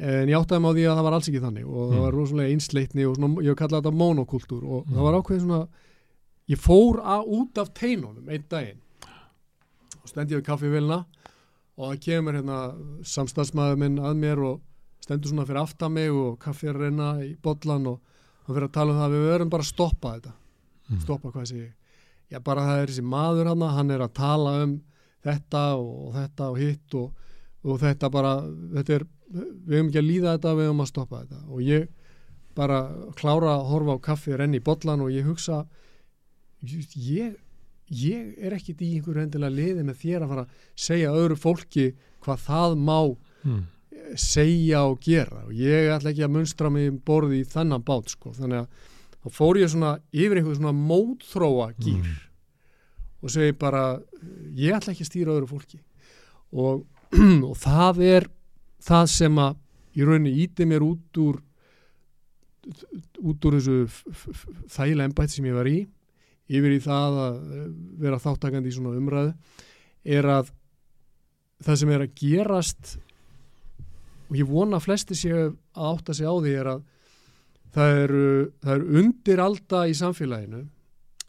[0.00, 2.02] en ég áttaði mig á því að það var alls ekki þannig og það Mm.
[2.06, 4.94] var rosalega einsleitni og svona, ég hef kallað þetta monokultúr og Mm.
[4.94, 5.68] það var ákveðin svona
[6.50, 8.80] ég fór að, út af teinunum einn daginn
[10.02, 11.04] og stendi við kaffivélina
[11.78, 12.58] og það kemur hérna
[13.06, 14.60] samstagsmaður minn að mér og
[15.04, 18.00] stendur svona fyrir aftan mig og kaffi er reyna í bollan og
[18.46, 20.32] hann fyrir að tala um það að við verðum bara að stoppa þetta
[20.90, 21.00] Mm.
[21.04, 21.72] stoppa hvað sé ég
[22.32, 24.80] já bara það er þessi maður hann hann er að tala um
[25.24, 27.12] þetta og þetta og hitt og,
[27.64, 28.32] og þetta bara
[28.74, 31.88] þetta er, við höfum ekki að líða þetta við höfum að stoppa þetta og ég
[32.58, 32.78] bara
[33.16, 35.60] klára að horfa á kaffi renni í bollan og ég hugsa
[36.66, 37.36] ég,
[37.90, 41.90] ég er ekkit í einhverju endilega liði með þér að fara að segja öðru fólki
[42.24, 42.98] hvað það má
[43.40, 43.62] Mm.
[44.20, 48.34] segja og gera og ég ætla ekki að munstra mig borði í þennan bát sko.
[48.36, 48.66] þannig að
[49.24, 52.18] þá fór ég svona yfir einhver svona mótþróa gýr Mm.
[53.22, 54.02] og segi bara
[54.54, 55.80] ég ætla ekki að stýra öðru fólki
[56.52, 56.84] og,
[57.48, 58.28] og það er
[58.84, 59.56] það sem að
[59.96, 61.40] í rauninni íti mér út úr
[63.20, 63.78] út úr þessu
[64.70, 65.78] þægilega embætt sem ég var í
[66.50, 67.68] yfir í það að eh,
[68.02, 69.32] vera þáttakandi í svona umræðu
[70.16, 70.52] er að
[71.64, 72.94] það sem er að gerast
[74.30, 76.84] og ég vona að flesti séu að átta sig á því er að
[77.74, 78.28] það eru,
[78.62, 80.62] það eru undiralda í samfélaginu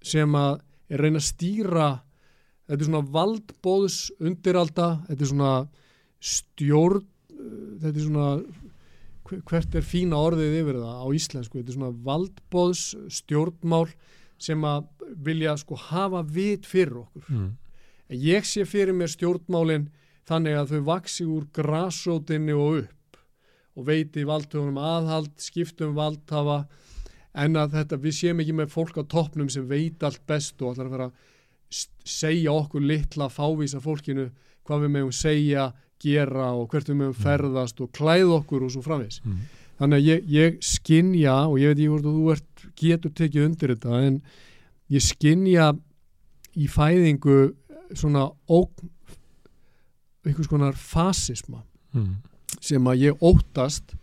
[0.02, 0.62] sem að
[0.92, 1.90] er reyna að stýra
[2.66, 5.56] þetta er svona valdbóðs undiralda, þetta er svona
[6.22, 7.08] stjórn
[7.82, 8.28] þetta er svona
[9.28, 12.84] hver- hvert er fína orðið yfir það á íslensku þetta er svona valdbóðs
[13.22, 13.88] stjórnmál
[14.42, 14.88] sem að
[15.26, 17.50] vilja sko hafa vit fyrir okkur mm.
[18.12, 19.86] En ég sé fyrir mér stjórnmálin
[20.28, 23.20] þannig að þau vaksi úr grassótinni og upp
[23.80, 26.66] og veiti valdhöfunum aðhald, skiptum valdhafa
[27.40, 30.74] en að þetta, við séum ekki með fólk á toppnum sem veit allt best og
[30.74, 34.28] allar að fara að segja okkur litla fávísa fólkinu
[34.68, 35.70] hvað við meðum segja,
[36.02, 39.22] gera og hvert við meðum ferðast og klæða okkur og svo framvis.
[39.26, 39.42] Mm.
[39.82, 43.46] Þannig að ég, ég skinja og ég veit ekki hvort að þú ert, getur tekið
[43.48, 44.20] undir þetta en
[44.94, 45.72] ég skinja
[46.62, 47.38] í fæðingu
[47.98, 48.90] svona ógn
[50.26, 52.22] einhvers konar fasisma Mm.
[52.64, 53.96] sem að ég óttast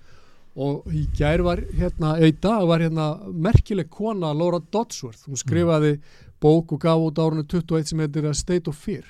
[0.58, 5.38] og í gær var hérna, eða í dag var hérna merkileg kona Laura Dodsworth, hún
[5.40, 5.94] skrifaði
[6.42, 9.06] bók og gaf út árunni 21 sem heitir State of Fear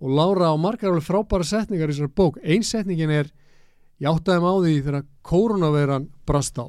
[0.00, 2.40] og Laura á margar alveg frábæra setningar í þessar bók.
[2.40, 3.28] Ein setningin er,
[4.00, 6.66] ég áttaði mig á því þegar koronaveran brast á.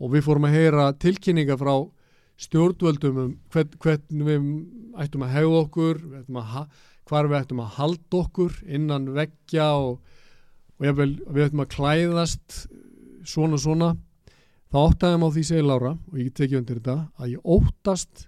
[0.00, 1.74] Og við fórum að heyra tilkynninga frá
[2.40, 4.46] stjórnvöldum um hvern, hvernig við
[5.04, 6.60] ættum að hegða okkur við ættum að,
[7.10, 9.98] hvar við ættum að halda okkur innan veggja og,
[10.80, 12.62] og jafnvel, við ættum að klæðast
[13.28, 13.92] svona svona.
[14.70, 18.26] Þá óttaðum á því segir Lára og ég tekið undir þetta að ég óttast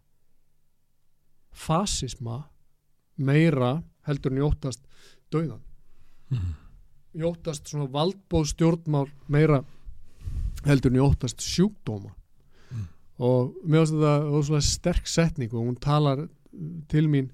[1.53, 2.43] fasisma
[3.17, 4.81] meira heldur en ég óttast
[5.33, 5.61] dauðan
[6.33, 6.55] Mm.
[7.15, 9.59] ég óttast svona valdbóð stjórnmál meira
[10.65, 12.13] heldur en ég óttast sjúkdóma
[12.73, 12.87] Mm.
[13.19, 16.29] og mér finnst þetta óslega sterk setning og hún talar uh,
[16.89, 17.29] til mín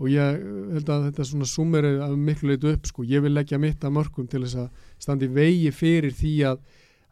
[0.00, 0.40] og ég
[0.72, 3.92] held að þetta svona sumeri að miklu leitu upp sko, ég vil leggja mitt að
[3.98, 6.58] mörgum til þess að standi vegi fyrir því að,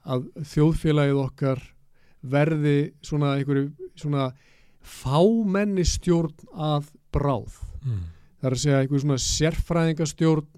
[0.09, 1.61] að þjóðfélagið okkar
[2.23, 3.69] verði svona einhverju
[4.01, 4.31] svona
[4.81, 8.01] fámenni stjórn að bráð Mm.
[8.39, 10.49] Það er að segja einhver svona sérfræðingastjórn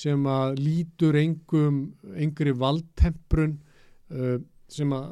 [0.00, 1.80] sem að lítur engum,
[2.16, 3.56] engri valdtemprun
[4.14, 4.36] uh,
[4.70, 5.08] sem að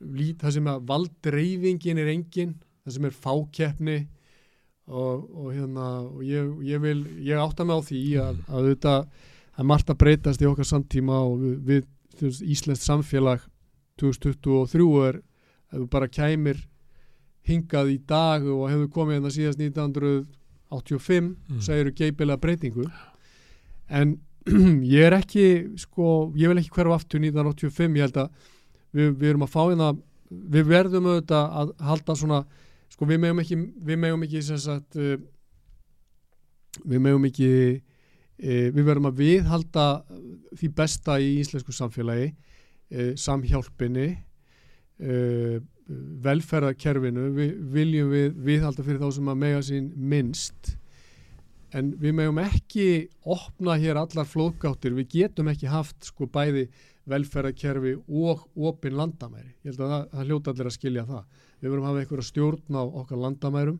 [0.00, 2.54] lít, það sem að valddreifingin er engin,
[2.84, 3.96] það sem er fákeppni
[4.86, 8.94] og, og hérna og ég, ég vil, ég átta mig á því að, að þetta
[9.56, 11.92] er margt að breytast í okkar samtíma og við, við
[12.48, 13.42] Íslenskt samfélag
[14.00, 16.62] 2023 er ef þú bara kæmir
[17.46, 19.60] hingað í dag og hefur komið hérna síðast
[20.70, 21.60] 1985 Mm.
[21.62, 22.86] segir geipilega breytingu
[23.88, 24.16] en
[24.96, 25.46] ég er ekki
[25.78, 28.28] sko, ég vil ekki hverfa aftur 1985, ég held að
[28.94, 29.88] við, við erum að fá hérna
[30.30, 32.40] við verðum auðvitað að halda svona
[32.90, 33.56] sko við megum ekki,
[33.86, 35.16] við megum ekki sagt uh,
[36.86, 39.86] við megum ekki uh, við verðum að viðhalda
[40.58, 44.08] því besta í íslensku samfélagi uh, samhjálpinni
[45.02, 45.60] uh,
[46.26, 50.76] velferðarkerfinu við viljum við viðhalda fyrir þá sem að mega sín minnst.
[51.76, 52.88] En við megum ekki
[53.22, 56.68] opna hér allar flóðgáttir, við getum ekki haft sko bæði
[57.10, 59.52] velferðarkerfi og opin landamæri.
[59.62, 61.26] Ég held að það, það hljóta allir að skilja það.
[61.60, 63.78] Við verum að hafa einhverja stjórn á okkar landamærum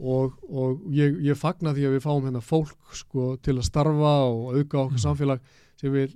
[0.00, 4.14] og, og ég, ég fagna því að við fáum hérna fólk sko til að starfa
[4.28, 5.04] og auka okkar Mm.
[5.06, 5.40] samfélag
[5.80, 6.10] sem vil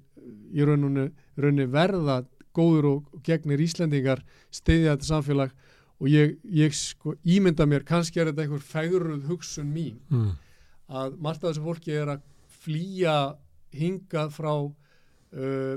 [0.53, 2.25] í rauninu verða
[2.55, 5.51] góður og, gegnir Íslendingar stiðja þetta samfélag
[5.99, 10.33] og ég, ég sko ímynda mér kannski er þetta einhver fegruð hugsun mín Mm.
[10.89, 12.23] að margt af þessu fólki er að
[12.63, 13.17] flýja
[13.75, 15.77] hingað frá uh,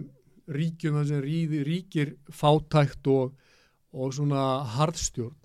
[0.52, 3.34] ríkjum þar sem ríði, ríkir fátækt og,
[3.94, 5.36] og svona harðstjórn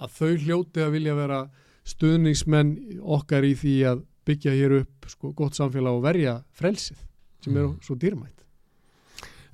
[0.00, 1.40] að þau hljóti að vilja vera
[1.86, 2.72] stuðningsmenn
[3.02, 6.98] okkar í því að byggja hér upp sko, gott samfélag og verja frelsið
[7.44, 7.76] sem er Mm.
[7.82, 8.45] svo dýrmætt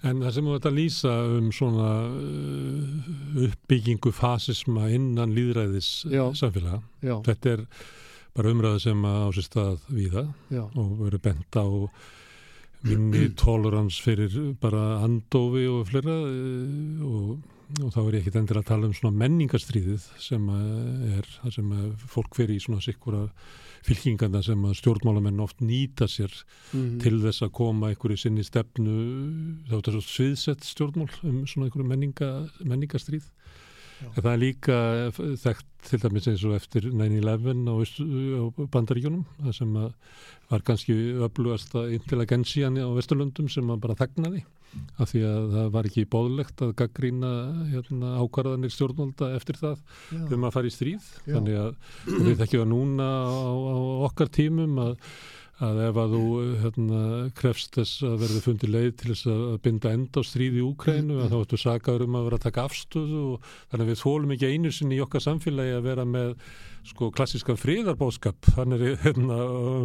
[0.02, 3.10] En það sem þú ert að lýsa um svona uh,
[3.46, 6.24] uppbyggingu fasisma innan líðræðis Já.
[6.38, 7.62] samfélaga, já, þetta er
[8.34, 11.66] bara umræða sem á sér stað víða já, og verið bent á
[12.82, 17.36] minni tolerans fyrir bara andofi og fleira eh, og,
[17.80, 21.54] og þá er ég ekkit endur að tala um svona menningarstríðið sem að er það
[21.56, 23.22] sem að fólk fyrir í svona sikkura
[23.86, 26.32] fylkinganda sem að stjórnmálamenn oft nýta sér
[26.72, 28.96] mm, til þess að koma einhverju sinni stefnu
[29.68, 33.30] þá er þetta svo sviðsett stjórnmál um svona einhverju menninga, menningarstríð.
[34.02, 34.08] Já.
[34.10, 34.76] en það er líka
[35.38, 38.42] þekkt til dæmis eins og eftir 9-11 á, á
[38.74, 39.92] bandaríkjunum það sem að
[40.50, 44.42] var kannski öflugasta intelligensían á Vesturlöndum sem að bara þagnaði
[45.00, 47.32] af því að það var ekki bóðlegt að gaggrína
[47.72, 49.76] hérna, ákvarðanir stjórnvalda eftir það
[50.14, 51.36] já, um að fara í stríð Já.
[51.36, 51.70] þannig að
[52.08, 53.76] við þekkjum að núna á, á
[54.08, 54.96] okkar tímum að,
[55.62, 56.24] að ef að þú
[56.64, 57.04] hérna,
[57.38, 61.20] krefst þess að verði fundið leið til þess að binda enda á stríð í Úkrænu
[61.20, 64.36] að þá ertu sagaður um að vera að taka afstöðu og þannig að við þólum
[64.36, 66.36] ekki einu sinni í okkar samfélagi að vera með
[66.86, 69.36] sko klassískan friðarbóskap hann er hérna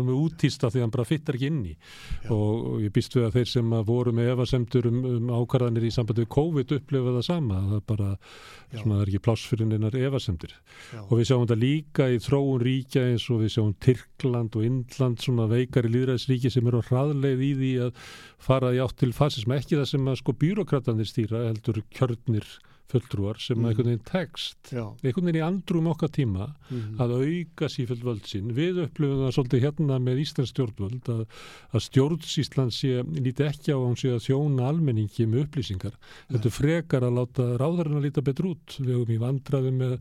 [0.06, 2.30] með útýsta því hann bara fyttar ekki inn í Já.
[2.34, 5.92] og, ég býst við að þeir sem að voru með efasemtur um, um ákvarðanir í
[5.94, 8.80] sambandi við COVID upplifa það sama það er bara, Já.
[8.82, 12.22] svona það er ekki pláss fyrir neinar efasemtir já, og við sjáum þetta líka í
[12.28, 16.88] þróun ríkja eins og við sjáum Tyrkland og Indland svona veikari líðræðsríki sem eru á
[16.90, 18.08] hraðleið í því að
[18.42, 22.50] fara í átt til fasism ekki það sem að sko byrokratanir stýra heldur kjörnir
[22.92, 23.66] fulltrúar sem Mhm.
[23.66, 28.06] að einhvern veginn tekst já, einhvern veginn í andrum okkar tíma mhm, að auka sífjöld
[28.08, 28.54] völd sín.
[28.56, 31.26] Við upplifum það svolítið hérna með Íslands stjórnvöld að,
[31.74, 36.00] að stjórnsíslan sé líti ekki á sé að þjóna almenningi með upplýsingar.
[36.32, 38.80] Þetta er frekar að láta ráðarinn að líta betur út.
[38.80, 40.00] Við höfum í vandraði með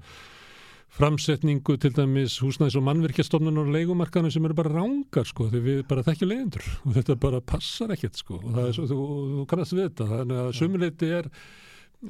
[0.97, 5.81] framsetningu til dæmis húsnæðis og mannvirkjastofnunar og leikumarkanum sem eru bara rángar sko því við
[5.91, 8.99] bara þekkjum leiðendur og þetta bara passar ekkert sko og það er svo, þú,
[9.35, 11.29] þú kannast við þetta þannig að sumuleiti er,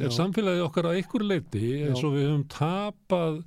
[0.00, 3.42] er samfélagið okkar á einhver leiti eins og við höfum tapað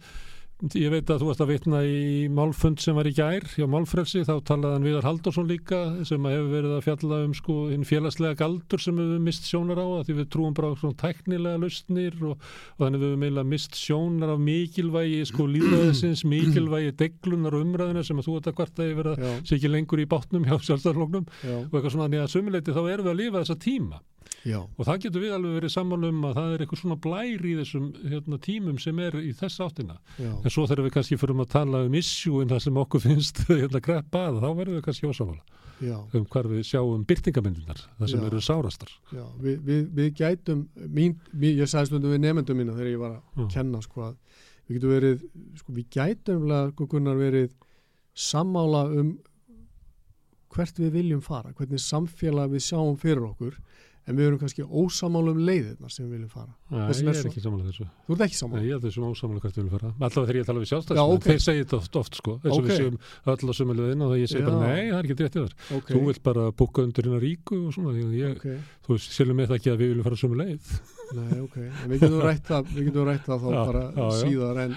[0.75, 1.99] ég veit að þú varst að vitna í
[2.35, 6.35] málfund sem var í gær hjá Málfrelsi þá talaði hann Viðar Halldórsson líka sem að
[6.35, 10.03] hefur verið að fjalla um sko hinn félagslega galdur sem við mist sjónar á að
[10.09, 12.43] því við trúum bara á svona tæknilega lausnir og,
[12.75, 18.19] og þannig við eiginlega mist sjónar af mikilvægi sko líðræðisins, mikilvægi deglunar og umræðina sem
[18.19, 21.55] að þú ert að kvarta yfir að sé ekki lengur í bátnum hjá sjálfstæðarflóknum já,
[21.55, 24.03] og eitthvað svona þannig að sumuleiti þá erum við að lifa þessa tíma
[24.47, 27.45] já, og það getur við alveg verið saman um að það er eitthvað svona blær
[27.45, 29.99] í þessum hérna, tímum sem er í þess áttina.
[30.17, 33.43] Já, en svo þegar við kannski förum að tala um issue það sem okkur finnst
[33.49, 38.11] hérna greppa að þá verðum við kannski ósámála já, um hvar við sjáum byrtingamyndunar það
[38.11, 38.25] sem Já.
[38.27, 38.91] eru sárastar.
[39.39, 43.17] Við, við, við gætum, mín, mín, ég sagði stundum við nefndum mína þegar ég var
[43.17, 44.19] að kenna sko að
[44.67, 45.25] við getum verið,
[45.61, 47.57] sko við gætum umlega, sko verið
[48.19, 49.17] sammála um
[50.49, 53.59] hvert við viljum fara, hvernig samfélag við sjáum fyrir okkur
[54.09, 56.49] en við erum kannski ósamála um leiðirna sem við viljum fara.
[56.73, 58.63] Nei, ég er svo- ekki samanlega þessu Þú ert ekki Nei, sammála?
[58.65, 61.13] ég er þessum ósamanlega hvert við viljum fara allavega þegar ég tala við Já, sjálfstæðsmenn
[61.19, 61.27] ok.
[61.29, 62.65] þeir segja þetta oft, oft sko eins og Ok.
[62.69, 62.97] við séum
[63.29, 64.65] öll á sömulegðin og það ég segi bara Já.
[64.69, 67.55] nei, það er ekki rétt í þar Ok, þú vilt bara búka undir hérna ríku
[67.67, 68.41] og svona ég,
[68.89, 70.65] þú selum með það ekki að við viljum fara sömulegið
[71.19, 74.05] nei, ok, en við getum rætt það, við getum rætt það þá Já, bara já,
[74.09, 74.09] já.
[74.25, 74.75] síðar en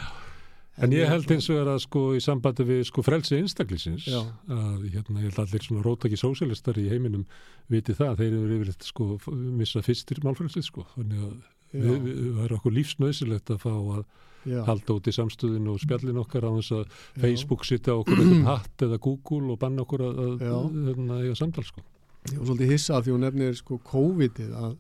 [0.80, 4.22] En ég held eins og er að sko í sambandi við sko frelsi einstaklisins Já.
[4.48, 7.26] að hérna ég held allir svona rótaki sósialistar í heiminum
[7.72, 9.08] viti það, þeir eru yfirleitt sko
[9.58, 11.34] missa fyrstir málfrelsið sko þannig að
[11.76, 14.04] við, við, það er okkur lífsnöðsilegt að fá að
[14.48, 16.94] já, halda út í samstöðinu og spjallin okkar á þess að.
[17.22, 21.66] Facebook sitja okkur eitthvað hatt eða Google og banna okkur að, að hérna, eiga samtal
[21.66, 21.84] sko.
[22.30, 24.74] Ég var svolítið hissað því hún nefnir sko COVID-ið að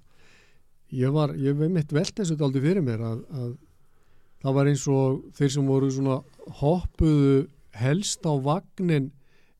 [1.02, 3.52] ég var, ég veið mitt velt þessu aldrei fyrir mér að, að
[4.42, 6.22] það var eins og þeir sem voru svona
[6.60, 7.46] hoppuðu
[7.78, 9.10] helst á vagnin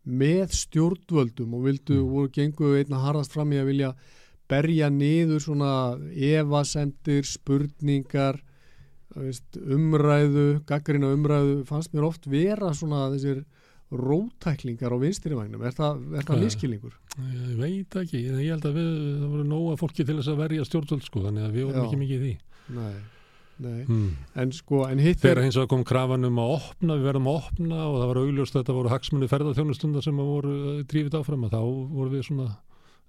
[0.07, 2.11] með stjórnvöldum og vildu, Mm.
[2.11, 3.95] voru gengu einna harðast fram í að vilja
[4.49, 8.41] berja niður svona evasendir, spurningar
[9.15, 13.45] veist, umræðu, gaggrina umræðu fannst mér oft vera svona þessir
[13.93, 16.45] rótæklingar á vinstirivagnum er það, er það Ja.
[16.47, 16.93] miskilningur?
[17.21, 20.65] Ég veit ekki, ég held að við, það voru nóga fólki til þess að verja
[20.65, 21.85] stjórnvöld sko, þannig að við vorum Já.
[21.89, 22.39] ekki mikið í því.
[22.75, 22.95] Nei,
[23.63, 24.17] nei Hmm.
[24.35, 27.41] en sko, en hitt Þegar hins vegar kom krafan um að opna, við verðum að
[27.43, 31.45] opna og það var augljóst að þetta voru hagsmunni ferðarþjónustundar sem voru eh, drífið áfram
[31.47, 31.63] að þá
[31.93, 32.49] voru við svona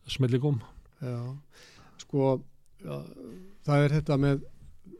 [0.08, 0.60] smelli góm.
[1.04, 1.20] Já,
[2.04, 2.42] sko
[2.84, 2.98] já,
[3.64, 4.42] það er þetta með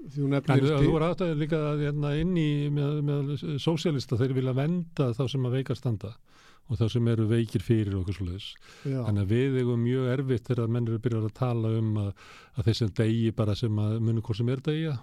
[0.04, 4.20] því hún En nefnir þú voru áttað líka að, hérna, inn í með, með sósialista,
[4.20, 6.14] þeir vilja venda þá sem að veikar standa
[6.72, 10.64] og þá sem eru veikir fyrir okkur já, Þannig að við eigum mjög erfitt þegar
[10.64, 12.12] að menn eru byrjað að tala um að,
[12.56, 14.94] að þeir sem degi bara sem að muni hvort sem er degja.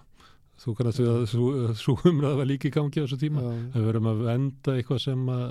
[0.61, 1.23] Þú kannast við að
[1.81, 3.45] svo, umræða var líka í gangi á þessu tíma.
[3.73, 5.47] við verum að venda eitthvað sem að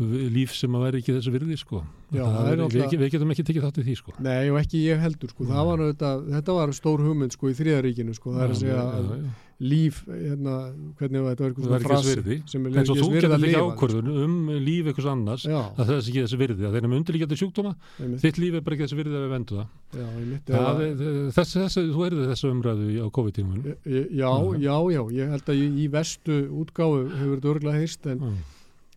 [0.00, 1.82] líf sem að vera ekki þessu virði sko.
[2.10, 4.16] Já, er við, við getum ekki tekið þátt í því sko.
[4.24, 8.16] Nei og ekki ég heldur sko, var auðvitað, þetta var stór hugmynd sko í þriðaríkinu
[8.16, 9.14] sko, það er að segja að
[9.60, 10.54] líf, hérna,
[10.96, 12.36] hvernig var þetta eitthvað er svona ekki frasi virði.
[12.48, 14.86] sem er eins og ekki þú þess virði getur að tekið lifa ákvörðun um líf
[14.88, 16.64] einhvers annars Já, að það er ekki þessi virði.
[16.64, 19.34] Að þeir eru undirlíkjandi sjúkdóma einmitt, þitt líf er bara ekki þessi virði að við
[19.34, 19.66] vendu það,
[20.00, 21.02] já, einmitt það er,
[21.36, 24.32] þess, þess, þú erðu þessu umræðu á COVID-tímun Já,
[24.64, 28.40] já, já, ég held að í, vestu útgáfu hefur þetta örgulega heyrst en, en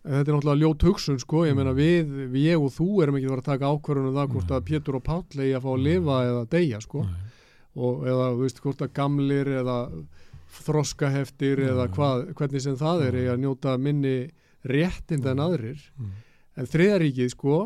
[0.04, 1.78] þetta er náttúrulega ljót hugsun sko, ég meina Mm.
[1.80, 4.50] við, við ég og þú erum ekki að fara að taka ákvörðun um það hvort
[4.50, 4.56] Nei.
[4.58, 7.06] að Pétur og Páll eigi að fá að lifa eða deyja sko
[7.76, 9.78] og eða þú veist hvort að gamlir eða
[10.54, 11.92] þroskaheftir Já, eða já.
[11.96, 14.16] hvað, hvernig sem það er eigi að njóta minni
[14.64, 16.10] réttinda en aðrir Mm.
[16.56, 17.56] en þriðaríkið sko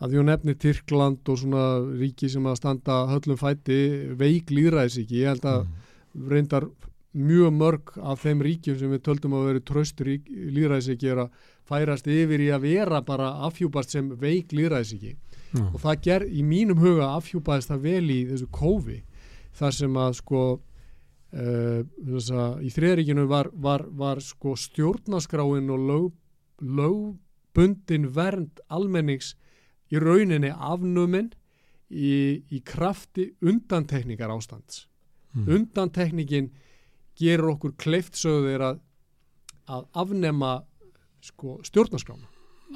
[0.00, 1.64] að því hún nefnir Tyrkland og svona
[2.00, 3.80] ríki sem að standa höllum fæti
[4.16, 6.28] veik líðræðis ekki, ég held að Mm.
[6.28, 6.68] reyndar
[7.16, 10.16] mjög mörg af þeim ríkjum sem við töldum að vera tröstur í
[10.54, 11.32] líðræðisiki er að
[11.66, 15.16] færast yfir í að vera bara afhjúpast sem veik líðræðisiki
[15.50, 15.64] Já.
[15.66, 18.98] og það ger í mínum huga afhjúpaðist það vel í þessu kófi
[19.58, 26.12] þar sem að sko uh, þessa, í þriðaríkinu var, var, var sko stjórnaskráin og lög,
[26.62, 29.34] lögbundin vernd almennings
[29.90, 31.32] í rauninni afnumin
[31.90, 34.86] í, í krafti undantekningar ástands
[35.30, 35.44] Mm.
[35.46, 36.48] undantekningin
[37.18, 38.82] gerur okkur kleift sögður að,
[39.70, 40.52] að afnema
[41.24, 42.28] sko, stjórnarskrána.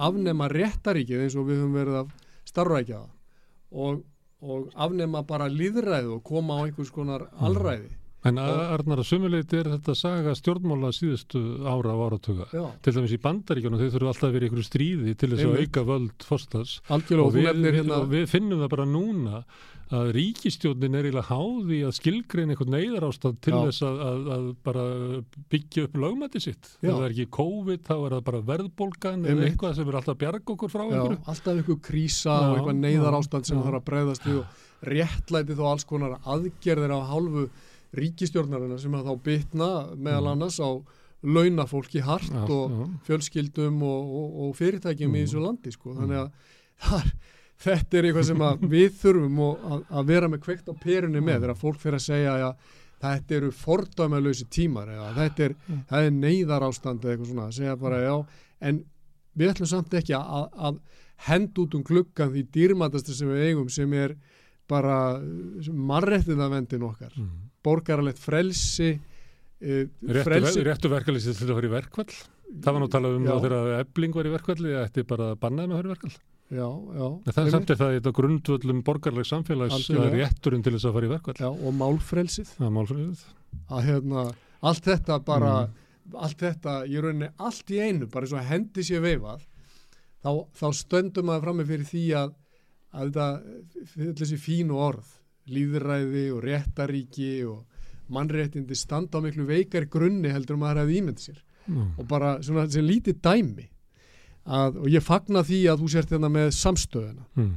[0.02, 2.14] Afnema réttaríkið eins og við höfum verið að
[2.50, 3.12] starfrækja það.
[3.74, 4.00] Og,
[4.44, 7.92] og afnema bara líðræði og koma á einhvers konar alræði
[8.24, 12.46] En Arnar, að sumuleiti er þetta saga stjórnmála síðustu ára á áratuga.
[12.56, 15.44] Já, Til dæmis í bandaríkjunum, þau þurfu alltaf að vera í einhverju stríði til þess
[15.44, 16.74] að auka völd fórstans.
[16.88, 19.44] algjörlega Og og við, nefnir hérna og við finnum það bara núna
[19.94, 23.58] að ríkistjórnin er eiginlega háði að skilgreina einhvern neyðar ástand til Já.
[23.68, 24.84] þess að, að, að bara
[25.52, 26.70] byggja upp lögmæti sitt.
[26.80, 26.88] Já.
[26.88, 30.22] Það er ekki COVID, þá er það bara verðbólgan eða eitthvað sem er alltaf að
[30.24, 31.20] bjarga okkur frá einhverju.
[31.34, 35.64] alltaf einhver krísa og eitthvað neyðar ástand sem þarf að bregðast við og réttlæti þó
[35.70, 37.46] alls konar aðgerðir á hálfu
[37.98, 40.32] ríkistjórnarina sem að þá bytna meðal Mm.
[40.34, 40.70] annars á
[41.24, 42.88] launafólki hart Já, og já.
[43.06, 45.26] fjölskyldum og, og, og fyrirtækjum í Mm.
[45.26, 45.94] þessu landi sko.
[45.94, 46.30] þannig að
[46.84, 47.12] þar,
[47.64, 51.36] þetta er eitthvað sem að við þurfum að, að vera með kveikt á perunni með
[51.38, 51.42] Mm.
[51.46, 52.56] þegar fólk fyrir að segja að
[53.04, 55.80] þetta eru fordæmalösi tímar eða þetta er, Mm.
[55.90, 58.26] er neyðar ástand eða eitthvað svona, að segja bara já
[58.60, 58.84] en
[59.36, 60.78] við ætlum samt ekki að, að
[61.28, 64.16] henda út um gluggan því dýrmætasta sem við eigum sem er
[64.68, 65.20] bara
[65.72, 67.50] marréttinavendin okkar Mm.
[67.64, 72.12] Borgaralegt frelsi uh, Réttu, réttu verkeflið til að fara í verkvall.
[72.54, 73.32] Það var nú talað um Já.
[73.32, 75.94] það þegar ebling var í verkvalli, það ætti bara að bannaði með að fara í
[75.94, 76.16] verkvall.
[76.54, 76.66] já,
[77.00, 80.18] já, En það er samt er það þetta grundvöllum borgarlegs samfélags Algjörlega.
[80.20, 81.38] rétturinn til þess að fara í verkvall.
[81.40, 83.24] já, og málfrelsið er málfröðið.
[83.70, 84.24] að hérna,
[84.62, 85.54] allt þetta bara
[86.04, 86.16] Mm.
[86.20, 89.40] allt þetta, ég rauninni allt í einu bara eins og hendi sér veifað
[90.22, 92.34] þá, þá stöndum maður frammi fyrir því að,
[92.92, 95.13] að þetta þessi fínu orð
[95.50, 97.64] líðræði og réttaríki og
[98.14, 101.38] mannréttindi standa á miklu veikari grunni heldur maður hefði ímynd sér.
[101.98, 103.68] Og bara svona sem lítið dæmi
[104.44, 107.28] að, og ég fagna því að þú sért hérna með samstöðuna.
[107.40, 107.54] Mm.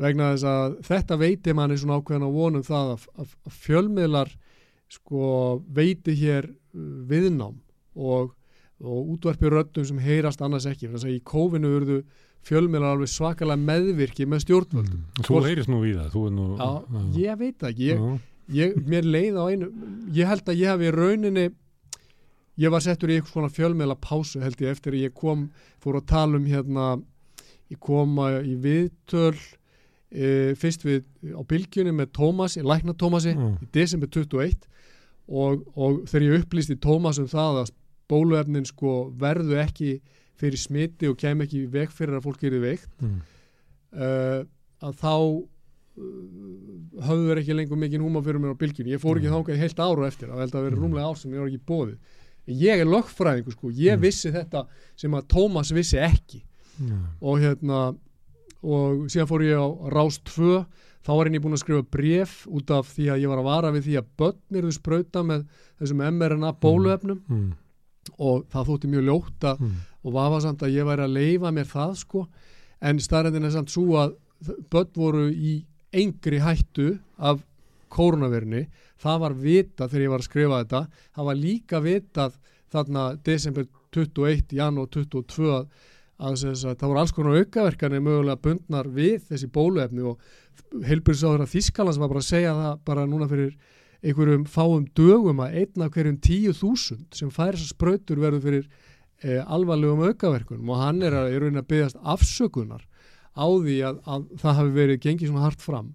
[0.00, 4.32] vegna þess að þetta veiti manni svona ákveðan á vonum það að, að, að fjölmiðlar
[4.90, 5.26] sko
[5.70, 6.56] veiti hér uh,
[7.06, 7.60] viðnám
[7.94, 8.32] og,
[8.82, 10.88] og útvarpi röddum sem heyrast annars ekki.
[10.88, 12.00] Þannig að í kófinu urðu
[12.48, 15.24] fjölmiðlar alveg svakalega meðvirki með stjórnvöldum Mm.
[15.26, 16.08] Þú heyrist nú í það.
[16.14, 16.44] Þú er nú...
[16.56, 16.68] Já,
[17.20, 18.04] ég veit ekki ég,
[18.56, 19.68] ég, mér leið á einu
[20.16, 21.44] ég held að ég hafi í rauninni
[22.60, 25.46] ég var settur í eitthvað svona fjölmiðla pásu held ég eftir að ég kom
[25.80, 26.88] fór að tala um hérna
[27.70, 29.36] ég kom í viðtöl
[30.10, 31.04] e, fyrst við
[31.36, 33.58] á bylgjunni með Tómasi, lækna Tómasi Mm.
[33.62, 34.66] í desember 21
[35.30, 37.70] og, og þegar ég upplýsti Tómas um það að
[38.10, 40.00] bóluefnin sko verðu ekki
[40.40, 43.20] fyrir smiti og kem ekki veg fyrir að fólk eru veikt Mm.
[43.92, 44.42] uh,
[44.82, 45.12] að þá
[46.00, 49.54] uh, höfðu þeir ekki lengur mikið húma fyrir mér á bylgjunni, ég fór ekki Mm.
[49.54, 50.82] í heilt ára eftir, það held að vera Mm.
[50.84, 51.98] rúmlega ár sem ég var ekki bóðið
[52.50, 54.00] ég er lögfræðingur sko, ég Mm.
[54.02, 56.42] vissi þetta sem að Tómas vissi ekki
[57.20, 57.96] og hérna
[58.62, 60.64] og síðan fór ég á Rás 2
[61.04, 63.72] þá var henni búin að skrifa bref út af því að ég var að vara
[63.72, 65.44] við því að börn eru sprauta með
[65.80, 67.52] þessum mRNA bóluefnum Mm.
[68.18, 69.76] Og það þótti mjög ljótt að Mm.
[70.04, 72.26] og vafa samt að ég væri að leifa mér það sko.
[72.80, 74.14] En starrendin er samt svo að
[74.70, 77.42] börn voru í engri hættu af
[77.90, 78.66] kórnaverni
[79.02, 80.80] það var vitað þegar ég var að skrifa þetta.
[81.16, 82.32] Það var líka vitað
[82.72, 85.66] þarna desember 21, janúar 22 að,
[86.20, 90.20] að, að, að það voru alls konar aukaverkanir mögulega bundnar við þessi bóluefni og
[90.86, 93.56] heilbjörnsáður að Þískalands var bara að segja það bara núna fyrir
[94.02, 98.68] einhverjum fáum dögum að einn af hverjum tíu þúsund sem fær þessar sprautur verður fyrir
[99.22, 102.86] e, alvarlegum aukaverkunum og hann er að, er að byggast afsökunar
[103.36, 105.90] á því að, að það hafi verið gengið svona hart fram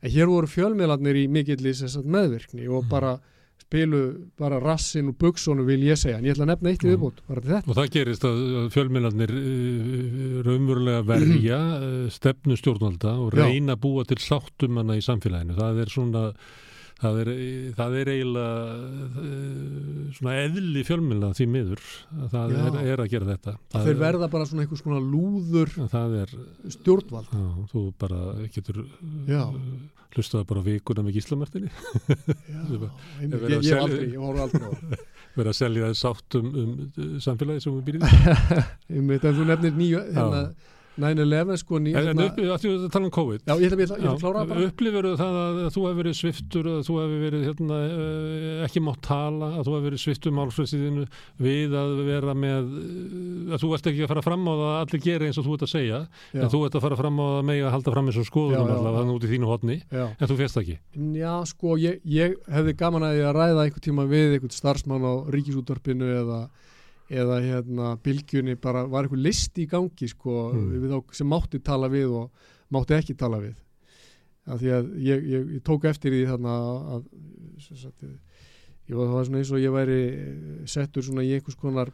[0.00, 2.88] en hér voru fjölmiðlarnir í mikilli sagt, meðvirkni og Mhm.
[2.90, 3.18] bara
[3.60, 3.98] spilu
[4.40, 7.12] bara rassin og buksonu vil ég segja en ég ætla að nefna eitt í Mhm.
[7.28, 13.82] þetta Og það gerist að fjölmiðlarnir uh, raunverulega verja uh, stefnu stjórnvalda og reyna að
[13.84, 15.54] búa til sáttum hana í samfélaginu.
[15.60, 16.24] Það er svona,
[17.00, 17.30] það er,
[17.78, 18.56] það er eiginlega
[19.24, 21.84] uh, svona eðli fjölmiðla því miður.
[22.32, 23.54] Það er, er að gera þetta.
[23.78, 26.34] að þeir verða bara svona einhvers konar lúður Það er,
[26.76, 28.20] stjórnvald já, þú bara
[28.56, 28.82] getur
[29.30, 29.42] Já.
[29.46, 29.70] uh,
[30.16, 31.70] hlustaði bara vikuna með gíslamertinni.
[32.60, 35.06] Að ég, ég, selja- aldrei, ég horf aldrei það
[35.36, 38.38] Verið að selja það sátt um, um uh, samfélagi sem við býrðum.
[38.96, 40.40] einmitt, en þú nefnir nýju hérna,
[41.00, 43.40] 9-11 sko ný, En, en svona- upp, að þú tala um COVID.
[43.46, 44.66] Já, ég ætla, ég ætla, ég ætla að klára það bara.
[44.70, 49.00] Upplifur það að þú hefur verið sviftur að þú hefur verið hérna, eh, ekki mátt
[49.06, 51.04] tala, að þú hefur verið sviftur málfræðsíðinu
[51.40, 54.80] við að vera með eh, að þú ert ekki að fara fram á það að
[54.84, 56.00] allir gera eins og þú ert að segja
[56.34, 58.28] Já, en þú ert að fara fram á það með að halda fram eins og
[58.30, 58.78] skoðunum já.
[59.00, 60.04] þannig út í þínu hotni, já.
[60.20, 60.76] en þú férst ekki.
[61.16, 65.04] Já, sko, ég, ég hefði gaman að ég að ræða einhvern tíma við einhvern starfsmann
[65.06, 66.40] á ríkisútvarpinu eða,
[67.10, 71.02] eða hérna, bylgjunni bara var einhver listi í gangi sko, Mm.
[71.12, 72.30] sem mátti tala við og
[72.70, 73.56] mátti ekki tala við
[74.46, 76.54] af því að ég, ég, ég tók eftir því þarna
[76.96, 77.04] að
[77.60, 78.02] sagt,
[78.88, 79.98] ég var, það var svona eins og ég væri
[80.66, 81.90] settur svona í einhvers konar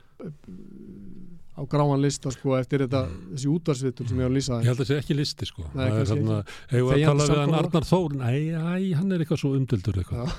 [1.57, 3.01] á gráan lista sko eftir þetta,
[3.33, 5.65] þessi útvarsvitul sem ég var að lýsa Ég held að það sé ekki listi sko.
[5.73, 6.37] Nei, Það er þarna,
[6.73, 7.57] hefur að tala við hann.
[7.61, 8.17] Arnar Þór?
[8.21, 10.35] Nei, æ, hann er eitthvað svo umdildur eitthvað.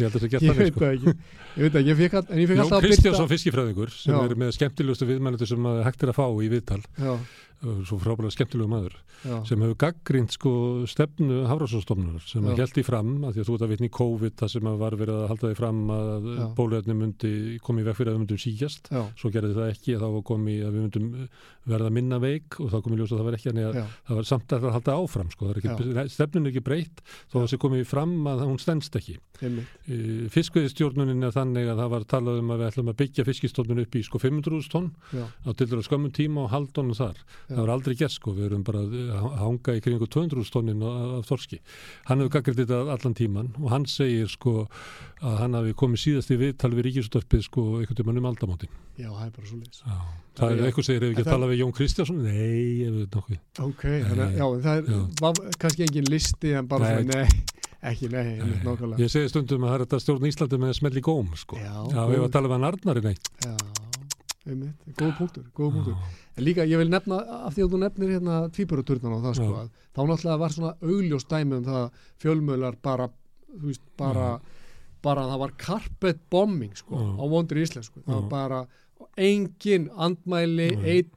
[0.00, 0.90] Ég held að það sé gert veit sko.
[0.90, 1.14] ekki.
[1.54, 4.20] Ég veit það, ég Jón alltaf að Kristjánsson fiskifræðingur sem Já.
[4.24, 6.80] er með skemmtilegustu viðmælendur sem hægt er að fá í viðtal.
[6.98, 7.12] Já,
[7.88, 10.52] svo frábælega skemmtilegu maður já, sem hefur gaggrínt sko
[10.90, 14.36] stefnu Hafrásonstofnunar sem að held í fram að því að þú ert að vitni COVID
[14.40, 16.44] það sem að var verið að halda því fram að Já.
[16.58, 17.32] bóluefni myndi
[17.64, 20.64] komið veg fyrir að við myndum síkjast já, svo gerði það ekki þá var komið
[20.64, 21.10] að við myndum
[21.64, 24.52] verða minna veik og þá komið ljós að það var ekki að það var samt
[24.52, 25.52] að það halda áfram sko,
[26.12, 29.16] stefnun er ekki breytt þó að það sé komið fram að hún stendst ekki.
[29.44, 29.70] Einmitt,
[30.34, 33.96] fiskveðistjórnunin er þannig að það var talað um að við ætlum að byggja fiskistofnun upp
[33.98, 37.18] í sko 500.000 tonn á til dæru skömmun tíma og haldónu þar.
[37.48, 41.26] Það var aldrei gert sko, við erum bara að hanga í kringu 200.000 tonnin af,
[41.28, 41.58] þorski.
[42.08, 44.66] Hann hefur gaggrind þetta allan tíman og hann segir sko
[45.24, 48.72] að hann hafi komið síðast í viðtal við ríkisúttarpið sko einhvern tímann um aldamótin.
[48.98, 49.82] Já, það er bara svo leiðis
[50.34, 52.22] það er eitthvað segir, hefur ekki En að það- tala við Jón Kristjánsson?
[52.22, 53.38] Nei, ég veit nokkuð.
[53.68, 57.04] Ok, þannig að, það er var, kannski engin listi en bara Nei.
[57.04, 57.28] nei,
[57.90, 58.98] ekki, nei, nákvæmlega.
[59.02, 61.56] Ég segi stundum að það er þetta stjórn Íslandi með smelli góm sko.
[61.58, 63.54] Já, já við erum að tala við hann Arnari neitt já,
[64.46, 65.94] einmitt, góð punktur, góð punktur
[66.36, 69.48] en líka, ég vil nefna, af því að þú nefnir hérna tvíböruturnan á það, sko,
[69.48, 69.60] Já.
[69.62, 71.90] að þá náttúrulega var svona augljós dæmi um það að
[72.24, 73.08] fjölmölar bara,
[73.54, 74.28] þú veist, bara
[75.04, 77.10] bara það var carpet bombing sko, Já.
[77.20, 78.30] á vondri íslensku það var Já.
[78.30, 78.66] bara
[79.16, 80.84] engin andmæli Já.
[80.84, 81.10] ein,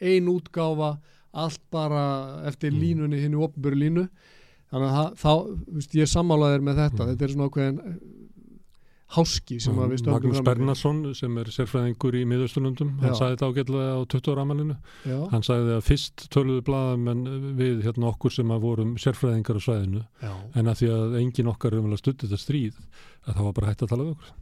[0.00, 0.98] ein útgáfa
[1.36, 2.80] allt bara eftir Mm.
[2.80, 4.08] línunni hinnu opnböru línu
[4.72, 5.32] þannig að það, þá,
[5.66, 7.08] þú veist, ég sammálaðir með þetta Mm.
[7.12, 7.98] þetta er svona ákveðin eh,
[9.14, 10.44] háski sem að við stöndum Magnús.
[10.46, 14.76] Bernason sem er sérfræðingur í miðausturlundum hann sagði þetta ágætlega á 20 ára amalinu
[15.06, 17.22] já, hann sagði að fyrst töluðu blaðamenn
[17.60, 21.52] við hérna okkur sem að vorum sérfræðingar á svæðinu já, en að því að engin
[21.52, 22.82] okkar um að stutti þetta stríð
[23.26, 24.34] að þá var bara hægt að tala við okkur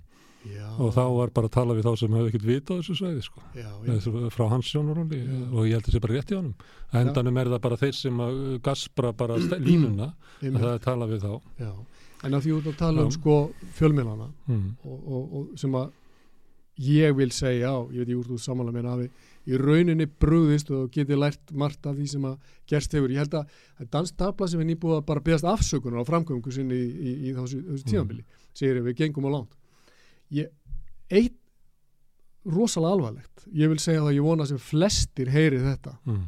[0.45, 2.97] já, og þá var bara að tala við þá sem hefði ekkert vita á þessu
[2.99, 3.43] svæði sko.
[3.57, 6.55] já, já, Eða frá hans sjónaróli og ég held að sé bara rétt í honum
[6.91, 10.87] að endanum er það bara þeir sem að gaspra bara línuna að það er að
[10.89, 11.35] tala við þá
[12.25, 13.37] en að því út að tala um sko
[13.77, 14.67] fjölmiðlana mm.
[14.85, 15.93] og, og, og sem að
[16.85, 19.11] ég vil segja á, ég veit ég úr þú samanlega meina hafi
[19.45, 23.13] í rauninni brúðist og geti lært margt af því sem að gerst hefur.
[23.13, 26.55] Ég held að, að Dansk Tabla sem er nýbúið að bara beðast afsökunar á framgöngu
[26.55, 27.91] sinni í, í, í þessu, þessu Mm.
[27.93, 28.25] tíðanbili
[28.57, 29.53] segir við gengum á langt.
[31.11, 31.35] Eitt
[32.45, 36.25] rosalega alvarlegt, ég vil segja það að ég vona sem flestir heyri þetta Mm.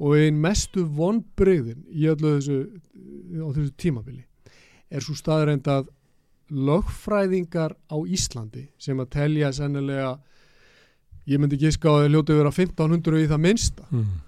[0.00, 2.56] og einn mestu vonbreyðin í öllu þessu,
[3.44, 4.24] á þessu tímabili
[4.90, 5.88] er svo staðreind að
[6.50, 10.18] lögfræðingar á Íslandi sem að telja sennilega
[11.26, 14.20] ég myndi giska á að þeir hljótu vera 1500 í það minnsta Mm.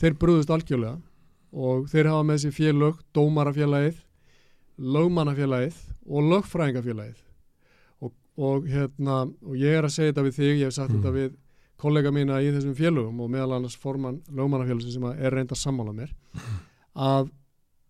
[0.00, 1.00] þeir brúðust algjörlega
[1.52, 3.96] og þeir hafa með sér félög, dómarafélagið
[4.78, 5.74] lögmannafélagið
[6.08, 7.18] og lögfræðingafélagið
[8.36, 11.00] og, hérna og ég er að segja þetta við þig, ég hef sagt Mm.
[11.00, 11.34] þetta við
[11.82, 15.92] kollega mína í þessum félögum og meðal annars formann lögmannafélagsins sem er reynd að sammála
[15.92, 16.12] mér
[17.12, 17.30] að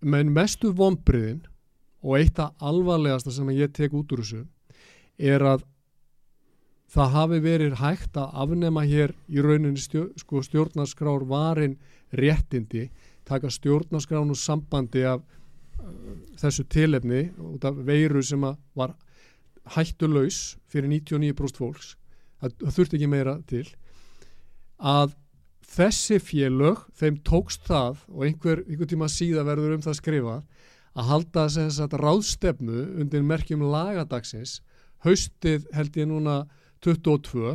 [0.00, 1.42] með mestu vonbriðin
[2.02, 4.46] og eitt af alvarlegasta sem ég tek út úr þessu
[5.18, 5.62] er að
[6.92, 11.78] það hafi verið hægt að afnema hér í rauninni stjó, sko, stjórnarskrár varin
[12.12, 12.90] réttindi
[13.24, 15.86] taka stjórnarskrán og sambandi af uh,
[16.40, 18.58] þessu tilefni út af veiru sem að
[19.64, 21.94] var hættulaus fyrir 99% fólks
[22.42, 23.64] það, þurfti ekki meira til
[24.82, 25.14] að
[25.72, 30.42] þessi félög þeim tókst það og einhver, einhver tíma síða verður um það skrifað
[30.92, 34.58] að halda sem sagt ráðstefnu undir merkjum lagadagsins
[35.06, 36.42] haustið held ég núna
[36.84, 37.54] 22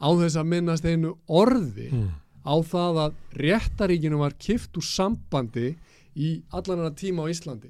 [0.00, 2.10] á þess að minnast einu orði Mm.
[2.46, 5.74] á það að réttaríkinu var kift úr sambandi
[6.16, 7.68] í allan hennar tíma á Íslandi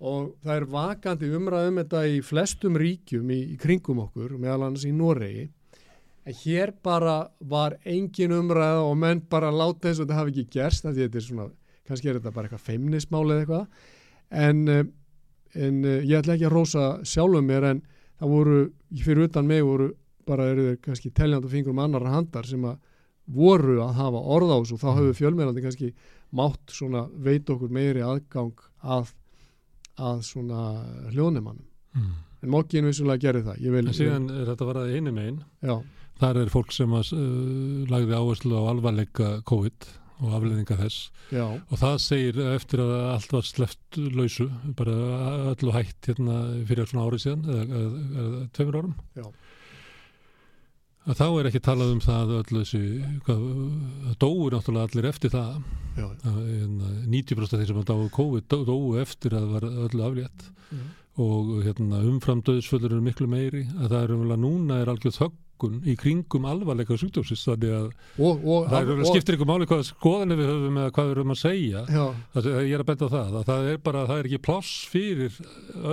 [0.00, 4.84] og það er vakandi umræðum þetta í flestum ríkjum í, í kringum okkur, meðal annars
[4.84, 5.46] í Noregi
[6.26, 10.58] en hér bara var engin umræða og menn bara láta þess að þetta hafi ekki
[10.58, 11.50] gerst er svona,
[11.86, 13.66] kannski er þetta bara eitthvað feimnismál eða eitthvað
[14.30, 14.84] en, eh,
[15.54, 17.82] en eh, ég ætla ekki að rósa sjálfum mér en
[18.18, 18.58] það voru,
[19.04, 19.92] fyrir utan mig voru
[20.26, 22.78] bara eru þeir kannski teljandi fingrum annara handar sem að
[23.26, 24.98] voru að hafa orð á þessu þá Mm.
[24.98, 25.92] hefur fjölmeðlandi kannski
[26.32, 29.12] mátt svona veit okkur meiri aðgang að,
[29.98, 30.62] að svona
[31.12, 31.64] hljóðnemannum
[31.96, 32.10] Mm.
[32.42, 35.38] en mokkin vissulega gerði það ég vil, En síðan er þetta bara einu megin.
[35.64, 35.82] já,
[36.20, 39.86] Þar er fólk sem að, uh, lagði áherslu á alvarleika COVID
[40.20, 41.10] og afleðinga þess.
[41.32, 44.92] já, Og það segir eftir að allt var sleppt lausu, bara
[45.54, 46.36] öllu hætt hérna
[46.68, 48.94] fyrir svona árið síðan, eða, eða, eða tveimur árum.
[49.16, 49.24] Já.
[51.06, 52.62] Að þá er ekki talað um það öllu
[53.26, 53.42] hvað,
[54.06, 55.58] það dóu náttúrulega allir eftir það.
[55.96, 59.52] já, Að, hérna, 90% af þeir sem að dáu COVID dó- dóu eftir að það
[59.54, 60.48] var öllu aflétt.
[60.72, 60.82] já.
[61.16, 65.14] og hérna, umfram döðsföllur eru miklu meiri að það er umvel núna er algjör
[65.56, 67.86] þöggun í kringum alvarleika sjúkdómsins þannig að
[68.20, 71.20] og, og, það er, og, skiptir ykkur máli hvað skoðanir við höfum eða hvað við
[71.20, 71.82] höfum að segja.
[72.34, 75.38] Það, ég er að benda það að það er bara það er ekki pláss fyrir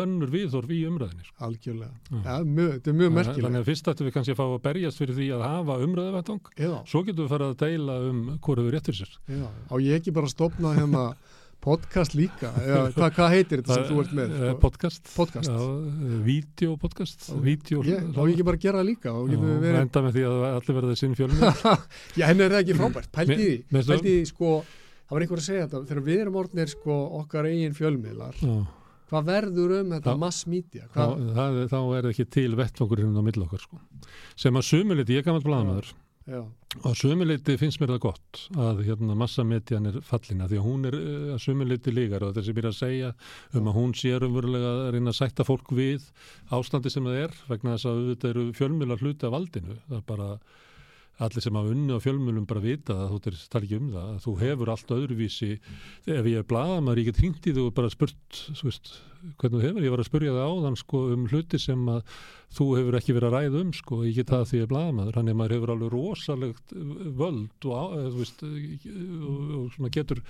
[0.01, 1.37] önnur viðhorf í umræðinni sko.
[1.47, 1.93] algjörlega.
[2.23, 3.59] Ja, mjög, þetta er mjög þannig merkilegt.
[3.59, 6.73] að fyrst ættum við kannski að fá að berjast fyrir því að hafa umræðuvettung já,
[6.89, 9.15] svo getum við farið að deila um hvort við réttir sér.
[9.29, 11.05] Já, á ég ekki bara stopna hérna
[11.63, 14.59] podcast líka eða, hvað, hvað heitir þetta sem þú ert með Eh, sko?
[14.63, 15.49] podcast, Podcast.
[15.49, 17.41] Já, eh, vídeopodcast Ok.
[17.47, 20.45] vídeo ég, á ég ekki bara gera það líka Já, verið enda með því að
[20.51, 21.65] allir verða sinn fjölmið
[22.19, 24.51] já, henni er það ekki frábært, pældi í því Me- í því, sko,
[25.07, 28.39] það var einhver að segja þetta þegar við erum orðnir sko okkar eigin fjölmiðlar
[29.13, 30.17] hvað verður um þetta Já.
[30.17, 33.77] mass media þá, hvað, það, þá er ekki til vettfangur hérna á milli okkar sko.
[34.35, 35.93] sem að sumuleiti, ég er gammal blaðamaður
[36.29, 36.39] já,
[36.79, 40.89] og að sumuleiti finnst mér það gott að hérna, massamedjan er fallina því að hún
[40.89, 43.13] er eh, að sumuleiti lígar og þetta sem ég er að segja
[43.59, 46.09] um að hún sé umverulega að reyna að sætta fólk við
[46.55, 49.79] ástandi sem það er vegna þess að auðvitað eru fjölmjölar hluti af valdinu.
[49.87, 50.29] Það er bara
[51.21, 54.11] allir sem hafa unni á fjölmjölum bara vita það, þú er tala ekki um það,
[54.13, 55.49] að þú hefur allt öðruvísi.
[56.09, 58.95] Ef ég er blaðamaður, ég get hringt í þú og bara spurt, veist
[59.39, 62.01] hvernig þú hefur, ég var að spurja það áðan sko um hluti sem að
[62.53, 65.17] þú hefur ekki verið að ræða um sko, get það því ég er blaðamaður.
[65.17, 66.73] Hann er maður hefur alveg rosalegt
[67.21, 70.21] völd og, veist, og, og getur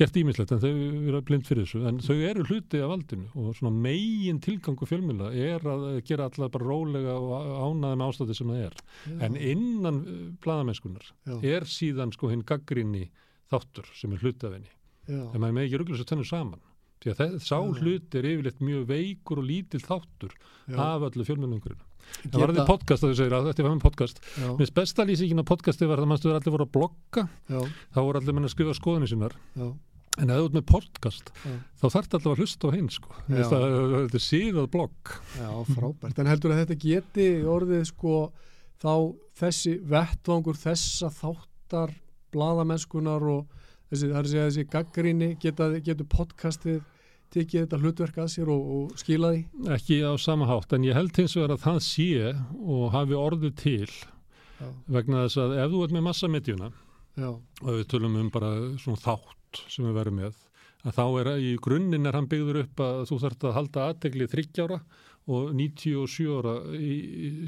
[0.00, 1.82] gert ímislegt en þau eru blind fyrir þessu.
[1.90, 6.70] En þau eru hluti af valdinu og megin tilgangu fjölmjöla er að gera allar bara
[6.70, 8.80] rólega og ánaði með ástæði sem það er.
[9.04, 10.02] Já, en innan
[10.42, 13.06] blaðamennskunar já, er síðan sko hinn gaggrinni
[13.50, 14.74] þáttur sem er hluti af henni.
[15.10, 16.60] Já, en maður með ekki ruggla sér tennu saman
[17.00, 17.70] því að sá Já.
[17.80, 20.34] hluti er yfirleitt mjög veikur og lítill þáttur
[20.68, 23.74] já, af öllu fjölmennungurinn það Geta- var þetta podcast að þú segir að þetta var
[23.76, 24.18] með podcast.
[24.58, 27.22] Minnst besta lýsingin á podcasti var það mannstu allir voru að blogga.
[27.46, 27.60] Já,
[27.94, 29.68] þá voru allir menn að skrifa skoðinu sinnar já,
[30.18, 33.14] en þú ert með podcast þá þarf þetta alltaf að hlusta á hinn sko.
[33.30, 33.60] Þetta
[34.18, 35.14] er síðað blogg.
[35.38, 36.18] Já, frábært.
[36.18, 38.16] En heldur að þetta geti orðið sko
[38.82, 38.92] þá
[39.44, 41.94] þessi vettvangur þessa þáttar
[42.34, 43.46] blaðamennskunar og
[43.90, 46.80] þessi, er þessi gaggrinni geta, getur podcastið
[47.30, 49.42] tekið þetta hlutverk að sér og, og skila því?
[49.76, 52.08] Ekki á sama hátt en ég held hins vegar að það sé
[52.58, 56.70] og hafi orðið til já, vegna þess að ef þú ert með massamedjuna
[57.20, 60.40] og við tölum um bara svona þátt sem við verum með
[60.80, 64.28] að þá er í grunninn er hann byggður upp að þú þarft að halda aðtegli
[64.32, 64.80] 30 ára
[65.30, 66.94] og 97 ára í,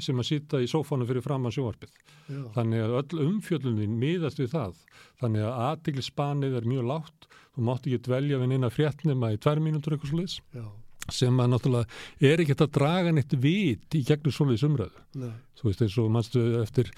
[0.03, 1.95] sem að sita í sófánu fyrir fram að sjónvarpið.
[2.29, 4.77] já, Þannig að öll umfjöllunin miðast við það.
[5.23, 7.27] Þannig að aðtegli spanið er mjög lágt.
[7.53, 10.63] Þú mátt ekki dvelja við neina fréttnema í tvær mínútur eitthvað sliðis já,
[11.11, 15.01] sem að náttúrulega er ekki hægt að draga neitt vit í gegnum svoleiðis umræðu.
[15.19, 16.89] nei, Þú veist eins og mannstu eftir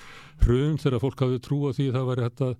[0.45, 2.53] hrun þegar fólk hafði trú á því að það væri hægt að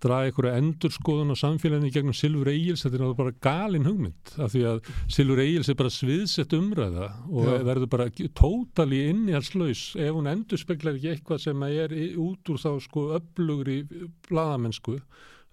[0.00, 4.54] draga einhverja endurskoðun á samfélaginu gegnum Silfur Egils, þetta er náttúrulega bara galin hugmynd af
[4.54, 4.78] því að
[5.12, 7.58] Silfur Egils er bara sviðsett umræða og Já.
[7.68, 8.08] verður bara
[8.40, 13.82] tótali innihaldslaus ef hún endurspeglar ekki eitthvað sem er út úr þá sko öflugri
[14.30, 14.96] bladamennsku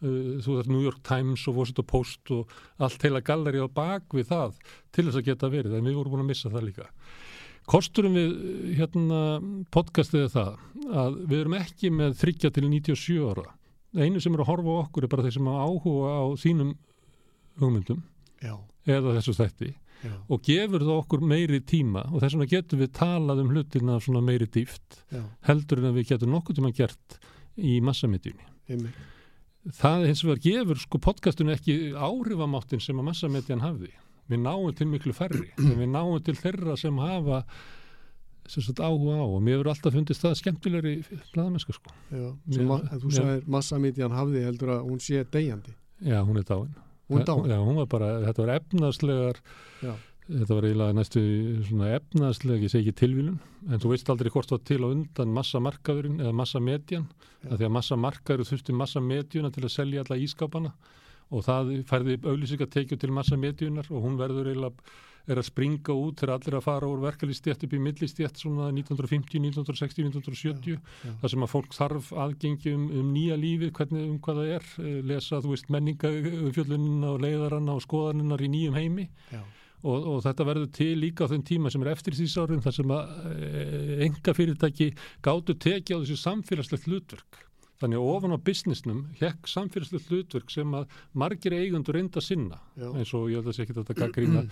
[0.01, 4.29] þú veist New York Times og Washington Post og allt heila galleri á bak við
[4.31, 4.59] það
[4.93, 6.89] til þess að geta verið, en við vorum búin að missa það líka.
[7.67, 8.35] Kosturum við
[8.77, 9.21] hérna
[9.75, 10.53] podcastið það
[10.87, 13.49] að við erum ekki með 30 til 97 ára.
[13.97, 16.71] Einu sem eru að horfa á okkur er bara þeir sem hafa áhuga á þínum
[17.57, 18.01] hugmyndum
[18.43, 18.53] já,
[18.85, 22.93] eða þessu þætti já, og gefur það okkur meiri tíma og þess vegna getum við
[22.99, 27.19] talað um hlutina svona meiri dýft já, heldur en að við getum nokkuð tíma gert
[27.57, 28.51] í massamedjunni.
[29.75, 33.89] Það hins vegar gefur sko podcastinu ekki áhrifamáttin sem að massamedjan hafði.
[34.31, 35.49] Við náum til miklu færri,
[35.79, 37.41] við náum til þeirra sem hafa
[38.47, 40.93] sem sagt, áhuga á og mér hefur alltaf fundist það skemmtilegri
[41.33, 41.91] blaðamennsku sko.
[42.15, 45.73] já, sem en þú sagðir massamítian hafði heldur að hún sé deyjandi,
[46.07, 46.69] Já, hún er dáin.
[47.11, 49.41] hún dáin, Já, hún var bara, þetta var efnaðslegar,
[49.83, 49.93] já,
[50.27, 51.23] þetta var eiginlega næstu
[51.69, 55.33] svona efnaðsleg, ég segi ekki tilvílun, en þú veist aldrei hvort það til á undan
[55.37, 57.49] massamarkaðurinn eða massamedjan, Já.
[57.49, 60.73] af því að massamarkaður þurfti massamedjuna til að selja alla ískapana
[61.27, 64.95] og það færði auðlýsingatekju til massa medjunar og hún verður eiginlega
[65.27, 69.41] er að springa út þegar allir að fara úr verkalýstjætt upp í millistjætt svona 1950,
[69.43, 71.11] 1960, 1970 já, já.
[71.19, 74.69] þar sem að fólk þarf aðgengi um, um nýja lífið, hvernig um hvað það er
[74.85, 79.43] eh, lesa, þú veist, menningafjöllunina og leiðaranna og skoðaninnar í nýjum heimi já.
[79.85, 82.93] Og, og þetta verður til líka á þenn tíma sem er eftir þýsárum þar sem
[82.95, 83.65] að e,
[84.07, 84.89] enga fyrirtæki
[85.25, 87.43] gátu tekið á þessu samfélagslegt hlutverk
[87.77, 92.89] Þannig að ofan á businessnum hekk samfélagslegt hlutverk sem að margir eigundur reynda sinna Já.
[92.89, 94.43] eins og ég held að sé ekki þetta gaggrína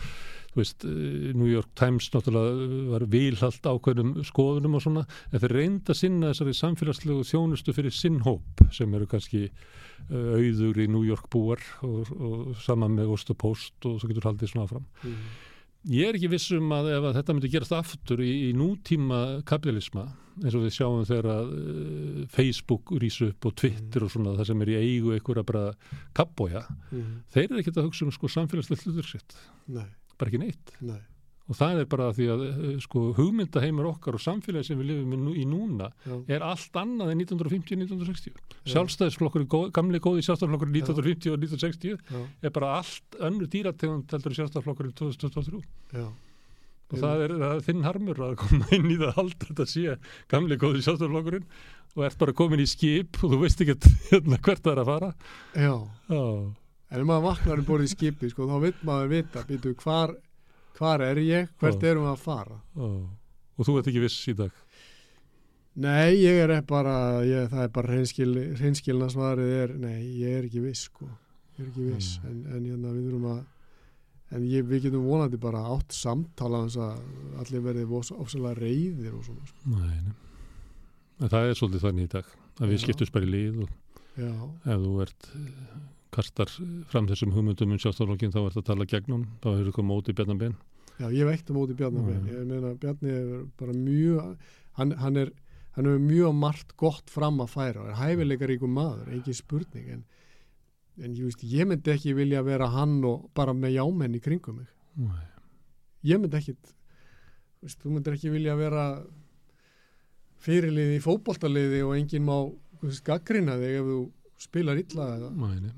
[0.55, 5.55] þú veist, eh, New York Times náttúrulega var vilhald ákveðnum skoðunum og svona, en þeir
[5.57, 11.03] reynda sinna þessari samfélagslegu þjónustu fyrir sinn hóp sem eru kannski uh, auður í New
[11.07, 14.87] York búar og, og saman með Ost og Post og svo getur haldið svona áfram.
[15.03, 15.27] Mm.
[15.85, 20.07] Ég er ekki vissum að ef að þetta myndi gerast aftur í, í nútíma kapitalisma
[20.41, 24.49] eins og við sjáum þegar að uh, Facebook rýs upp og Twitter og svona það
[24.49, 25.65] sem er í eigu einhverja bara
[26.17, 27.21] kappója, Mm.
[27.31, 29.35] þeir eru ekki að hugsa um sko samfélagslegt hlutverksitt,
[29.67, 29.85] Nei,
[30.17, 30.73] bara ekki neitt.
[30.81, 30.99] Nei,
[31.45, 35.13] og það er bara því að uh, sko hugmyndaheimur okkar og samfélagi sem við lifum
[35.13, 38.33] í nú- í núna já, er allt annað en 1950-1960
[38.73, 39.45] sjálfstæðisflokkur,
[39.75, 44.95] gamli góði sjálfstæðisflokkur 1950 og 1960 já, er bara allt önnur dýrategund heldur sjálfstæðisflokkur í
[44.97, 45.61] 2023
[46.01, 46.07] já.
[46.89, 49.67] og það er, það er þinn harmur að koma inn í það að halda þetta
[49.75, 49.95] sé
[50.33, 51.47] gamli góði sjálfstæðisflokkurinn
[51.95, 53.77] og ert bara komin í skip og þú veist ekki
[54.11, 55.13] hérna, hvert það er að fara.
[55.55, 55.75] Já,
[56.09, 56.23] Já,
[56.91, 60.11] en ef maður vaknar um borðið í skipi, sko, þá vil maður vita, býtu, hvar,
[60.77, 61.89] hvar er ég, hvert Já.
[61.91, 62.59] erum við að fara?
[62.75, 62.89] já.
[63.55, 64.51] og þú ert ekki viss í dag
[65.75, 66.93] Nei, ég er bara,
[67.27, 71.07] ég, það er bara hreinskil, hreinskilna svarið er, nei, ég er ekki viss, sko,
[71.57, 72.29] ég er ekki viss, Mm.
[72.29, 73.41] en, en hérna við þurfum að,
[74.37, 77.01] en ég, við getum vonandi bara átt samtala hans að
[77.43, 79.73] allir verði ofsalega reyðir og svona, sko.
[79.75, 80.15] Nei, nei.
[81.19, 82.31] En það er svolítið þannig í dag
[82.61, 83.69] að við skiptum í lið og
[84.15, 84.31] Já,
[84.71, 85.77] ef þú ert eh,
[86.15, 86.51] kastar
[86.91, 89.91] fram þessum hugmyndum um sjálfstaflokkin þá ert að tala gegn hún, þá hefur þú komið
[89.91, 90.57] móti bjarnan ben
[90.99, 92.07] já, ég veit á móti Bjarni Já.
[92.07, 94.37] Ben, ég meina Bjarni er bara mjög,
[94.79, 95.31] hann, hann er,
[95.75, 100.05] hann hefur mjög margt gott fram að færa er hæfileikar ykkur maður, engin spurning, en,
[101.01, 104.61] en ég veist, ég myndi ekki vilja vera hann og bara með jámenn í kringum
[104.61, 104.71] mig.
[104.95, 105.25] Nei.
[106.07, 108.85] ég myndi ekkit þú veist, þú myndir ekki vilja vera
[110.45, 112.37] fyrirliði í fótboltaliði og enginn má
[113.03, 113.99] gaggrina þig ef þú
[114.45, 115.73] spilar illa eða nei.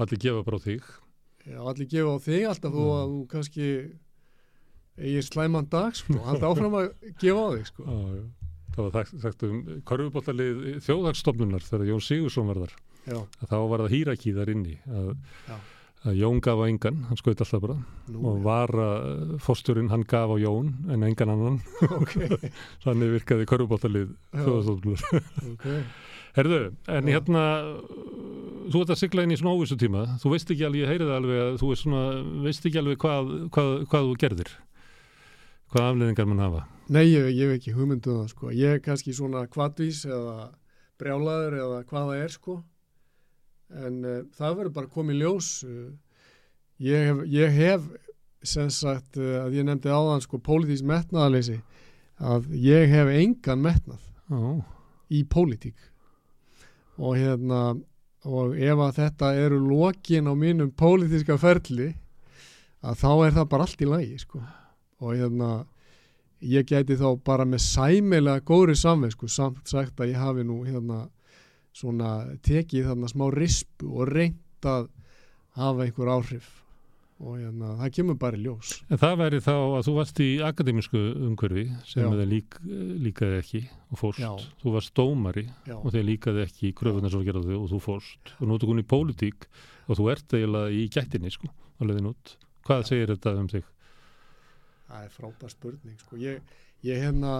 [0.00, 0.86] Allir gefa bara á þig.
[1.42, 3.66] Já, allir gefa á þig alltaf þó að þú kannski
[5.02, 6.88] eigir slæman dag sko, halda áfram að
[7.20, 7.84] gefa á þig sko.
[7.92, 8.24] Já, já.
[8.72, 12.70] Það var þekkt um korfubóltalið þjóðhagsstofnunar þegar Jón Sigursson var þar.
[13.12, 15.10] Að þá var það hýraký þar inni að,
[16.06, 17.76] að Jón gaf á engan, hann skaut alltaf bara.
[18.08, 21.60] Nú, og var uh, fórsturinn hann gaf á Jón en engan annan.
[22.00, 22.16] Ok,
[22.86, 24.40] þannig virkaði korfubóltalið Já.
[24.40, 25.28] þjóðhagsstofnunar.
[25.52, 25.68] Ok
[26.36, 27.12] Herðu, en Já.
[27.16, 27.44] hérna
[28.72, 31.08] þú ert að sigla inn í svona óvissu tíma þú veist ekki alveg, ég heyri
[31.08, 32.04] það alveg að þú svona,
[32.46, 34.52] veist ekki alveg hvað, hvað, hvað þú gerðir
[35.72, 38.50] hvað afleðingar mann hafa Nei, ég, ég hef ekki hugmyndu það sko.
[38.52, 40.50] Ég er kannski svona kvadvís eða
[41.00, 42.56] brjálaður eða hvað það er sko.
[43.86, 45.50] En uh, það verður bara komið ljós.
[45.64, 45.86] Uh,
[46.82, 47.86] ég, hef, ég hef
[48.42, 51.60] sem sagt uh, að ég nefndi áðan sko pólitísk metnaðaleysi
[52.22, 54.42] að ég hef engan metnað Já,
[55.14, 55.78] í pólitík
[56.98, 57.62] og hérna
[58.22, 61.90] og ef að þetta eru lokin á mínum pólitíska ferli
[62.82, 64.42] að þá er það bara allt í lagi sko.
[65.02, 65.50] og hérna
[66.42, 71.08] ég gæti þá bara með sæmilega góðri samveg samt sagt að ég hafi nú hérna
[71.72, 74.88] svona tekið þarna smá rispu og reynt að
[75.56, 76.61] hafa einhver áhrif
[77.22, 80.28] og hérna það kemur bara í ljós en það væri þá að þú varst í
[80.42, 82.08] akademísku umhverfi sem Já.
[82.18, 82.56] þeir lík,
[83.06, 83.60] líkaði ekki
[83.92, 84.32] og fórst, Já.
[84.62, 88.48] þú varst dómari Já, og þeir líkaði ekki kröfunar sem gerðu og þú fórst og
[88.48, 89.46] nú ertu komin í pólitík
[89.86, 91.50] og þú ert eiginlega í gættinni sko,
[91.82, 92.34] leiðin út
[92.66, 93.70] hvað segir þetta um þig?
[94.88, 96.18] það er frábær spurning sko.
[96.20, 96.42] ég,
[96.86, 97.36] ég hérna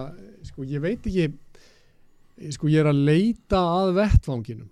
[0.47, 4.71] sko, ég veit ekki sko, ég er að leita að vettvanginum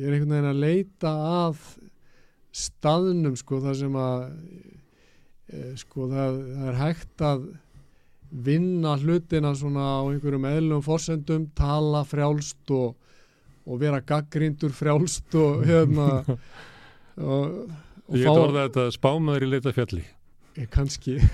[0.00, 1.62] ég er einhvern veginn að leita að
[2.52, 4.22] staðnum sko, þar sem að
[5.50, 7.44] e, sko, það, það er hægt að
[8.30, 12.94] vinna hlutina svona á einhverjum eðlum forsendum, tala frjálst og,
[13.66, 16.08] og vera gaggrindur frjálst og hérna
[17.18, 17.60] og,
[18.06, 20.04] og Ég get orðað þetta spámaður í leita fjalli
[20.58, 21.18] Ég kannski.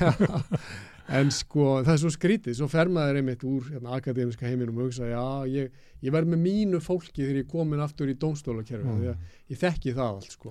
[1.06, 4.88] En sko það er svo skrítið svo fer maður einmitt úr hérna, akademiska heiminum og
[4.88, 5.68] hugsa já ég,
[6.02, 9.20] ég verð með mínu fólki þegar ég komin aftur í dómstólakerfi Mm.
[9.52, 10.50] ég þekki það allt sko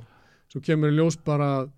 [0.56, 1.72] svo kemur ljós bara að,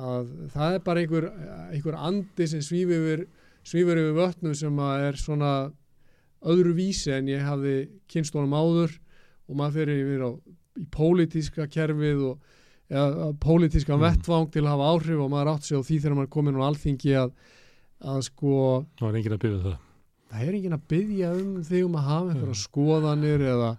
[0.00, 1.26] að það er bara einhver,
[1.74, 3.26] einhver andi sem svífur yfir,
[3.68, 5.52] svífur yfir vötnum sem er svona
[6.48, 7.74] öðru vísi en ég hafði
[8.08, 8.94] kynstónum áður
[9.48, 10.30] og maður fyrir yfir á,
[10.78, 12.54] í pólitíska kerfið og
[12.88, 14.04] eða pólitískan Mm.
[14.06, 16.56] vettvang til að hafa áhrif og maður átt sig á því þegar maður er komin
[16.56, 17.32] á alþingi að,
[18.00, 18.52] að sko
[18.96, 19.76] það var enginn að byrja það
[20.28, 22.62] það er enginn að byggja um þig um að hafa einhverja Mm.
[22.62, 23.70] skoðanir eða,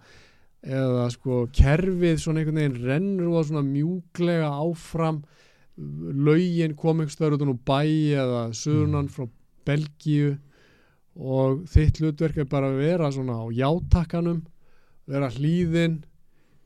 [0.63, 5.21] eða sko kerfið svona einhvern veginn rennur og svona mjúklega áfram
[5.79, 7.81] laugin kom einhvers stöður út á bæ
[8.19, 9.13] eða söðunan Mm.
[9.15, 9.29] frá
[9.65, 10.37] Belgíu
[11.15, 14.41] og þitt hlutverk er bara að vera svona á játakkanum
[15.07, 16.03] vera hlýðin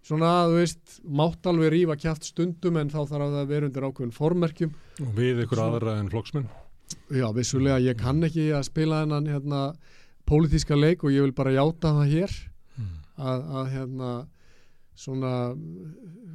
[0.03, 3.85] svona, þú veist, mátt alveg rífa kjátt stundum en þá þarf það að vera undir
[3.87, 6.49] ákveðin formerkjum og við ykkur Svo- aðra en flokksmenn
[7.13, 9.73] Já, vissulega, ég kann ekki að spila hennan hérna,
[10.27, 12.31] pólitíska leik og ég vil bara játa það hér.
[13.17, 14.11] Að, að hérna
[14.95, 15.33] svona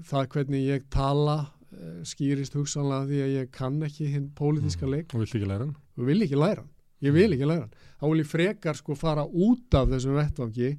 [0.09, 1.37] það hvernig ég tala
[1.73, 5.13] eh, skýrist hugsanlega því að ég kann ekki hinn pólitíska leik.
[5.15, 5.77] Og vilt ekki læra hann?
[5.99, 6.73] Og vil ekki læra hann.
[7.07, 10.73] Ég vil ekki læra hann, þá vil ég frekar sko fara út af þessum vettvangi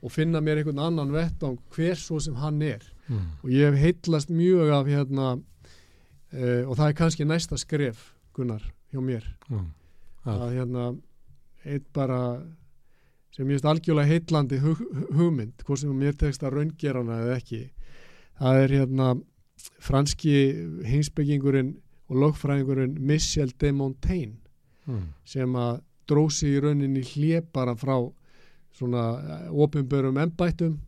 [0.00, 2.84] og finna mér einhvern annan vettvang hver svo sem hann er.
[3.08, 3.24] Mm.
[3.42, 8.02] og ég hef heitlast mjög af hérna uh, og það er kannski næsta skref
[8.36, 8.60] Gunnar
[8.92, 9.24] hjá mér.
[9.48, 9.70] Mm.
[10.28, 10.82] Að- að hérna
[11.64, 12.18] eitt bara
[13.38, 14.80] sem ég veist algjörlega heitlandi hug,
[15.14, 17.60] hugmynd hvort sem mér tekst að raungera hana eða ekki
[18.42, 19.12] það er hérna
[19.82, 20.34] franski
[20.90, 21.76] heimsbyggingurinn
[22.08, 24.36] og lögfræðingurinn Michel de Montaigne
[24.88, 25.10] Mm.
[25.28, 27.98] sem að drósi í rauninni hljepara frá
[28.72, 29.02] svona
[29.52, 30.78] ofinbörum embættum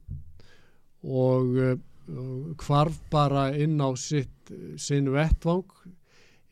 [1.05, 1.75] og, uh,
[2.09, 5.69] og hvarf bara inn á sitt sinn vettvang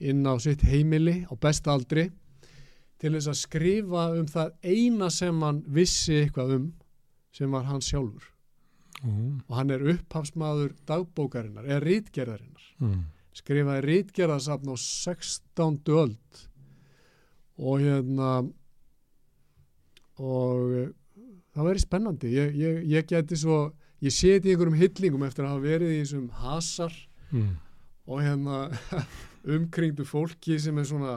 [0.00, 2.10] inn á sitt heimili á besta aldri
[2.98, 6.66] til þess að skrifa um það eina sem hann vissi eitthvað um
[7.32, 8.34] sem var hann sjálfur
[8.98, 9.42] Mm.
[9.46, 13.04] og hann er upphafsmaður dagbókarinnar eða rítgerðarinnar Mm.
[13.32, 15.78] skrifaði rítgerðarsafn á 16.
[15.94, 16.40] öld
[17.58, 18.30] og hérna
[20.18, 20.88] og eh,
[21.54, 23.60] það væri spennandi ég, ég, ég geti svo
[24.02, 26.98] ég seti einhverjum hyllingum eftir að hafa verið í þessum hasar
[27.28, 27.58] Mm.
[28.08, 28.58] og hérna
[29.54, 31.16] umkringdu fólki sem er svona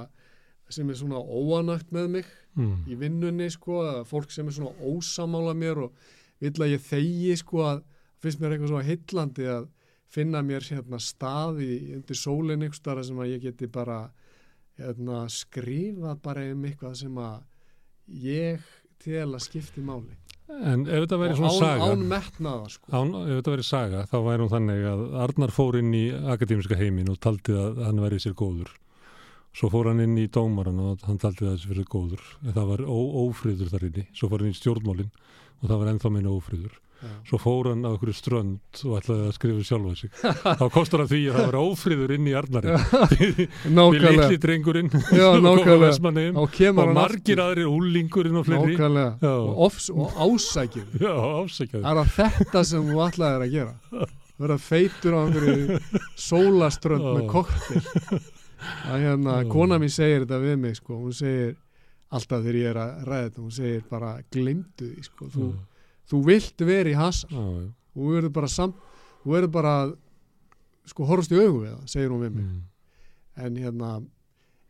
[0.76, 2.82] sem er svona óanægt með mig Mm.
[2.84, 5.94] í vinnunni sko, fólk sem er svona ósamála mér og
[6.42, 7.78] vill að ég þegi sko að
[8.20, 9.70] finnst mér eitthvað svo heillandi að
[10.12, 14.02] finna mér hérna stað í, undir sólinn einhvers staðar sem að ég geti bara
[14.78, 17.40] hérna, skrifað bara um eitthvað sem að
[18.28, 18.60] ég
[19.00, 20.18] tel að skipti máli
[20.52, 22.92] en ef þetta væri og svona án, saga án metnaða sko.
[22.92, 26.76] Án, ef þetta verið saga, þá væri hún þannig að Arnar fór inn í akademiska
[26.76, 28.74] heimin og taldi að hann væri sér góður.
[29.52, 32.22] Svo fór hann inn í dómaran og hann taldi að þessi fyrir góður.
[32.46, 34.06] En það var ó, ófriður þar inni.
[34.16, 35.12] Svo fór hann inn í stjórnmálinn
[35.62, 36.78] og það var ennþá meina ófriður.
[37.02, 37.10] Já.
[37.26, 40.12] Svo fór hann á okkur strönd og ætlaði að skrifa sjálfa sig.
[40.22, 42.76] Þá kostar hann því að það var ófriður inn í Arnari.
[43.96, 44.92] Við litli drengurinn
[46.44, 48.76] og kemur og margir aðrir úlingurinn og fleiri.
[48.78, 51.82] nákvæmlega og, ofs, og ásækjur Já, ásækjaði.
[51.82, 54.10] Það er að þetta sem þú ætlaðir að gera
[54.42, 55.82] vera feitur á einhverju
[56.18, 58.22] sólaströnd með Já.
[58.62, 61.56] Að hérna, kona mín segir þetta við mig sko, hún segir
[62.12, 65.50] alltaf þegar ég er að ræða þetta, hún segir bara glimtu því sko, þú,
[66.12, 67.40] þú vilt vera í hasar já.
[67.40, 68.76] og þú verður bara samt,
[69.24, 69.76] þú verður bara
[70.92, 72.62] sko horfst í augu við það, segir hún við mig Mm.
[73.46, 73.90] en hérna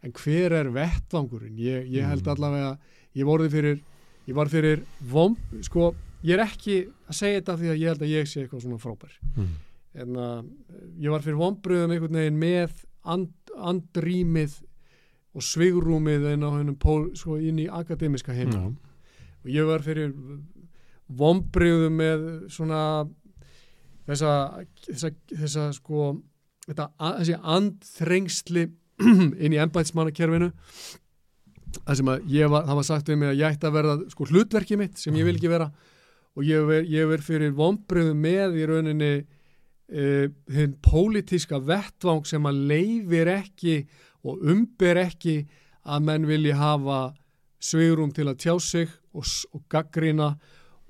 [0.03, 2.31] en hver er vettvangurinn ég, ég held Mm.
[2.35, 2.77] allavega
[3.15, 3.79] ég vorði fyrir
[4.27, 8.01] ég var fyrir vom, sko, ég er ekki að segja þetta því að ég held
[8.01, 9.47] að ég sé eitthvað svona frábær Mm.
[9.95, 10.45] en að
[11.01, 12.71] ég var fyrir vombriðum einhvern veginn með
[13.03, 14.59] and, andrýmið
[15.31, 18.63] og svigrúmið inn pól, sko, inn í akademiska heim Já.
[19.43, 20.11] og ég var fyrir
[21.07, 22.81] vombriðum með svona
[24.07, 24.33] þessa,
[24.87, 26.11] þessa, þessa sko
[26.67, 26.89] þetta,
[27.21, 28.67] þessi andþrengsli
[29.43, 30.51] inn í embætsmannakerfinu
[31.79, 33.97] það sem að ég var, það var sagt við mig að ég ætti að verða
[34.11, 35.69] sko hlutverkið mitt sem ég vil ekki vera.
[36.37, 39.11] Og ég ver, ég ver fyrir vombriðum með í rauninni
[39.91, 43.75] uh, hinn pólitíska vettvang sem að leifir ekki
[44.23, 45.37] og umber ekki
[45.85, 47.13] að menn vilji hafa
[47.61, 50.35] svigrum til að tjá sig og, og gaggrina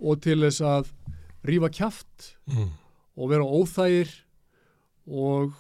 [0.02, 0.92] og til þess að
[1.48, 2.70] rífa kjaft Mm.
[3.18, 4.10] og vera óþægir
[5.08, 5.52] og,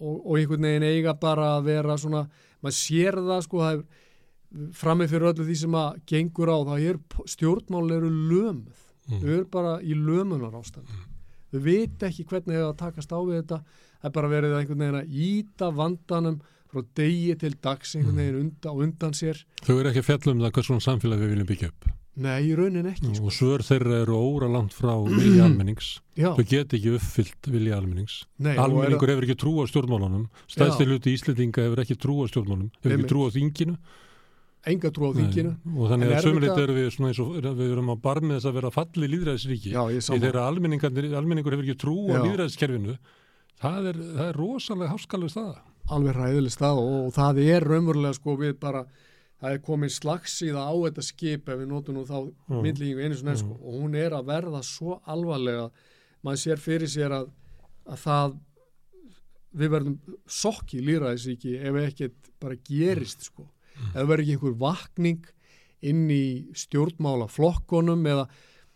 [0.00, 2.24] og, og einhvern veginn eiga bara að vera svona,
[2.62, 6.84] maður sér það sko, það er framið fyrir öllu því sem að gengur á, það
[6.90, 6.98] er
[7.34, 9.18] stjórnmál eru lömuð, Mm.
[9.20, 10.88] þau eru bara í lömunar ástand
[11.54, 14.84] þau vita ekki hvernig þau að takast á við þetta það er bara verið einhvern
[14.84, 16.38] veginn að íta vandanum
[16.74, 20.40] frá degi til dags einhvern veginn undan, undan sér Þau eru ekki að fjalla um
[20.42, 21.86] það hvað svona samfélag við viljum byggja upp.
[22.14, 23.26] nei, í raunin ekki sko.
[23.26, 25.88] Og svör þeirra eru óra langt frá vilja almennings.
[26.14, 28.20] Þau get ekki uppfyllt vilja almennings.
[28.38, 30.28] nei, Almenningur hefur ekki trú á stjórnmálunum.
[30.46, 30.90] Stæðstil Já.
[30.92, 32.68] hluti Íslendinga hefur ekki trú á stjórnmálum.
[32.84, 33.74] Hefur ekki trú á þinginu.
[34.70, 35.74] Enga trú á þinginu Nei.
[35.78, 38.56] Og þannig að sömulegt eru við svona eins og við erum á barmið þess að
[38.58, 39.72] vera falli líðræðisríki.
[39.74, 42.96] Í þeirra almenningur, almenningur hefur ekki trú á líðræðiskerfinu
[43.64, 45.56] það er, það er rosalega háskalega staða.
[45.94, 48.84] alveg ræðileg stað og, og það er raunverulega sko við bara
[49.44, 52.16] það er komin slagsíða á þetta skip ef við notum nú þá
[52.48, 52.60] Mm.
[52.64, 55.70] myndlíkingu einu svona sko, og hún er að verða svo alvarlega
[56.24, 57.28] maður sér fyrir sér að,
[57.88, 58.34] að það
[59.54, 63.44] við verðum sokki líraðisíki ef ekkert bara gerist sko
[63.74, 65.30] ef það verður ekki einhver vakning
[65.84, 66.24] inn í
[66.56, 68.28] stjórnmála flokkonum eða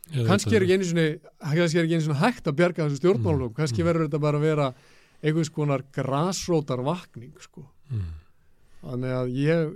[0.08, 0.86] Eða kannski er ekki einu
[2.00, 4.68] sinni hægt að bjarga þessu stjórnmálum, kannski verður þetta bara að vera
[5.20, 7.66] einhvers konar grasrótar vakning sko.
[7.92, 8.06] Mm.
[8.78, 9.70] Þannig að ég,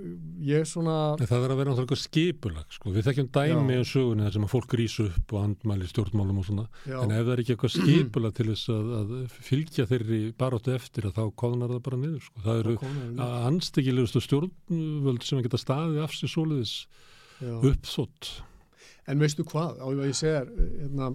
[0.47, 2.93] ég svona, En Það verður að vera náttúrulega skipulag, sko.
[2.95, 6.47] Við þekkjum dæmi og sögunni þar sem að fólk rýsu upp og andmæli stjórnmálum og
[6.47, 6.67] svona.
[6.87, 10.75] já, En ef það er ekki eitthvað skipulag til þess að, að fylgja þeirri baróttu
[10.77, 12.45] eftir að þá kóðnar það bara niður, sko.
[12.47, 16.77] Það eru komið, anstekkilegustu stjórnvöld sem að geta staðið af sér svoleiðis
[17.43, 17.53] já.
[17.59, 18.33] uppþótt.
[19.11, 20.47] En veistu hvað, á ég segir,
[20.79, 21.11] hérna,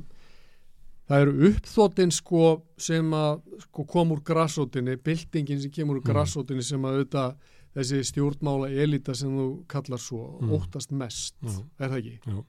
[1.08, 2.42] það eru uppþóttin sko
[2.76, 6.12] sem að sko, kom úr grassóttinni, byltingin sem kemur úr Mm.
[6.12, 7.38] grassóttinni sem að auðvitað
[7.78, 10.50] þessi stjórnmála elita sem þú kallar svo, Mm.
[10.58, 11.64] óttast mest, Já.
[11.80, 12.20] er það ekki?
[12.28, 12.44] Já.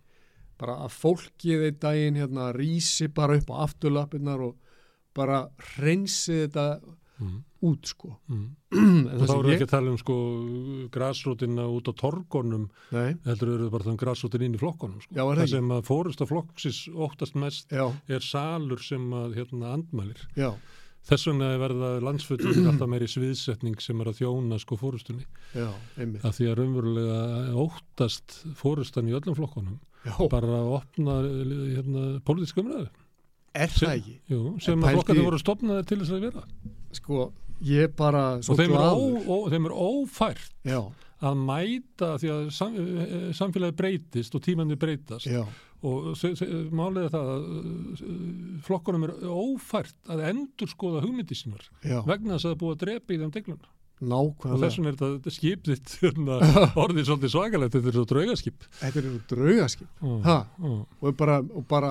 [0.59, 4.57] Bara að fólkið einn daginn hérna rísi bara upp á afturlappirnar og
[5.15, 6.81] bara hreinsi þetta
[7.21, 7.43] Mm.
[7.63, 8.17] út sko.
[8.31, 8.55] Mm.
[8.71, 10.15] Og það þá eru ekki að tala um sko
[10.95, 15.15] græsrótina út á torgonum Nei, heldur eru bara þann græsrótin inn í flokkonum sko.
[15.15, 15.51] Já, það ekki?
[15.57, 20.53] sem að fórust af flokksins óttast mest já, er salur sem að hérna andmælir já,
[21.09, 25.69] þess vegna er verða landsfötum alltaf meiri sviðsetning sem er að þjóna sko fórustunni já,
[25.99, 31.15] að því að raunverulega óttast fórustan í öllum flokkonum Já, bara að opna
[31.75, 32.87] hérna pólitíska umræðu.
[33.59, 34.13] Er sem- það ekki?
[34.31, 36.43] Jú, sem að flokkarnir voru stopnaðir til þess að vera.
[36.95, 37.33] Sko,
[37.67, 40.79] ég bara og þeim er, ó, ó, þeim er ófært Já,
[41.19, 45.27] að mæta því að sam, eh, samfélagi breytist og tímandi breytast.
[45.27, 45.43] Já,
[45.87, 46.07] og
[46.75, 48.05] málið er það að uh,
[48.67, 52.75] flokkunum er ófært að endur skoða hugmyndi sínar já, vegna þess að það er búið
[52.77, 53.69] að drepa í þeim degluna
[53.99, 54.59] og nákvæmlega.
[54.65, 56.41] þess vegna er þetta, skip þitt hérna,
[56.85, 57.73] orðið svolítið svakalegt.
[57.75, 58.67] Þetta er svo draugaskip.
[58.79, 59.89] Þetta eru draugaskip.
[60.03, 60.37] Ó, Ha?
[60.63, 60.69] ó,
[61.03, 61.91] Og bara, og bara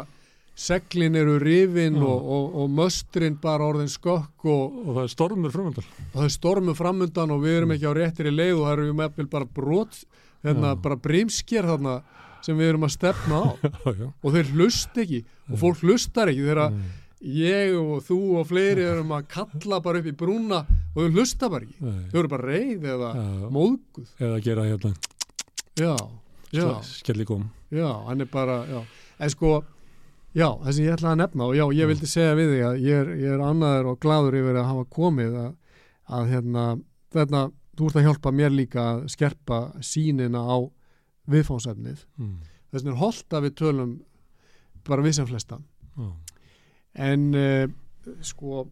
[0.57, 5.53] seglin eru rifin og, og, og möstrin bara orðin skökk og, og það er stormur
[5.53, 8.63] frumöndal og það er stormu framundan og við erum ekki á réttir í leið og
[8.65, 9.99] það eru með bara brot,
[10.47, 11.99] hérna, bara brímsker þarna
[12.47, 13.45] sem við erum að stefna á
[14.23, 15.21] og þeir hlust ekki
[15.51, 16.87] og fólk hlustar ekki þegar Mm.
[17.33, 20.59] ég og þú og fleiri erum að kalla bara upp í brúna
[20.93, 22.03] og þau hlusta bara ekki Nei.
[22.11, 23.23] þau eru bara reyð eða Já.
[23.55, 24.91] móðguð eða gera hérna
[25.81, 25.95] já,
[26.53, 28.83] já, skelligóm já, hann er bara já.
[29.17, 29.63] en sko,
[30.37, 32.77] já, það sem ég ætlaði að nefna og já, ég vildi segja við þig að
[32.85, 35.51] ég er, ég er annaður og gladur yfir að hafa komið að,
[36.19, 36.67] að hérna,
[37.17, 37.41] þetta
[37.77, 40.57] þú ert að hjálpa mér líka að skerpa sínina á
[41.27, 42.35] viðfánsefnið mm.
[42.71, 43.93] þess vegna er holdt að við tölum
[44.87, 45.59] bara við sem flesta
[45.97, 46.07] Já.
[47.07, 47.65] en uh,
[48.23, 48.67] sko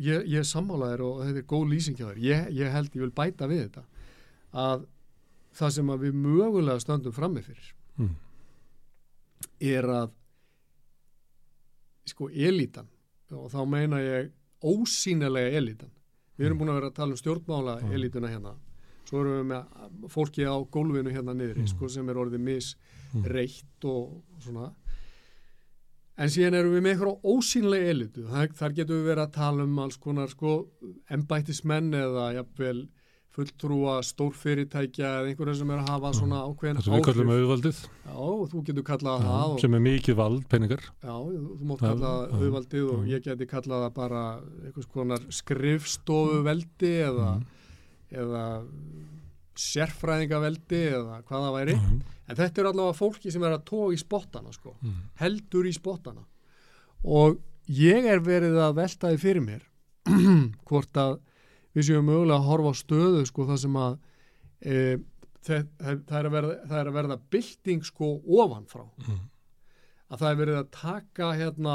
[0.00, 3.12] ég, ég sammálaður og þetta er góð lýsing hjá þér ég, ég held, ég vil
[3.12, 3.84] bæta við þetta
[4.64, 4.86] að
[5.60, 8.14] það sem að við mögulega stöndum frammi fyrir Mm.
[9.60, 10.12] er að
[12.08, 12.86] sko elítan
[13.36, 14.30] og þá meina ég
[14.64, 15.90] ósýnilega elítan
[16.38, 17.92] við erum búin að vera að tala um stjórnmála Mm.
[17.98, 18.54] elítuna hérna
[19.08, 21.68] svo erum við með fólki á gólfinu hérna niðri Mm.
[21.68, 23.24] sko, sem er orðið Mm.
[23.24, 24.72] misreitt og svona.
[26.20, 28.22] En síðan erum við með eitthvað ósýnilega elitu.
[28.28, 30.66] Þar, þar getum við verið að tala um alls konar sko
[31.10, 32.88] embættismenn eða jafnvel
[33.30, 37.78] fulltrúa stórfyrirtækja eða einhverja sem er að hafa svona ákveðin það sem við kallum auðvaldið.
[38.04, 38.16] Já,
[38.50, 40.82] þú getur kallað það og, sem er mikið vald peningar.
[41.00, 44.24] Já, þú mátt Já, kalla það já, auðvaldið og ég geti kallað það bara
[44.66, 47.46] einhvers konar skrifstofuveldi eða, Mm.
[48.10, 48.44] Eða
[49.60, 52.00] sérfræðingaveldi eða hvað það væri Mm.
[52.30, 54.76] en þetta er allavega fólki sem er að tóa í spottana sko.
[54.82, 55.00] Mm.
[55.20, 56.24] heldur í spottana
[57.04, 59.62] og ég er verið að velta því fyrir mér
[60.68, 61.18] hvort að
[61.74, 63.98] við séum mögulega að horfa á stöðu sko, það sem að
[64.60, 64.98] e,
[65.44, 69.20] það, það, er að verða, það er að verða bylting sko ofanfrá Mm.
[70.10, 71.74] að það er verið að taka hérna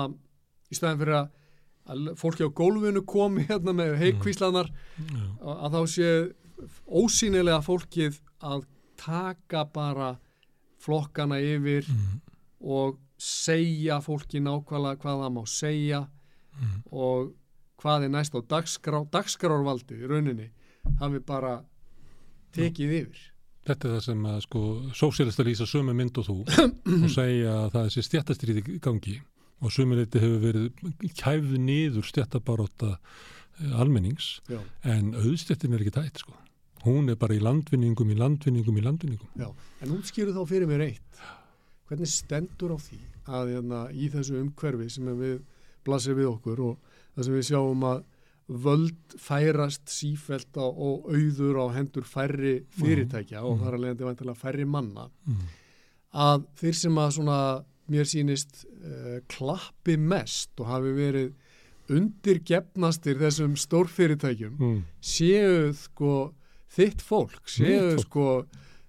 [0.72, 1.30] í staðin fyrir að,
[1.86, 5.24] að fólki á gólfinu komi hérna með heikvíslanar Já.
[5.42, 6.10] að, þá sé
[6.88, 8.66] ósýnilega fólkið að
[8.98, 10.14] taka bara
[10.82, 12.22] flokkana yfir Mm.
[12.62, 16.08] og segja fólki nákvæmlega hvað það má segja
[16.56, 16.84] Mm.
[16.92, 17.34] og
[17.78, 20.50] hvað er næst á dagskrá, dagskrárvaldið í rauninni
[21.00, 21.64] hafi bara
[22.56, 23.32] tekið yfir
[23.66, 24.60] Þetta er það sem að sko
[24.94, 26.36] sósélista lýsa sömu mynd og þú
[27.04, 29.16] og segja að það er sér stjættastrýði gangi
[29.62, 32.98] og sömu leiti hefur verið kæfð niður stjættabaróta
[33.80, 36.34] almennings Já, en auðstjættin er ekki tætt sko.
[36.86, 39.30] Hún er bara í landvinningum, í landvinningum, í landvinningum.
[39.40, 39.48] já,
[39.82, 41.22] en útskýru þá fyrir mér eitt
[41.90, 45.40] hvernig stendur á því að hérna, í þessu umhverfi sem við
[45.86, 46.78] blasir við okkur og
[47.16, 48.04] þar sem við sjáum að
[48.48, 53.64] völd færast sífelt og auður á hendur færri fyrirtækja og Mhm.
[53.64, 55.48] þar að leiðandi færri manna mm.
[56.14, 57.40] að þeir sem að svona
[57.90, 61.34] mér sýnist uh, klappi mest og hafi verið
[61.90, 64.84] undirgefnastir þessum stórfyrirtækjum Mm.
[65.02, 66.34] séu sko
[66.76, 68.00] þitt fólk, séu fólk.
[68.06, 68.46] sko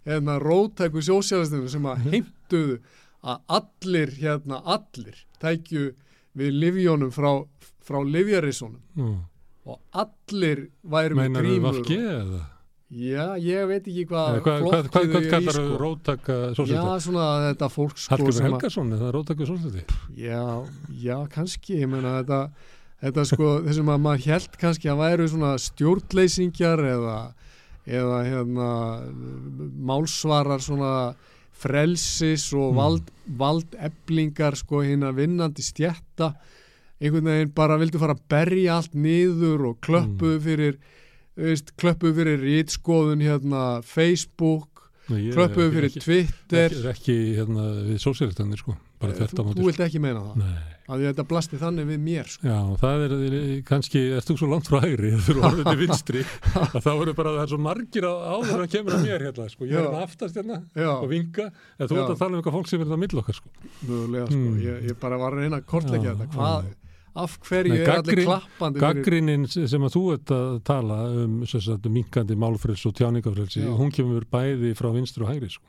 [0.07, 2.11] hérna rótæku sósjálistinu sem að Mhm.
[2.13, 2.79] heimtuðu
[3.25, 5.95] að allir hérna allir tækju
[6.37, 7.47] við livjónum frá,
[7.83, 9.21] frá livjarissunum Mm.
[9.67, 12.47] og allir væru með grímur vafki og, eða?
[12.91, 15.77] Já, ég veit ekki hvað Eða Hvað kallar sko.
[15.81, 17.01] róttaka já, sólsöldi?
[17.07, 19.85] svona þetta fólk sko Hallgrimur sem að Helgason, er það róttaka sólsöldi?
[20.23, 20.43] Já,
[21.03, 22.41] já, kannski, ég meina þetta,
[23.03, 27.17] þetta sko, þessum að maður held kannski að væru svona stjórnleysingjar eða,
[27.87, 28.71] eða hérna,
[29.91, 30.93] málsvarar svona
[31.57, 32.77] frelsis og Mm.
[32.77, 36.35] vald, valdeblingar sko hérna vinnandi stjætta,
[37.01, 40.77] einhvern veginn bara vildu fara að berja allt niður og klöppuðu fyrir,
[41.37, 44.69] veist, klöppuðu fyrir rítskoðun hérna Facebook,
[45.09, 49.21] Nei, ég- klöppuðu ég- fyrir ekki- Twitter, Ekki, ekki hérna við sósjalistanir sko, bara þú,
[49.23, 49.67] þetta á þú móti.
[49.69, 50.65] vilt ekki meina það, Nei.
[50.89, 52.43] að þetta blasti þannig við mér sko.
[52.49, 56.23] Já, það er kannski, ert þú svo langt frá hægri þú eru orðið til vinstri
[56.25, 59.65] að þá eru bara, það er svo margir áður en kemur að mér hérna, sko,
[59.67, 59.87] ég er Já.
[59.87, 60.91] hérna aftast hérna Já.
[60.97, 61.47] og vinga,
[61.79, 63.49] en þú ert að tala um eitthvað fólk sem er það mill okkar, sko.
[63.87, 64.43] Mögulega, sko.
[64.43, 64.59] Mm.
[64.67, 66.35] Ég, ég bara var að reyna að kortleggja Já, þetta.
[66.35, 66.75] Hvað.
[67.17, 69.01] Af hverju Nei, er allir klappandi fyrir...
[69.01, 73.71] Gaggrinin sem að þú ert að tala um sagt, minkandi málfrels og tjáningafrelsi, Já.
[73.79, 75.67] hún kemur bæði frá vinstri og hægri, sko.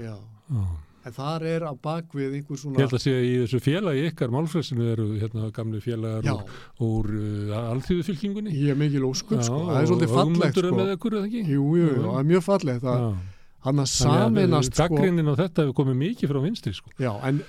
[0.00, 0.14] Já,
[0.50, 0.62] Já.
[1.08, 2.80] en þar er á bakvið einhver Ég svona...
[2.80, 7.10] held að að í þessu félagi ykkar málfrelsinu eru hérna gamli félagar Já, úr, úr
[7.16, 8.54] uh, alþjóðufylkingunni.
[8.56, 9.66] ég er mikil óskup, sko.
[9.68, 10.80] Það er svolítið fallegt, Ögmundur er sko.
[10.80, 11.44] með ykkur, eða ekki?
[11.56, 12.88] Jú, jú, jú, það er mjög fallegt.
[12.88, 13.38] Já.
[13.64, 14.86] Hann að saminast, sko.
[14.96, 16.90] Gaggrinin á þetta hefur komið mikið frá vinstri sko.
[16.98, 17.42] Já, en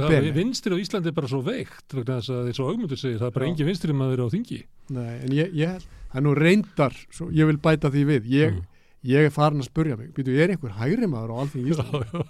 [0.00, 0.30] það- benni.
[0.32, 3.30] Vinstri á Íslandi er bara svo veikt þess að eins og augmundur segir, það er
[3.36, 3.50] bara Já.
[3.52, 4.60] engin vinstri maður á þingi
[4.90, 8.24] Nei, en ég, ég það er nú reyndar, svo, ég vil bæta því við.
[8.30, 8.62] Ég, Mm.
[9.04, 11.76] ég er farin að spurja mig, býtu, ég er einhver hægri maður á alþingi já,
[11.76, 12.24] Íslandi.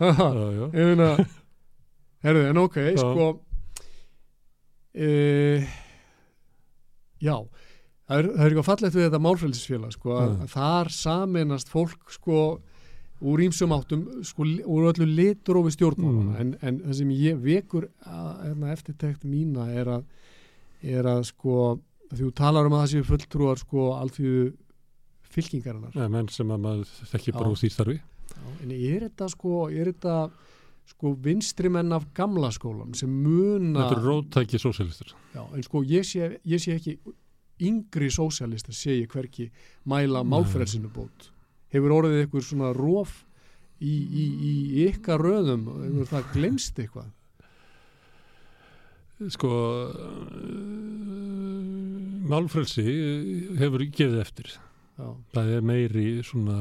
[0.00, 1.26] já, já,
[2.24, 2.96] herðu, en ok, Já.
[2.96, 3.40] sko
[4.94, 5.66] e,
[7.20, 7.36] já
[8.08, 12.38] það er, það er eitthvað fallegt við þetta málfræðisfélag sko, að þar saminast fólk sko
[13.24, 16.40] úr ímsum áttum sko, úr öllu litrófi stjórnmálana Mm.
[16.40, 20.04] en, en það sem ég vekur að, hérna, eftirtekt mína er að
[20.84, 21.78] er að sko
[22.14, 24.52] þú talar um að það séu fulltrúar sko alþjóðu
[25.34, 25.94] fylkingarinnar.
[25.96, 27.96] Nei, menn sem að maður þekki bara úr því starfi.
[28.34, 30.16] Já, en er þetta sko, er þetta
[30.92, 35.80] sko vinstri menn af gamla skólan sem muna Þetta eru róttæki sósialistur já, en sko
[35.88, 36.98] ég sé, ég sé ekki
[37.62, 39.50] yngri sósialistar sé ég hverki
[39.86, 40.30] mæla Nei.
[40.32, 41.30] málfrelsinu bót.
[41.74, 43.24] Hefur orðið eitthvað svona róf
[43.82, 45.68] í, í, í ykkar röðum?
[45.84, 47.10] Hefur það glemst eitthvað?
[49.30, 49.94] Sko uh,
[52.28, 52.84] málfrelsi
[53.60, 54.54] hefur gefið eftir.
[54.94, 56.58] Já, það er meiri svona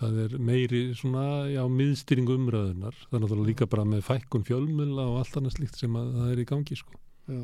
[0.00, 5.06] það er meiri svona já, miðstýring umræðunar það er náttúrulega líka bara með fækkun fjölmjöla
[5.12, 7.00] og allt annað slíkt sem að það er í gangi sko.
[7.28, 7.42] já,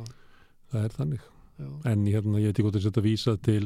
[0.72, 1.26] það er þannig
[1.58, 3.64] já, en hérna ég veit ekki hvort þess að þetta vísa til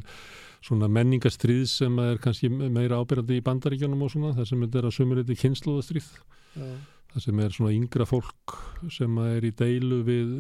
[0.61, 4.89] svona menningastrýð sem er kannski meira ábyrjandi í bandaríkjónum og svona það sem þetta er
[4.91, 6.71] að sumur þetta kynnslóðastrýð já,
[7.15, 8.57] það sem er svona yngra fólk
[8.97, 10.35] sem að er í deilu við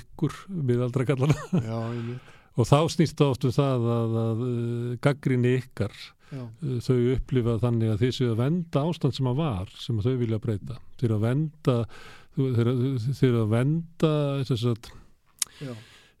[0.00, 0.36] ykkur
[0.70, 1.38] við aldra kallana
[1.70, 4.44] já, einmitt, og þá snýst það oft um það að, að
[5.08, 9.40] gaggrinni ykkar já, uh, þau upplifa þannig að þið séu að venda ástand sem að
[9.42, 10.78] var, sem að þau vilja breyta.
[11.00, 11.74] Þeir að venda
[12.36, 14.10] þeir eru- þeir að venda
[14.48, 14.88] þess að
[15.62, 15.74] já,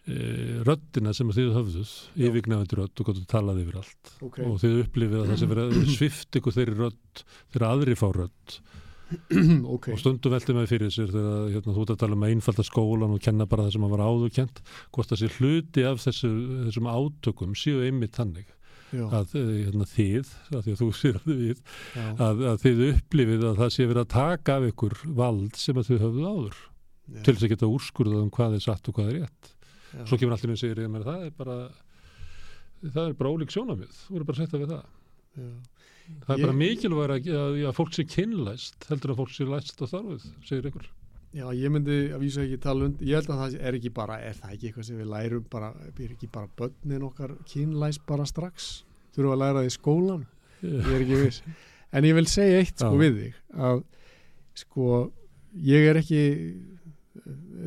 [0.06, 2.28] röddina sem þið höfðuð Já.
[2.28, 4.10] yfirgnefandi rödd og gott að talaði yfir allt.
[4.22, 4.40] Ok.
[4.46, 7.22] Og þið upplifið að það sem verið svift ykkur þeirri rödd
[7.54, 8.58] þeirra aðri fá rödd.
[9.76, 12.32] Ok, og stundum veltið með fyrir sér þegar hérna, þú ert að tala um að
[12.34, 14.62] einfalda skólan og kenna bara það sem var áður kent
[14.94, 16.30] hvort það sé hluti af þessu,
[16.66, 18.48] þessum átökum séu einmitt þannig.
[18.94, 21.62] Já, að eh, hérna, þið, að því að þú sér að við
[22.02, 25.90] að, að þið upplifið að það sé verið að taka af ykkur vald sem að
[25.90, 26.62] þið höfðu áður.
[27.06, 29.55] Já, til þess að geta úrskurðað um hvað er satt og hvað er rétt
[29.96, 31.56] já, svo kemur allir með meina það er bara
[32.84, 34.84] það er bara ólík sjónamið þú eru bara að setja við það.
[35.36, 35.48] Já.
[36.26, 39.48] það er Ég- bara mikilvæg að, að, að fólk sé kynlæst heldur að fólk sé
[39.48, 40.86] læst á þarfið segir ykkur
[41.36, 44.14] Já, ég myndi að vísa ekki tala und ég held að það er ekki bara,
[44.24, 48.24] er það ekki eitthvað sem við lærum bara, er ekki bara börnin okkar kynlæs bara
[48.30, 48.68] strax?
[49.12, 50.22] Þurfum að læra það í skólan,
[50.62, 51.42] ég er ekki viss.
[51.92, 53.00] En ég vil segja eitt sko Já.
[53.02, 53.36] við þig
[53.68, 53.82] að
[54.62, 54.86] sko
[55.66, 56.22] ég er ekki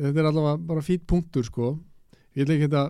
[0.00, 1.70] þetta er allavega bara fýtt punktur sko
[2.38, 2.84] ég vil ekki þetta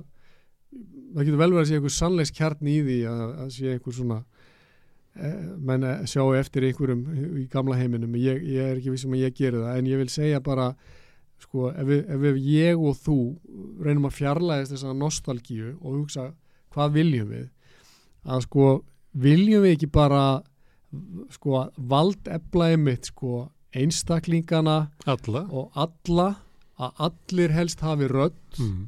[1.15, 3.97] það getur vel verið að sé einhver sannlegs kjarn í því að, að sé einhver
[3.97, 4.19] svona
[5.17, 5.39] eh,
[5.71, 7.05] menn að sjá eftir einhverjum
[7.41, 8.17] í gamla heiminum.
[8.21, 10.69] Ég, ég er ekki vissum að ég geri það en ég vil segja bara
[11.41, 13.19] sko, ef, við, ef við, ég og þú
[13.83, 16.29] reynum að fjarlæðist þessa nostalgíu og hugsa
[16.75, 17.49] hvað viljum við?
[18.31, 18.69] Að sko
[19.21, 20.25] viljum við ekki bara
[21.35, 25.45] sko valdeflaði mitt sko einstaklingana alla.
[25.51, 26.31] og alla
[26.81, 28.81] að allir helst hafi rödd mm.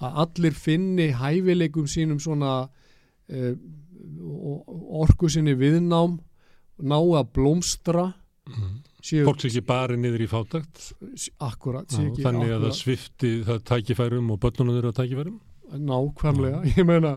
[0.00, 3.52] Að allir finni hæfileikum sínum svona uh,
[5.02, 6.18] orku sinni viðnám
[6.82, 8.12] ná að blómstra
[8.46, 8.76] Mm.
[9.02, 10.92] séu, fólk sé ekki bara niður í fátakt
[11.42, 15.40] akkurat, ekki þannig að það akkurat, svifti það tækifærum og börnunum þeirra tækifærum?
[15.88, 17.16] Nákvæmlega, ég meina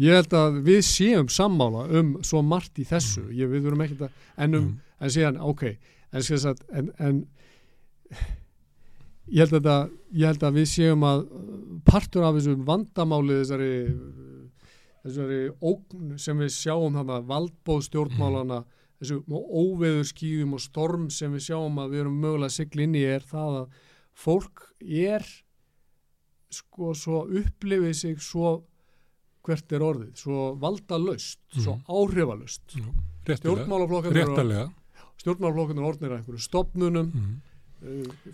[0.00, 3.34] ég held að við séum sammála um svo margt í þessu, Mm.
[3.36, 4.16] ég, við verum ekkert að
[4.46, 7.20] en um, en síðan, ok en, að, en, en
[9.30, 11.22] ég held að ég held að við séum að
[11.86, 13.72] partur af þessu vandamáli þessari
[15.02, 18.64] þessari ógn sem við sjáum þarna valdbóð stjórnmálana
[19.02, 22.94] þessu óveður skýðum og storm sem við sjáum að við erum mögulega að sigla inn
[22.98, 23.80] í er það að
[24.22, 25.24] fólk er
[26.52, 28.60] sko svo upplifið sig svo
[29.42, 31.84] hvert er orðið, svo valdalaust svo Mhm.
[31.88, 32.76] áhrifalaust
[33.26, 34.66] réttilega, stjórnmálaflokkarnir réttalega.
[35.18, 37.40] stjórnmálaflokkarnir orðnir að einhverju stopnunum Mm.
[37.40, 37.51] uh,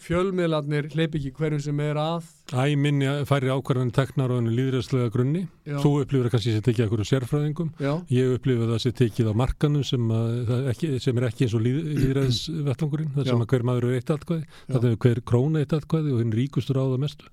[0.05, 2.27] fjölmiðlarnir hleyp ekki hverjum sem er að.
[2.53, 5.45] Æ minni færri ákvarðan teknar á hennu líðræðslega grunni.
[5.69, 7.73] Já, þú upplifir kannski sem tekið ekkur sérfræðingum.
[7.81, 11.29] Já, ég upplifir það sem tekið á markanum sem, að, það er ekki, sem er
[11.31, 14.49] ekki eins og líð, líðræðsvettlangurinn það sem að hver maður er eitt atkvæði.
[14.69, 17.31] Það er hver króna eitt atkvæði og hinn ríkustur á það mestu.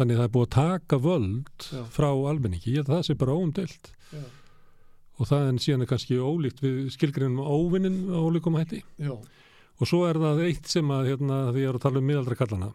[0.00, 1.80] Þannig það er búið að taka völd Já.
[1.92, 3.90] frá almenningi, ég held að það sé bara óumdelt
[5.20, 8.80] og það en síðan er kannski ólíkt við skilgrinum óvinnin á ólíkum hætti.
[8.96, 9.12] Já,
[9.80, 12.38] og svo er það eitt sem að hérna, því ég er að tala um miðaldra
[12.38, 12.70] kallana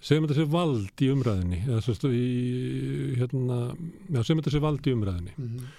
[0.00, 2.26] segjum þetta sé vald í umræðinni eða svo í
[3.20, 3.60] hérna,
[4.08, 5.70] já, segjum þetta sé vald í umræðinni mhm,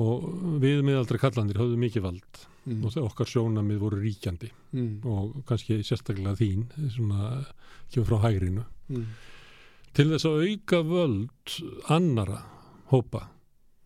[0.00, 0.28] og
[0.62, 2.42] við miðaldra kallandir höfðu mikið vald.
[2.68, 4.50] Mm, og okkar sjónamið voru ríkjandi.
[4.76, 7.40] Mm, og kannski sérstaklega þín svona
[7.90, 8.62] kemur frá hægrinu.
[8.92, 9.08] Mm,
[9.96, 11.56] til þess að auka völd
[11.90, 12.40] annara
[12.92, 13.26] hópa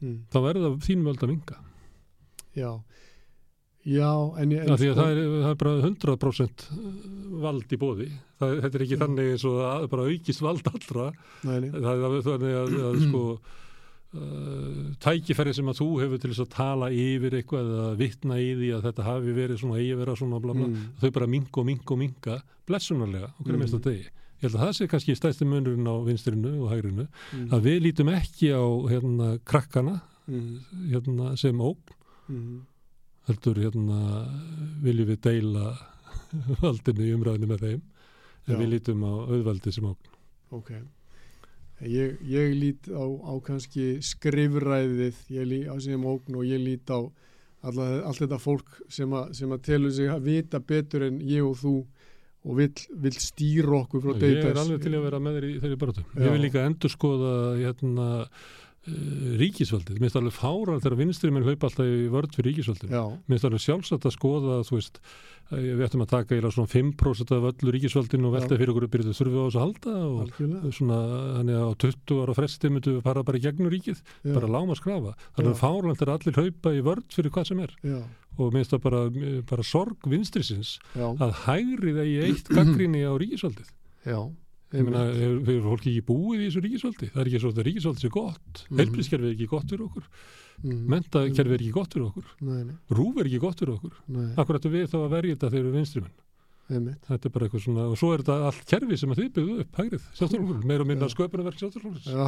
[0.03, 1.61] mm, þá verða þín völd að vinga
[2.55, 2.69] já
[3.85, 6.65] já, en ég Já, því að það er, það er bara 100%
[7.45, 8.07] vald í bóði.
[8.41, 11.07] Það, þetta er ekki þannig eins og að bara aukist vald allra.
[11.45, 13.23] nei, nei, Það er þannig að, að sko,
[14.19, 18.51] uh, tækifæri sem að þú hefur til þess að tala yfir eitthvað eða vitna í
[18.59, 20.69] því að þetta hafi verið svona eigi vera svona bla bla.
[20.69, 22.37] mm, Þau bara minga og minga og minga
[22.69, 23.65] blessunarlega okkur er Mm.
[23.65, 24.05] mest að degi.
[24.45, 27.07] Ég held að það sé kannski stæsti munurinn á vinstrinu og hægrinu.
[27.33, 30.59] mm, Að við lítum ekki á hérna, krakkana mm,
[30.93, 31.77] hérna, sem óg
[32.29, 32.61] mm,
[33.29, 34.01] heldur hérna
[34.85, 35.73] viljum við deila
[36.63, 37.83] valdinu í umræðinu með þeim
[38.45, 38.59] en Já.
[38.61, 40.13] við lítum á auðvaldi sem ógn
[40.55, 40.73] ok
[41.89, 46.93] ég, ég lít á, á kannski skrifræðið ég lít á sem ógn og ég lít
[46.93, 47.01] á
[47.65, 51.57] allt þetta fólk sem, a, sem að telur sig að vita betur en ég og
[51.63, 51.79] þú
[52.45, 55.55] og vill stýra okkur frá ég data er alveg til að vera með þér í
[55.63, 56.19] þeirri baratu Já.
[56.27, 58.09] ég vil líka endur skoða hérna
[58.85, 62.59] ríkisvaldið, mér finnst alveg fárar þegar vinstri minn hlaupa alltaf í vörð fyrir
[63.25, 65.01] mér finnst alveg sjálfsagt að skoða þú veist,
[65.49, 68.87] að við ættum að taka eiginlega svona 5% af öllu ríkisvaldinu og velta fyrir okkur
[68.93, 70.73] byrjuðu þurfum við á þessu að halda og algjörlega.
[70.79, 70.99] svona,
[71.39, 74.53] þannig að á 20 ára fresti myndum við fara bara í gegnum ríkið já, bara
[74.53, 75.17] láma skrafa.
[75.37, 75.61] Það er Já.
[75.65, 77.75] fárlænt að allir hlaupa í vörð fyrir hvað sem er.
[77.85, 77.99] Já,
[78.35, 79.03] og minnst það bara,
[79.49, 83.69] bara sorg vinstrisins já, að hægrið eigi eitt gaggrinni á ríkisvaldið.
[84.05, 84.19] já
[84.73, 87.11] Ég meina, hefur hefur fólki ekki búið í þessu ríkisvaldi?
[87.13, 88.65] Það er ekki svo að ríkisvaldi sé gott.
[88.71, 88.79] Mm.
[88.81, 90.09] Heilbrískerfið er ekki gott fyrir okkur.
[90.65, 92.27] mm, Mentakerfið er ekki gott fyrir okkur.
[92.41, 93.95] nei, nei, Rúf er ekki gott fyrir okkur.
[94.09, 96.15] nei, Akkur ættu við þá að verja þetta þegar við vinstrimenn.
[96.65, 99.31] einmitt Þetta er bara eitthvað svona, og svo er þetta allt kerfi sem að þið
[99.37, 101.13] byggðu upp, hægrið, sjálfstoflokkur, meira og minna Já.
[101.13, 102.01] sköpunarverk sjálfstoflokkur.
[102.09, 102.25] já,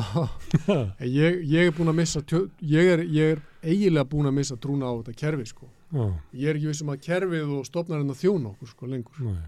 [1.25, 2.21] ég, ég er búin að missa
[2.61, 6.05] ég, er, ég er eiginlega búin að missa trúna á þetta kerfi sko Já,
[6.37, 9.39] ég er ekki vissum að kerfið og stofnarinn að þjóna okkur sko lengur nei,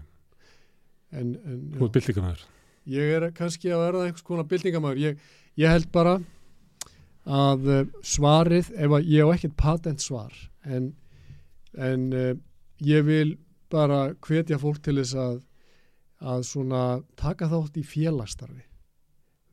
[1.11, 2.43] en, en þú ert byltingamæður.
[2.89, 5.19] Ég er kannski að verða einhvers konar byltingamæður ég,
[5.59, 6.17] ég held bara
[7.29, 10.33] að uh, svarið ef að ég á ekkert patent svar
[10.65, 10.93] en,
[11.77, 12.33] en uh,
[12.81, 13.35] ég vil
[13.69, 15.37] bara hvetja fólk til þess að
[16.19, 16.83] að svona
[17.19, 18.65] taka þátt í félagstarfi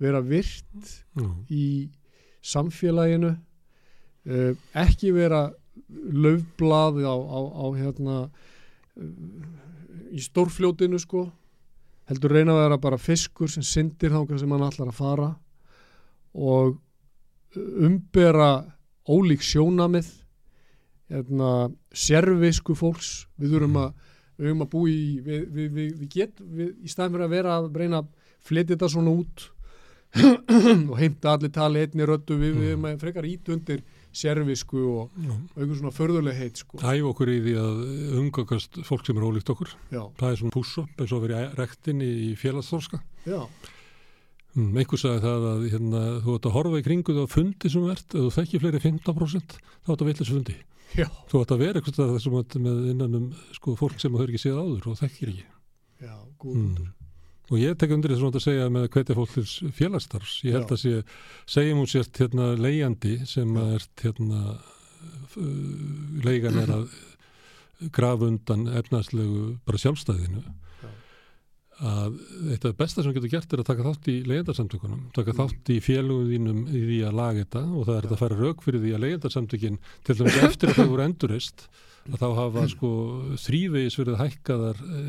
[0.03, 1.67] vera virt Já, í
[2.43, 5.47] samfélaginu uh, ekki vera
[5.87, 9.07] löfblað á, á, á hérna uh,
[10.11, 11.29] í stórfljótinu sko
[12.11, 15.31] heldur reyna að vera bara fiskur sem syndir þangað sem hann allar að fara
[16.37, 16.77] og
[17.57, 18.51] umbera
[19.09, 20.09] ólík sjónamið
[21.11, 23.27] hérna, sérvisku fólks.
[23.39, 23.93] Við þurfum að
[24.37, 27.55] höfum að búa í við, við, við, við get, við, í staðin fyrir að vera
[27.57, 29.47] að reyna að flytja þetta svona út
[30.91, 33.83] og heimta allir tali einni röddu við, erum að frekar ít undir
[34.17, 35.33] servisku og Já.
[35.57, 36.79] einhver svona förðuleg heit sko.
[36.81, 37.81] Æf okkur í því að
[38.23, 39.71] umgangast fólk sem er ólíkt okkur.
[39.93, 41.41] já, Það er svona push-up eins og að vera
[42.07, 42.35] í
[43.27, 43.41] já,
[44.57, 47.83] Mm, einhver sagði það að hérna, þú ert að horfa í kringu á fundi sem
[47.93, 50.55] ert, ef þú þekki fleiri 15% þá ert að vilja þessu fundi.
[50.97, 54.33] já, Þú ert að vera eitthvað þessum að með innan um sko, fólk sem hefur
[54.33, 55.45] ekki séð áður og þekkir ekki.
[56.01, 56.89] já, góð Mm.
[57.47, 60.41] Og ég tek undir þess að segja með hvetja fólk til félagsstarfs.
[60.43, 60.75] Ég held Já.
[60.75, 60.95] að sé,
[61.47, 63.61] segjum hún sért hérna leigjandi sem Já.
[63.63, 64.41] að ert hérna,
[65.37, 66.89] uh, leigan er að
[67.95, 70.43] grafa undan efnarslegu bara sjálfstæðinu.
[70.43, 70.91] Já.
[71.87, 72.15] Að
[72.51, 75.39] eitt af það besta sem getur gert er að taka þátt í leigendarsamtökunum, taka Mm.
[75.43, 78.39] þátt í félugum þínum í því að laga þetta og það er þetta að fara
[78.41, 81.69] rauk fyrir því að leigendarsamtökin til dæmis eftir að þau voru endurist
[82.07, 82.91] að þá hafa sko
[83.45, 85.03] þrývegis verið hækkaðar e,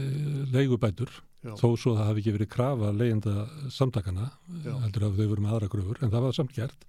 [0.52, 1.10] leigubætur
[1.46, 1.54] Já.
[1.54, 3.34] þó svo að það hafi ekki verið krafa leigjenda
[3.72, 4.30] samtakana
[4.66, 4.74] Já.
[4.84, 6.88] heldur að þau voru með aðra gröfur en það var samt gert.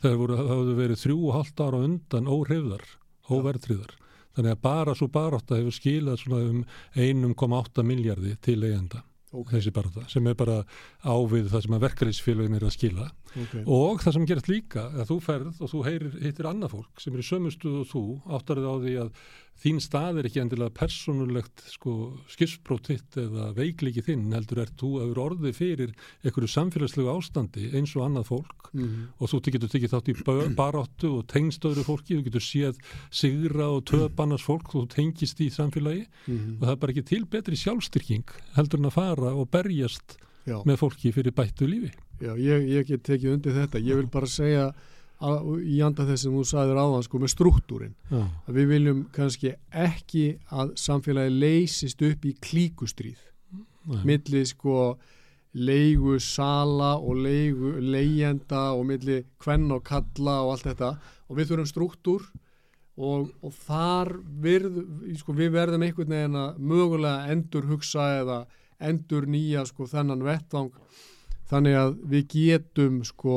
[0.00, 2.86] Það hafði verið þrjú og hálft ára undan óhrifðar,
[3.30, 3.94] óverðtriðar
[4.36, 6.64] þannig að bara svo barátta hefur skilað svona um
[6.94, 9.02] 1,8 miljardi til leigjenda,
[9.34, 10.60] ok, þessi barátta sem er bara
[11.04, 15.12] ávið það sem að verkefliðsfélagin er að skila ok, og það sem gerist líka að
[15.12, 18.04] þú ferð og þú heyrir, hittir annað fólk sem er í sömu stuð og þú
[18.38, 19.22] áttarið á því að
[19.60, 21.94] þín stað er ekki endilega persónulegt sko,
[22.32, 25.92] skipsprót þitt eða veikliki þinn heldur er þú að vera orðið fyrir
[26.24, 28.94] einhverju samfélagslegu ástandi eins og annað fólk mm.
[29.20, 30.16] og þú getur tekið þátt í
[30.56, 32.80] baráttu og tengst öðru fólki, þú getur séð
[33.12, 36.58] sigra og töpannars fólk og þú tengist í samfélagi Mm.
[36.58, 40.16] og það er bara ekki til betri sjálfstyrking heldur en að fara og berjast
[40.48, 41.92] já, með fólki fyrir bættu lífi.
[42.20, 43.82] já ég, ég get tekið undir þetta.
[43.84, 44.70] Ég vil bara segja
[45.20, 49.00] að, í anda þess sem þú sagðir áðan sko með struktúrin Já, að við viljum
[49.14, 53.24] kannski ekki að samfélagi leysist upp í klíkustríð
[53.90, 54.04] nei.
[54.08, 54.76] milli sko
[55.52, 60.92] leigu sala og leigu leigjenda og milli kvenn og kalla og allt þetta.
[61.30, 62.28] Og við þurfum struktúr
[63.00, 64.12] og, og þar
[64.42, 64.78] virð,
[65.18, 68.40] sko, við verðum einhvern veginn að mögulega endur hugsa eða
[68.80, 70.72] endur nýja sko þennan vettvang.
[71.50, 73.36] Þannig að við getum sko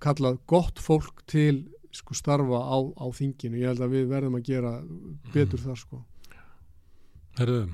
[0.00, 3.58] kallað gott fólk til sko starfa á, á þinginu.
[3.60, 4.76] Ég held að við verðum að gera
[5.34, 6.04] betur þar sko.
[7.40, 7.64] Herðu,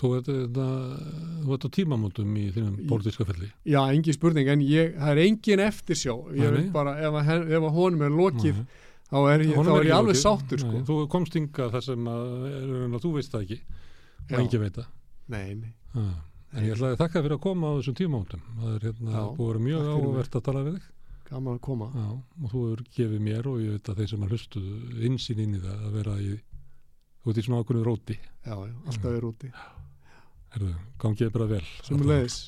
[0.00, 3.50] þú ert, þú ert á tímamótum í þínum pólitíska felli.
[3.68, 6.14] já engin spurning en ég, það er engin eftirsjá.
[6.38, 6.70] Ég nei.
[6.74, 8.78] bara, ef, að, ef að honum er lokið Nei.
[9.10, 10.72] þá er ég, þá er ég alveg sáttur sko.
[10.78, 13.60] Nei, Þú komst hingað þar sem að, er, að þú veist það ekki
[14.30, 14.88] og ekki veit það.
[15.30, 16.20] Nei, nei, Ah.
[16.54, 18.40] En ég ætlaði að þakka fyrir að koma á þessum tímamótum.
[18.58, 20.86] Það er hérna Já, búið að vera mjög áhugavert að tala við þig.
[21.30, 22.06] gaman að koma Já,
[22.42, 25.54] og þú hefur gefið mér og ég veit að þeir sem að hlustuðu insýn inn
[25.54, 26.30] í það að vera í,
[27.22, 28.16] þú ert í svona ákveðinu róti.
[28.18, 29.52] já, já, alltaf er úti
[30.50, 31.62] Herðu, gangið bara vel.
[31.86, 32.38] sem leiðis,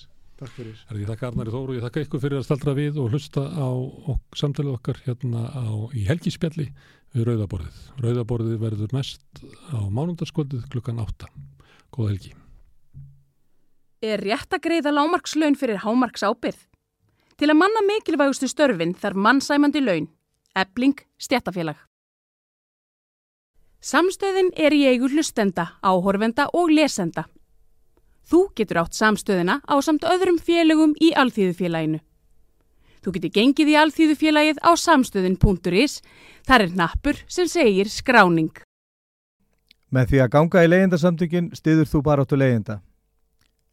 [0.40, 3.10] takk fyrir Herðu, ég þakka Arnari Þóru ég þakka ykkur fyrir að staldra við og
[3.14, 6.66] hlusta á ok, samtalið okkar hérna á, í helgispjalli
[7.14, 7.78] við Rauðaborðið.
[8.02, 11.30] Rauðaborðið verður næst á mánundarskvöldið klukkan 8.
[11.94, 12.32] Góða helgi.
[14.02, 16.58] Er rétt að greiða lámarkslaun fyrir hámarks ábyrð?
[17.38, 20.08] Til að manna mikilvægustu störfin þarf mannsæmandi laun.
[20.58, 21.78] Ebling stjættafélag.
[23.82, 27.28] Samstöðin er í eigu hlustenda, áhorfenda og lesenda.
[28.26, 32.02] Þú getur átt samstöðina á samt öðrum félögum í Alþýðufélaginu.
[33.02, 36.00] Þú getur gengið í Alþýðufélagið á samstöðin.is.
[36.46, 38.54] Þar er nappur sem segir skráning.
[39.94, 42.82] Með því að ganga í leyendasamtökin stiður þú bara áttu leyenda.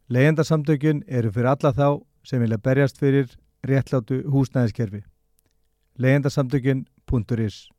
[0.10, 1.88] Leyendasamtökin eru fyrir alla þá
[2.26, 3.28] sem vilja berjast fyrir
[3.64, 5.04] réttlátu húsnæðiskerfi.
[5.98, 7.70] leyendasamtökin.is